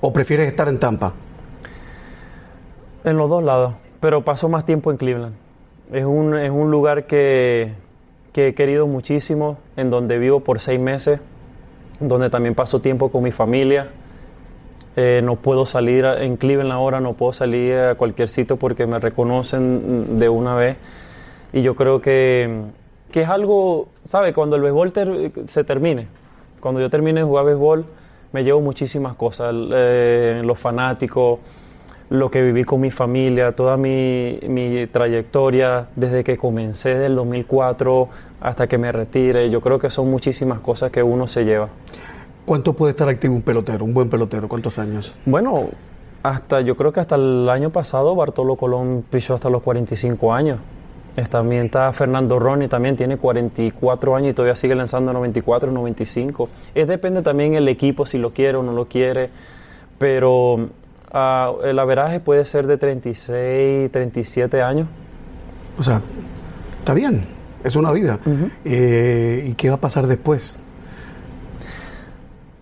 ¿O 0.00 0.12
prefieres 0.12 0.48
estar 0.48 0.68
en 0.68 0.78
Tampa? 0.78 1.12
En 3.04 3.16
los 3.16 3.28
dos 3.30 3.42
lados, 3.42 3.74
pero 4.00 4.24
paso 4.24 4.48
más 4.48 4.64
tiempo 4.66 4.90
en 4.90 4.96
Cleveland. 4.96 5.34
Es 5.92 6.04
un, 6.04 6.36
es 6.36 6.50
un 6.50 6.70
lugar 6.70 7.06
que, 7.06 7.72
que 8.32 8.48
he 8.48 8.54
querido 8.54 8.86
muchísimo, 8.86 9.58
en 9.76 9.90
donde 9.90 10.18
vivo 10.18 10.40
por 10.40 10.58
seis 10.60 10.80
meses, 10.80 11.20
donde 12.00 12.28
también 12.30 12.54
paso 12.54 12.80
tiempo 12.80 13.10
con 13.10 13.22
mi 13.22 13.30
familia. 13.30 13.88
Eh, 14.96 15.20
no 15.22 15.36
puedo 15.36 15.66
salir 15.66 16.06
a- 16.06 16.22
en 16.24 16.36
Cleveland 16.36 16.72
ahora, 16.72 17.00
no 17.00 17.12
puedo 17.12 17.32
salir 17.32 17.74
a 17.76 17.94
cualquier 17.94 18.28
sitio 18.28 18.56
porque 18.56 18.86
me 18.86 18.98
reconocen 18.98 20.18
de 20.18 20.28
una 20.28 20.54
vez. 20.54 20.76
Y 21.52 21.62
yo 21.62 21.76
creo 21.76 22.00
que, 22.00 22.62
que 23.12 23.22
es 23.22 23.28
algo, 23.28 23.88
¿sabe? 24.06 24.32
Cuando 24.32 24.56
el 24.56 24.62
béisbol 24.62 24.92
ter- 24.92 25.32
se 25.46 25.64
termine, 25.64 26.08
cuando 26.60 26.80
yo 26.80 26.90
termine 26.90 27.20
de 27.20 27.26
jugar 27.26 27.44
béisbol, 27.44 27.84
me 28.32 28.42
llevo 28.42 28.60
muchísimas 28.60 29.14
cosas. 29.14 29.54
eh, 29.72 30.40
los 30.44 30.58
fanáticos, 30.58 31.38
lo 32.10 32.30
que 32.30 32.42
viví 32.42 32.64
con 32.64 32.80
mi 32.80 32.90
familia, 32.90 33.52
toda 33.52 33.76
mi, 33.76 34.38
mi 34.48 34.86
trayectoria 34.86 35.88
desde 35.96 36.22
que 36.22 36.36
comencé 36.36 36.96
del 36.96 37.14
2004 37.16 38.08
hasta 38.40 38.66
que 38.66 38.78
me 38.78 38.92
retire. 38.92 39.50
Yo 39.50 39.60
creo 39.60 39.78
que 39.78 39.90
son 39.90 40.10
muchísimas 40.10 40.60
cosas 40.60 40.90
que 40.90 41.02
uno 41.02 41.26
se 41.26 41.44
lleva. 41.44 41.68
¿Cuánto 42.44 42.74
puede 42.74 42.92
estar 42.92 43.08
activo 43.08 43.34
un 43.34 43.42
pelotero, 43.42 43.84
un 43.84 43.92
buen 43.92 44.08
pelotero? 44.08 44.48
¿Cuántos 44.48 44.78
años? 44.78 45.14
Bueno, 45.24 45.68
hasta 46.22 46.60
yo 46.60 46.76
creo 46.76 46.92
que 46.92 47.00
hasta 47.00 47.16
el 47.16 47.48
año 47.48 47.70
pasado 47.70 48.14
Bartolo 48.14 48.56
Colón 48.56 49.04
pichó 49.10 49.34
hasta 49.34 49.50
los 49.50 49.62
45 49.62 50.32
años. 50.32 50.60
También 51.30 51.66
está 51.66 51.92
Fernando 51.92 52.38
Roni, 52.38 52.68
también 52.68 52.94
tiene 52.94 53.16
44 53.16 54.16
años 54.16 54.30
y 54.30 54.34
todavía 54.34 54.54
sigue 54.54 54.74
lanzando 54.74 55.12
94, 55.14 55.72
95. 55.72 56.48
Es 56.74 56.86
depende 56.86 57.22
también 57.22 57.54
el 57.54 57.66
equipo 57.68 58.04
si 58.04 58.18
lo 58.18 58.32
quiere 58.32 58.58
o 58.58 58.62
no 58.62 58.72
lo 58.72 58.86
quiere, 58.86 59.30
pero 59.98 60.68
ah, 61.16 61.52
el 61.64 61.78
averaje 61.78 62.20
puede 62.20 62.44
ser 62.44 62.66
de 62.66 62.76
36, 62.76 63.90
37 63.90 64.62
años. 64.62 64.86
O 65.78 65.82
sea, 65.82 66.00
está 66.78 66.94
bien, 66.94 67.22
es 67.64 67.74
una 67.76 67.90
vida. 67.92 68.18
Eh, 68.64 69.46
¿Y 69.48 69.54
qué 69.54 69.68
va 69.68 69.76
a 69.76 69.80
pasar 69.80 70.06
después? 70.06 70.56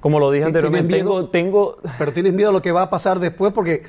Como 0.01 0.19
lo 0.19 0.31
dije 0.31 0.45
¿Tienes 0.45 0.57
anteriormente, 0.65 0.95
miedo? 0.95 1.29
tengo, 1.29 1.77
tengo 1.81 1.93
Pero 1.99 2.13
tienes 2.13 2.33
miedo 2.35 2.51
a 2.51 2.53
lo 2.53 2.61
que 2.61 2.73
va 2.73 2.83
a 2.83 2.91
pasar 2.91 3.19
después 3.21 3.53
porque... 3.53 3.83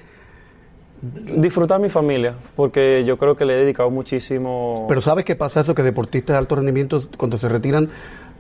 disfrutar 1.02 1.80
mi 1.80 1.90
familia, 1.90 2.36
porque 2.56 3.04
yo 3.06 3.18
creo 3.18 3.36
que 3.36 3.46
le 3.46 3.54
he 3.54 3.58
dedicado 3.58 3.90
muchísimo. 3.90 4.86
Pero 4.88 5.02
¿sabes 5.02 5.26
qué 5.26 5.36
pasa 5.36 5.60
eso? 5.60 5.76
Que 5.76 5.84
deportistas 5.84 6.36
de 6.36 6.38
alto 6.38 6.56
rendimiento, 6.56 7.02
cuando 7.18 7.38
se 7.38 7.50
retiran, 7.50 7.90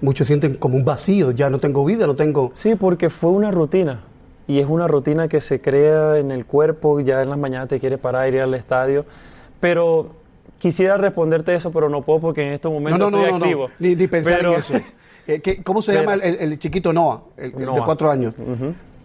muchos 0.01 0.28
sienten 0.28 0.55
como 0.55 0.78
un 0.78 0.86
vacío. 0.86 1.32
Ya 1.32 1.49
no 1.49 1.59
tengo 1.59 1.84
vida, 1.84 2.07
no 2.07 2.15
tengo... 2.15 2.51
Sí, 2.53 2.76
porque 2.76 3.09
fue 3.09 3.32
una 3.32 3.51
rutina. 3.51 4.01
Y 4.47 4.59
es 4.59 4.67
una 4.67 4.87
rutina 4.87 5.27
que 5.27 5.41
se 5.41 5.59
crea 5.61 6.17
en 6.17 6.29
el 6.31 6.45
cuerpo, 6.45 6.99
ya 6.99 7.21
en 7.23 7.29
las 7.29 7.39
mañanas 7.39 7.67
te 7.69 7.79
quiere 7.79 7.97
parar, 7.97 8.31
ir 8.33 8.41
al 8.41 8.53
estadio. 8.53 9.05
Pero 9.59 10.11
quisiera 10.59 10.97
responderte 10.97 11.55
eso, 11.55 11.71
pero 11.71 11.89
no 11.89 12.01
puedo 12.03 12.19
porque 12.19 12.45
en 12.47 12.53
estos 12.53 12.71
momentos 12.71 12.99
no, 12.99 13.09
no, 13.09 13.17
estoy 13.17 13.31
no, 13.33 13.39
no. 13.39 13.45
activo. 13.45 13.69
Ni, 13.79 13.95
ni 13.95 14.07
pensar 14.07 14.37
Pero- 14.37 14.53
en 14.53 14.59
eso. 14.59 14.73
Eh, 15.27 15.39
¿qué- 15.41 15.63
¿Cómo 15.63 15.81
se 15.81 15.91
Pero- 15.91 16.03
llama 16.11 16.23
el, 16.23 16.35
el- 16.39 16.59
chiquito 16.59 16.93
Noah, 16.93 17.19
el, 17.37 17.45
el 17.45 17.51
de 17.57 17.65
Noah. 17.65 17.83
cuatro 17.83 18.11
años? 18.11 18.35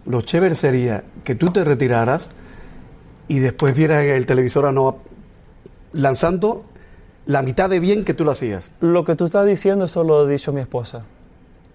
Lo 0.05 0.21
chévere 0.21 0.53
sería 0.53 1.03
que 1.23 1.33
tú 1.33 1.47
te 1.47 1.63
retiraras 1.63 2.29
y 3.27 3.39
después 3.39 3.75
vieras 3.75 4.03
el 4.03 4.27
televisor 4.27 4.67
a 4.67 4.71
Noah 4.71 4.97
lanzando 5.93 6.63
la 7.25 7.41
mitad 7.41 7.71
de 7.71 7.79
bien 7.79 8.03
que 8.05 8.13
tú 8.13 8.23
lo 8.23 8.29
hacías. 8.31 8.71
Lo 8.81 9.03
que 9.03 9.15
tú 9.15 9.25
estás 9.25 9.47
diciendo, 9.47 9.85
eso 9.85 10.03
lo 10.03 10.19
ha 10.19 10.25
dicho 10.27 10.53
mi 10.53 10.61
esposa. 10.61 11.05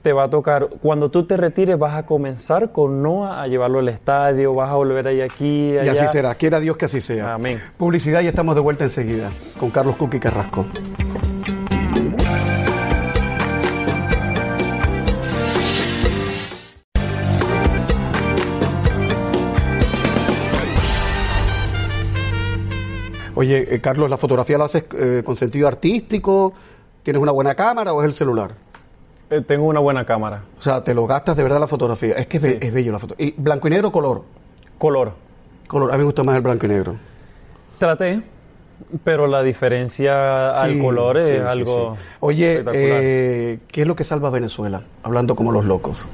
Te 0.06 0.12
va 0.12 0.22
a 0.22 0.30
tocar, 0.30 0.68
cuando 0.80 1.10
tú 1.10 1.26
te 1.26 1.36
retires, 1.36 1.76
vas 1.76 1.94
a 1.94 2.06
comenzar 2.06 2.70
con 2.70 3.02
Noah 3.02 3.42
a 3.42 3.48
llevarlo 3.48 3.80
al 3.80 3.88
estadio, 3.88 4.54
vas 4.54 4.70
a 4.70 4.74
volver 4.74 5.08
ahí 5.08 5.20
aquí, 5.20 5.76
allá. 5.76 5.84
Y 5.84 5.88
así 5.88 6.06
será. 6.06 6.32
Quiera 6.36 6.60
Dios 6.60 6.76
que 6.76 6.84
así 6.84 7.00
sea. 7.00 7.34
Amén. 7.34 7.60
Publicidad 7.76 8.20
y 8.20 8.28
estamos 8.28 8.54
de 8.54 8.60
vuelta 8.60 8.84
enseguida 8.84 9.32
con 9.58 9.72
Carlos 9.72 9.96
Cuqui 9.96 10.20
Carrasco. 10.20 10.64
Oye, 23.34 23.74
eh, 23.74 23.80
Carlos, 23.80 24.08
¿la 24.08 24.16
fotografía 24.16 24.56
la 24.56 24.66
haces 24.66 24.84
eh, 24.96 25.22
con 25.26 25.34
sentido 25.34 25.66
artístico? 25.66 26.54
¿Tienes 27.02 27.20
una 27.20 27.32
buena 27.32 27.56
cámara 27.56 27.92
o 27.92 28.02
es 28.02 28.06
el 28.06 28.14
celular? 28.14 28.65
Eh, 29.30 29.40
tengo 29.40 29.66
una 29.66 29.80
buena 29.80 30.04
cámara. 30.06 30.42
O 30.58 30.62
sea, 30.62 30.84
te 30.84 30.94
lo 30.94 31.06
gastas 31.06 31.36
de 31.36 31.42
verdad 31.42 31.58
la 31.60 31.66
fotografía. 31.66 32.14
Es 32.14 32.26
que 32.26 32.36
es, 32.36 32.42
Sí. 32.44 32.48
be- 32.50 32.66
es 32.66 32.72
bello 32.72 32.92
la 32.92 32.98
foto. 32.98 33.14
¿Y 33.18 33.32
blanco 33.32 33.66
y 33.66 33.70
negro 33.70 33.88
o 33.88 33.92
color? 33.92 34.22
Color. 34.78 35.12
Color. 35.66 35.90
A 35.90 35.94
mí 35.94 35.98
me 35.98 36.04
gusta 36.04 36.22
más 36.22 36.36
el 36.36 36.42
blanco 36.42 36.66
y 36.66 36.68
negro. 36.68 36.94
Traté, 37.78 38.22
pero 39.02 39.26
la 39.26 39.42
diferencia 39.42 40.52
al 40.52 40.74
Sí, 40.74 40.78
color 40.80 41.18
es 41.18 41.26
sí, 41.28 41.34
algo. 41.44 41.96
Oye, 42.20 42.62
eh, 42.72 43.58
¿qué 43.66 43.82
es 43.82 43.86
lo 43.88 43.96
que 43.96 44.04
salva 44.04 44.28
a 44.28 44.30
Venezuela? 44.30 44.82
Hablando 45.02 45.34
como 45.34 45.50
los 45.50 45.64
locos. 45.64 46.06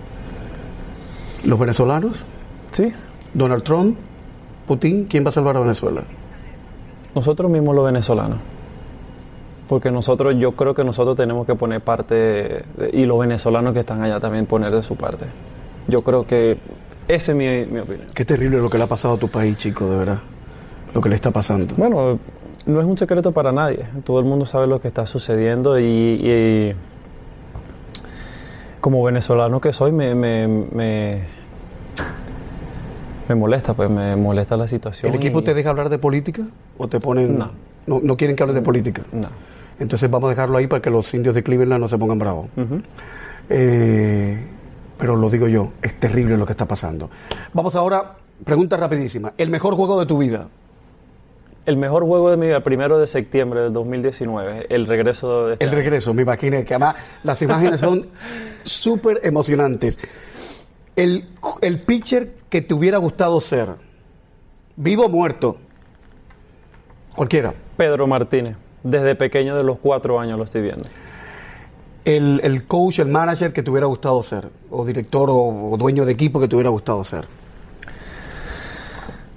¿Los 1.45 1.59
venezolanos? 1.59 2.25
Sí, 2.71 2.93
¿Donald 3.35 3.63
Trump? 3.63 3.99
¿Putin? 4.67 5.05
¿Quién 5.05 5.25
va 5.25 5.29
a 5.29 5.33
salvar 5.33 5.57
a 5.57 5.61
Venezuela? 5.61 6.03
nosotros 7.15 7.51
mismos 7.51 7.75
los 7.77 7.85
venezolanos. 7.85 8.39
Porque 9.73 9.91
nosotros, 9.91 10.35
yo 10.37 10.53
creo 10.53 10.75
que 10.75 10.85
nosotros 10.85 11.17
tenemos 11.17 11.47
que 11.47 11.55
poner 11.55 11.81
parte, 11.81 12.63
y 12.93 13.07
los 13.07 13.19
venezolanos 13.19 13.73
que 13.73 13.81
están 13.81 14.03
allá 14.03 14.21
también 14.21 14.45
poner 14.45 14.71
de 14.71 14.83
su 14.83 14.97
parte. 14.97 15.25
Yo 15.89 16.03
creo 16.03 16.27
que 16.27 16.59
esa 17.09 17.33
es 17.33 17.39
mi, 17.39 17.47
mi 17.73 17.81
opinión. 17.81 18.07
Qué 18.13 18.27
terrible 18.27 18.59
lo 18.59 18.69
que 18.69 18.77
le 18.77 18.85
ha 18.85 18.87
pasado 18.87 19.15
a 19.15 19.17
tu 19.17 19.29
país, 19.29 19.57
chico, 19.57 19.89
de 19.89 19.97
verdad. 19.97 20.19
Lo 20.93 21.01
que 21.01 21.09
le 21.09 21.15
está 21.15 21.31
pasando. 21.31 21.75
Bueno, 21.79 22.19
no 22.67 22.81
es 22.81 22.87
un 22.87 22.99
secreto 22.99 23.33
para 23.33 23.51
nadie. 23.51 23.87
Todo 24.05 24.19
el 24.19 24.27
mundo 24.27 24.45
sabe 24.45 24.67
lo 24.67 24.79
que 24.79 24.89
está 24.89 25.07
sucediendo 25.07 25.79
y, 25.81 25.85
y 25.87 26.75
como 28.83 29.03
venezolano 29.03 29.59
que 29.59 29.73
soy 29.73 29.91
me, 29.91 30.15
me, 30.15 30.47
me, 30.49 31.23
me 33.27 33.35
molesta, 33.35 33.73
pues 33.73 33.89
me 33.89 34.17
molesta 34.17 34.55
la 34.59 34.69
situación. 34.69 35.11
¿El 35.15 35.17
equipo 35.19 35.39
y- 35.39 35.45
te 35.45 35.55
deja 35.55 35.71
hablar 35.71 35.89
de 35.89 35.97
política? 35.99 36.43
¿O 36.77 36.89
te 36.89 37.01
ponen.? 37.01 37.37
No. 37.39 37.51
No, 37.87 38.01
no 38.03 38.17
quieren 38.19 38.37
que 38.37 38.43
hables 38.43 38.55
de 38.55 38.61
política. 38.63 39.03
No. 39.13 39.29
Entonces 39.83 40.09
vamos 40.09 40.29
a 40.29 40.31
dejarlo 40.31 40.59
ahí 40.59 40.67
para 40.69 40.81
que 40.81 40.91
los 40.91 41.13
indios 41.13 41.35
de 41.35 41.43
Cleveland 41.43 41.81
no 41.81 41.89
se 41.89 41.99
pongan 41.99 42.19
bravos. 42.19 42.47
Eh, 43.49 44.39
pero 44.97 45.17
lo 45.17 45.29
digo 45.29 45.49
yo, 45.49 45.73
es 45.83 45.99
terrible 45.99 46.37
lo 46.37 46.47
que 46.47 46.53
está 46.53 46.67
pasando. 46.67 47.11
Vamos 47.53 47.75
ahora, 47.75 48.17
pregunta 48.45 48.77
rapidísima. 48.77 49.35
¿El 49.37 49.51
mejor 49.51 49.75
juego 49.75 49.99
de 49.99 50.07
tu 50.07 50.19
vida? 50.19 50.49
El 51.67 51.77
mejor 51.77 52.05
juego 52.05 52.31
de 52.31 52.37
mi 52.37 52.47
vida, 52.47 52.61
primero 52.61 52.99
de 52.99 53.07
septiembre 53.07 53.61
del 53.61 53.73
2019, 53.73 54.67
el 54.69 54.87
regreso 54.87 55.47
de 55.49 55.53
este 55.55 55.65
El 55.65 55.71
año. 55.71 55.79
regreso, 55.79 56.15
me 56.15 56.23
imaginé 56.23 56.65
que 56.65 56.75
además 56.75 56.97
las 57.25 57.43
imágenes 57.43 57.81
son 57.81 58.07
súper 58.65 59.21
emocionantes. 59.25 59.99
El, 60.95 61.29
el 61.61 61.81
pitcher 61.83 62.35
que 62.49 62.63
te 62.63 62.75
hubiera 62.75 62.99
gustado 62.99 63.41
ser, 63.41 63.71
vivo 64.77 65.07
o 65.07 65.09
muerto, 65.09 65.57
cualquiera. 67.15 67.53
Pedro 67.77 68.07
Martínez. 68.07 68.57
Desde 68.83 69.15
pequeño, 69.15 69.57
de 69.57 69.63
los 69.63 69.79
cuatro 69.79 70.19
años, 70.19 70.39
lo 70.39 70.45
estoy 70.45 70.63
viendo. 70.63 70.89
El, 72.05 72.41
el 72.43 72.65
coach, 72.65 72.99
el 72.99 73.09
manager 73.09 73.53
que 73.53 73.63
te 73.63 73.71
hubiera 73.71 73.87
gustado 73.87 74.23
ser, 74.23 74.49
o 74.71 74.85
director 74.85 75.31
o, 75.31 75.71
o 75.73 75.77
dueño 75.77 76.05
de 76.05 76.13
equipo 76.13 76.41
que 76.41 76.49
te 76.49 76.57
hubiera 76.57 76.71
gustado 76.71 77.05
ser. 77.05 77.27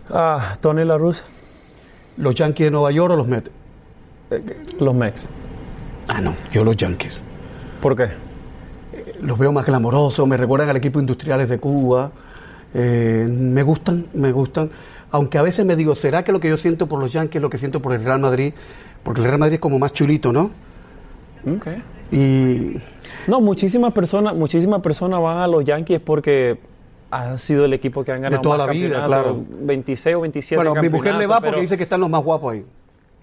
Ah, 0.09 0.57
Tony 0.61 0.83
La 0.85 0.97
Russa, 0.97 1.23
¿Los 2.17 2.35
Yankees 2.35 2.67
de 2.67 2.71
Nueva 2.71 2.91
York 2.91 3.13
o 3.13 3.17
los 3.17 3.27
Mets? 3.27 3.51
los 4.79 4.95
Mex. 4.95 5.27
Ah, 6.07 6.21
no, 6.21 6.35
yo 6.51 6.63
los 6.63 6.75
Yankees. 6.77 7.23
¿Por 7.81 7.95
qué? 7.95 8.09
Los 9.21 9.37
veo 9.37 9.51
más 9.51 9.65
glamorosos, 9.65 10.27
me 10.27 10.37
recuerdan 10.37 10.69
al 10.69 10.77
equipo 10.77 10.99
industriales 10.99 11.49
de 11.49 11.59
Cuba. 11.59 12.11
Eh, 12.73 13.27
me 13.29 13.63
gustan, 13.63 14.07
me 14.13 14.31
gustan. 14.31 14.69
Aunque 15.11 15.37
a 15.37 15.41
veces 15.41 15.65
me 15.65 15.75
digo, 15.75 15.95
¿será 15.95 16.23
que 16.23 16.31
lo 16.31 16.39
que 16.39 16.49
yo 16.49 16.57
siento 16.57 16.87
por 16.87 16.99
los 16.99 17.13
Yankees 17.13 17.37
es 17.37 17.41
lo 17.41 17.49
que 17.49 17.57
siento 17.57 17.81
por 17.81 17.93
el 17.93 18.03
Real 18.03 18.19
Madrid? 18.19 18.53
Porque 19.05 19.21
el 19.21 19.27
Real 19.27 19.39
Madrid 19.39 19.53
es 19.53 19.59
como 19.61 19.79
más 19.79 19.93
chulito, 19.93 20.33
¿no? 20.33 20.49
Ok. 21.47 21.67
Y 22.11 22.75
No, 23.27 23.39
muchísimas 23.39 23.93
personas, 23.93 24.35
muchísimas 24.35 24.81
personas 24.81 25.21
van 25.21 25.37
a 25.37 25.47
los 25.47 25.63
Yankees 25.63 26.01
porque 26.03 26.59
ha 27.11 27.37
sido 27.37 27.65
el 27.65 27.73
equipo 27.73 28.03
que 28.03 28.11
han 28.11 28.21
ganado 28.23 28.41
toda 28.41 28.57
más 28.57 28.67
la 28.67 28.73
vida, 28.73 29.05
claro. 29.05 29.45
26 29.61 30.15
o 30.17 30.21
27 30.21 30.55
bueno, 30.63 30.81
mi 30.81 30.89
mujer 30.89 31.15
le 31.15 31.27
va 31.27 31.35
porque 31.35 31.51
pero- 31.51 31.61
dice 31.61 31.77
que 31.77 31.83
están 31.83 31.99
los 32.01 32.09
más 32.09 32.23
guapos 32.23 32.53
ahí. 32.53 32.65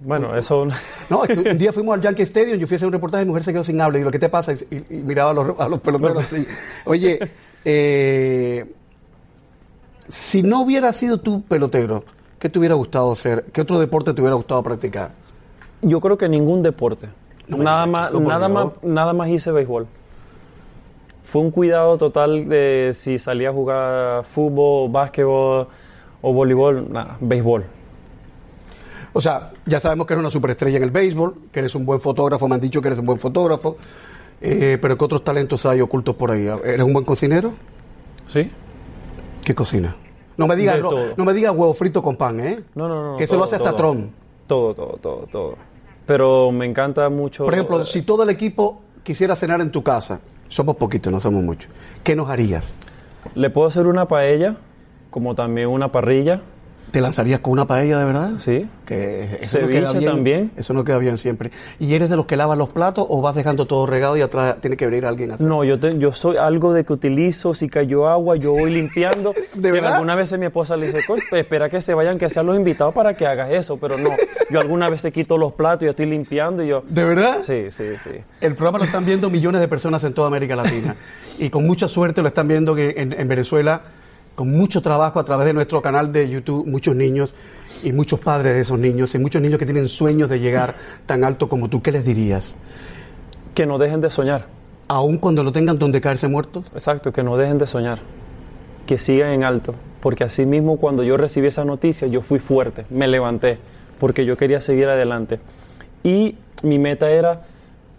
Bueno, 0.04 0.34
eso... 0.36 0.66
No, 1.10 1.24
es 1.24 1.36
que 1.38 1.50
un 1.50 1.58
día 1.58 1.72
fuimos 1.72 1.94
al 1.94 2.00
Yankee 2.00 2.22
Stadium, 2.22 2.58
yo 2.58 2.66
fui 2.66 2.74
a 2.74 2.76
hacer 2.76 2.86
un 2.86 2.92
reportaje 2.92 3.22
y 3.22 3.26
mi 3.26 3.30
mujer 3.30 3.44
se 3.44 3.52
quedó 3.52 3.62
sin 3.64 3.80
habla. 3.80 3.98
Y 3.98 4.02
lo 4.04 4.10
que 4.10 4.18
te 4.18 4.28
pasa, 4.28 4.52
y, 4.52 4.56
y- 4.70 4.96
y 4.98 5.02
miraba 5.02 5.30
a 5.30 5.34
los, 5.34 5.60
a 5.60 5.68
los 5.68 5.80
peloteros 5.80 6.24
así. 6.24 6.46
Oye, 6.86 7.18
eh, 7.64 8.72
si 10.08 10.42
no 10.42 10.62
hubiera 10.62 10.92
sido 10.92 11.18
tú 11.18 11.42
pelotero, 11.42 12.04
¿qué 12.38 12.48
te 12.48 12.58
hubiera 12.58 12.74
gustado 12.74 13.12
hacer? 13.12 13.44
¿Qué 13.52 13.60
otro 13.60 13.78
deporte 13.78 14.12
te 14.12 14.20
hubiera 14.20 14.34
gustado 14.36 14.62
practicar? 14.62 15.12
Yo 15.82 16.00
creo 16.00 16.16
que 16.16 16.28
ningún 16.28 16.62
deporte. 16.62 17.08
No 17.48 17.58
nada, 17.58 17.86
más, 17.86 18.10
chico, 18.10 18.22
nada, 18.22 18.48
más, 18.48 18.68
nada 18.82 19.12
más 19.12 19.28
hice 19.28 19.50
béisbol. 19.52 19.86
Fue 21.24 21.42
un 21.42 21.50
cuidado 21.50 21.98
total 21.98 22.48
de 22.48 22.92
si 22.94 23.18
salía 23.18 23.50
a 23.50 23.52
jugar 23.52 24.24
fútbol, 24.24 24.90
básquetbol 24.90 25.66
o 26.20 26.32
voleibol, 26.32 26.90
nada, 26.92 27.16
béisbol. 27.20 27.64
O 29.12 29.20
sea, 29.20 29.50
ya 29.66 29.80
sabemos 29.80 30.06
que 30.06 30.14
eres 30.14 30.20
una 30.20 30.30
superestrella 30.30 30.78
en 30.78 30.84
el 30.84 30.90
béisbol, 30.90 31.34
que 31.52 31.60
eres 31.60 31.74
un 31.74 31.84
buen 31.84 32.00
fotógrafo, 32.00 32.48
me 32.48 32.54
han 32.54 32.60
dicho 32.60 32.80
que 32.80 32.88
eres 32.88 32.98
un 32.98 33.06
buen 33.06 33.18
fotógrafo, 33.18 33.76
eh, 34.40 34.78
pero 34.80 34.96
¿qué 34.96 35.04
otros 35.04 35.22
talentos 35.22 35.66
hay 35.66 35.80
ocultos 35.80 36.14
por 36.14 36.30
ahí? 36.30 36.46
¿Eres 36.46 36.82
un 36.82 36.92
buen 36.92 37.04
cocinero? 37.04 37.52
¿Sí? 38.26 38.50
¿Qué 39.44 39.54
cocina? 39.54 39.96
No 40.36 40.46
me 40.46 40.56
digas 40.56 40.80
todo. 40.80 41.14
no 41.16 41.24
me 41.24 41.32
digas 41.34 41.54
huevo 41.54 41.74
frito 41.74 42.02
con 42.02 42.16
pan, 42.16 42.40
¿eh? 42.40 42.60
No, 42.74 42.88
no, 42.88 43.12
no. 43.12 43.16
Que 43.16 43.24
eso 43.24 43.36
lo 43.36 43.44
hace 43.44 43.56
hasta. 43.56 43.74
Tron. 43.74 44.10
Todo, 44.46 44.74
todo, 44.74 44.98
todo, 45.00 45.28
todo. 45.30 45.56
Pero 46.06 46.50
me 46.52 46.66
encanta 46.66 47.08
mucho... 47.08 47.44
Por 47.44 47.54
ejemplo, 47.54 47.84
si 47.84 48.02
todo 48.02 48.22
el 48.24 48.30
equipo 48.30 48.82
quisiera 49.02 49.36
cenar 49.36 49.60
en 49.60 49.70
tu 49.70 49.82
casa, 49.82 50.20
somos 50.48 50.76
poquitos, 50.76 51.12
no 51.12 51.20
somos 51.20 51.42
muchos, 51.42 51.70
¿qué 52.02 52.16
nos 52.16 52.28
harías? 52.28 52.74
Le 53.34 53.50
puedo 53.50 53.68
hacer 53.68 53.86
una 53.86 54.06
paella, 54.06 54.56
como 55.10 55.34
también 55.34 55.68
una 55.68 55.92
parrilla, 55.92 56.42
¿Te 56.92 57.00
lanzarías 57.00 57.40
con 57.40 57.54
una 57.54 57.66
paella 57.66 57.98
de 57.98 58.04
verdad? 58.04 58.32
¿sí? 58.36 58.68
Que 58.84 59.38
eso 59.40 59.58
no 59.60 59.66
Ceviche 59.66 59.80
queda 59.80 59.92
bien, 59.94 60.04
también. 60.12 60.50
Eso 60.58 60.74
no 60.74 60.84
queda 60.84 60.98
bien 60.98 61.16
siempre. 61.16 61.50
¿Y 61.80 61.94
eres 61.94 62.10
de 62.10 62.16
los 62.16 62.26
que 62.26 62.36
lavan 62.36 62.58
los 62.58 62.68
platos 62.68 63.06
o 63.08 63.22
vas 63.22 63.34
dejando 63.34 63.64
todo 63.66 63.86
regado 63.86 64.14
y 64.18 64.20
atrás 64.20 64.56
tiene 64.60 64.76
que 64.76 64.84
venir 64.84 65.06
alguien 65.06 65.30
a 65.30 65.34
hacer? 65.36 65.46
No, 65.46 65.64
yo, 65.64 65.80
te- 65.80 65.98
yo 65.98 66.12
soy 66.12 66.36
algo 66.36 66.74
de 66.74 66.84
que 66.84 66.92
utilizo, 66.92 67.54
si 67.54 67.70
cayó 67.70 68.08
agua, 68.08 68.36
yo 68.36 68.52
voy 68.52 68.70
limpiando. 68.74 69.32
¿De 69.54 69.70
Y 69.70 69.72
verdad? 69.72 69.94
Alguna 69.94 70.14
vez 70.14 70.38
mi 70.38 70.44
esposa 70.44 70.76
le 70.76 70.86
dice, 70.86 70.98
"Coy, 71.06 71.20
pues, 71.30 71.40
espera 71.44 71.70
que 71.70 71.80
se 71.80 71.94
vayan, 71.94 72.18
que 72.18 72.28
sean 72.28 72.44
los 72.44 72.56
invitados 72.56 72.92
para 72.92 73.14
que 73.14 73.26
hagas 73.26 73.50
eso, 73.52 73.78
pero 73.78 73.96
no. 73.96 74.10
Yo 74.50 74.60
alguna 74.60 74.90
vez 74.90 75.00
se 75.00 75.10
quito 75.12 75.38
los 75.38 75.54
platos 75.54 75.82
y 75.82 75.86
yo 75.86 75.90
estoy 75.90 76.04
limpiando 76.06 76.62
y 76.62 76.68
yo... 76.68 76.84
¿De 76.86 77.04
verdad? 77.04 77.38
Sí, 77.40 77.70
sí, 77.70 77.84
sí. 77.96 78.10
El 78.42 78.54
programa 78.54 78.80
lo 78.80 78.84
están 78.84 79.06
viendo 79.06 79.30
millones 79.30 79.62
de 79.62 79.68
personas 79.68 80.04
en 80.04 80.12
toda 80.12 80.28
América 80.28 80.56
Latina. 80.56 80.94
y 81.38 81.48
con 81.48 81.66
mucha 81.66 81.88
suerte 81.88 82.20
lo 82.20 82.28
están 82.28 82.48
viendo 82.48 82.74
que 82.74 82.94
en, 82.98 83.14
en 83.18 83.28
Venezuela, 83.28 83.80
con 84.42 84.50
mucho 84.50 84.82
trabajo 84.82 85.20
a 85.20 85.24
través 85.24 85.46
de 85.46 85.52
nuestro 85.52 85.80
canal 85.80 86.12
de 86.12 86.28
YouTube, 86.28 86.66
muchos 86.66 86.96
niños 86.96 87.32
y 87.84 87.92
muchos 87.92 88.18
padres 88.18 88.54
de 88.54 88.62
esos 88.62 88.76
niños 88.76 89.14
y 89.14 89.20
muchos 89.20 89.40
niños 89.40 89.56
que 89.56 89.66
tienen 89.66 89.86
sueños 89.86 90.28
de 90.28 90.40
llegar 90.40 90.74
tan 91.06 91.22
alto 91.22 91.48
como 91.48 91.68
tú. 91.68 91.80
¿Qué 91.80 91.92
les 91.92 92.04
dirías? 92.04 92.56
Que 93.54 93.66
no 93.66 93.78
dejen 93.78 94.00
de 94.00 94.10
soñar. 94.10 94.46
Aún 94.88 95.18
cuando 95.18 95.44
lo 95.44 95.52
tengan 95.52 95.78
donde 95.78 96.00
caerse 96.00 96.26
muertos. 96.26 96.72
Exacto, 96.72 97.12
que 97.12 97.22
no 97.22 97.36
dejen 97.36 97.58
de 97.58 97.68
soñar. 97.68 98.00
Que 98.84 98.98
sigan 98.98 99.30
en 99.30 99.44
alto. 99.44 99.76
Porque 100.00 100.24
así 100.24 100.44
mismo 100.44 100.76
cuando 100.76 101.04
yo 101.04 101.16
recibí 101.16 101.46
esa 101.46 101.64
noticia, 101.64 102.08
yo 102.08 102.20
fui 102.20 102.40
fuerte, 102.40 102.84
me 102.90 103.06
levanté, 103.06 103.58
porque 104.00 104.24
yo 104.24 104.36
quería 104.36 104.60
seguir 104.60 104.88
adelante. 104.88 105.38
Y 106.02 106.34
mi 106.64 106.80
meta 106.80 107.12
era 107.12 107.42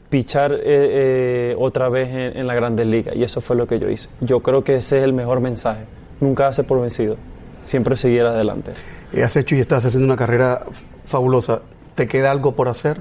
pichar 0.10 0.52
eh, 0.52 0.60
eh, 0.66 1.56
otra 1.58 1.88
vez 1.88 2.10
en, 2.10 2.38
en 2.38 2.48
la 2.48 2.54
Grandes 2.54 2.86
Ligas. 2.86 3.16
Y 3.16 3.24
eso 3.24 3.40
fue 3.40 3.56
lo 3.56 3.66
que 3.66 3.80
yo 3.80 3.90
hice. 3.90 4.10
Yo 4.20 4.42
creo 4.42 4.66
que 4.66 4.76
ese 4.76 4.98
es 4.98 5.06
el 5.06 5.14
mejor 5.14 5.40
mensaje. 5.40 5.86
Nunca 6.20 6.48
hace 6.48 6.64
por 6.64 6.82
vencido. 6.82 7.18
Siempre 7.64 7.96
seguir 7.96 8.24
adelante. 8.24 8.72
Eh, 9.14 9.24
has 9.24 9.36
hecho 9.36 9.56
y 9.56 9.60
estás 9.60 9.86
haciendo 9.86 10.06
una 10.06 10.16
carrera 10.16 10.66
fabulosa. 11.06 11.62
¿Te 11.96 12.08
queda 12.08 12.32
algo 12.32 12.54
por 12.56 12.68
hacer? 12.68 13.00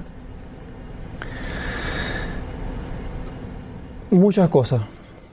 Muchas 4.11 4.49
cosas. 4.49 4.81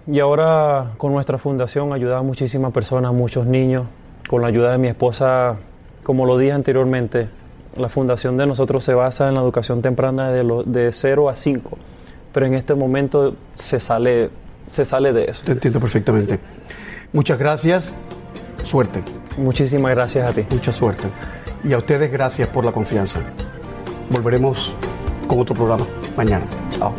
Y 0.07 0.18
ahora 0.18 0.93
con 0.97 1.12
nuestra 1.12 1.39
fundación 1.39 1.93
ayudamos 1.93 2.20
a 2.20 2.26
muchísimas 2.26 2.72
personas, 2.72 3.12
muchos 3.12 3.47
niños. 3.47 3.87
Con 4.28 4.43
la 4.43 4.49
ayuda 4.49 4.72
de 4.72 4.78
mi 4.78 4.89
esposa, 4.89 5.57
como 6.03 6.24
lo 6.24 6.39
dije 6.39 6.53
anteriormente, 6.53 7.28
la 7.76 7.89
fundación 7.89 8.37
de 8.37 8.47
nosotros 8.47 8.83
se 8.83 8.95
basa 8.95 9.28
en 9.28 9.35
la 9.35 9.41
educación 9.41 9.83
temprana 9.83 10.31
de, 10.31 10.45
lo, 10.45 10.62
de 10.62 10.93
0 10.93 11.28
a 11.28 11.35
5, 11.35 11.78
pero 12.33 12.47
en 12.47 12.55
este 12.55 12.74
momento 12.74 13.35
se 13.55 13.81
sale, 13.81 14.31
se 14.70 14.85
sale 14.85 15.12
de 15.12 15.26
eso. 15.26 15.43
Te 15.45 15.53
entiendo 15.53 15.81
perfectamente. 15.81 16.39
Muchas 17.12 17.38
gracias. 17.38 17.94
Suerte. 18.62 19.02
Muchísimas 19.38 19.92
gracias 19.92 20.28
a 20.28 20.32
ti. 20.32 20.44
Mucha 20.50 20.72
suerte. 20.72 21.08
Y 21.64 21.72
a 21.72 21.78
ustedes 21.78 22.11
gracias 22.11 22.48
por 22.48 22.64
la 22.64 22.72
confianza. 22.72 23.20
Volveremos 24.11 24.74
con 25.26 25.40
otro 25.40 25.54
programa 25.54 25.86
mañana. 26.16 26.44
Chao. 26.70 26.94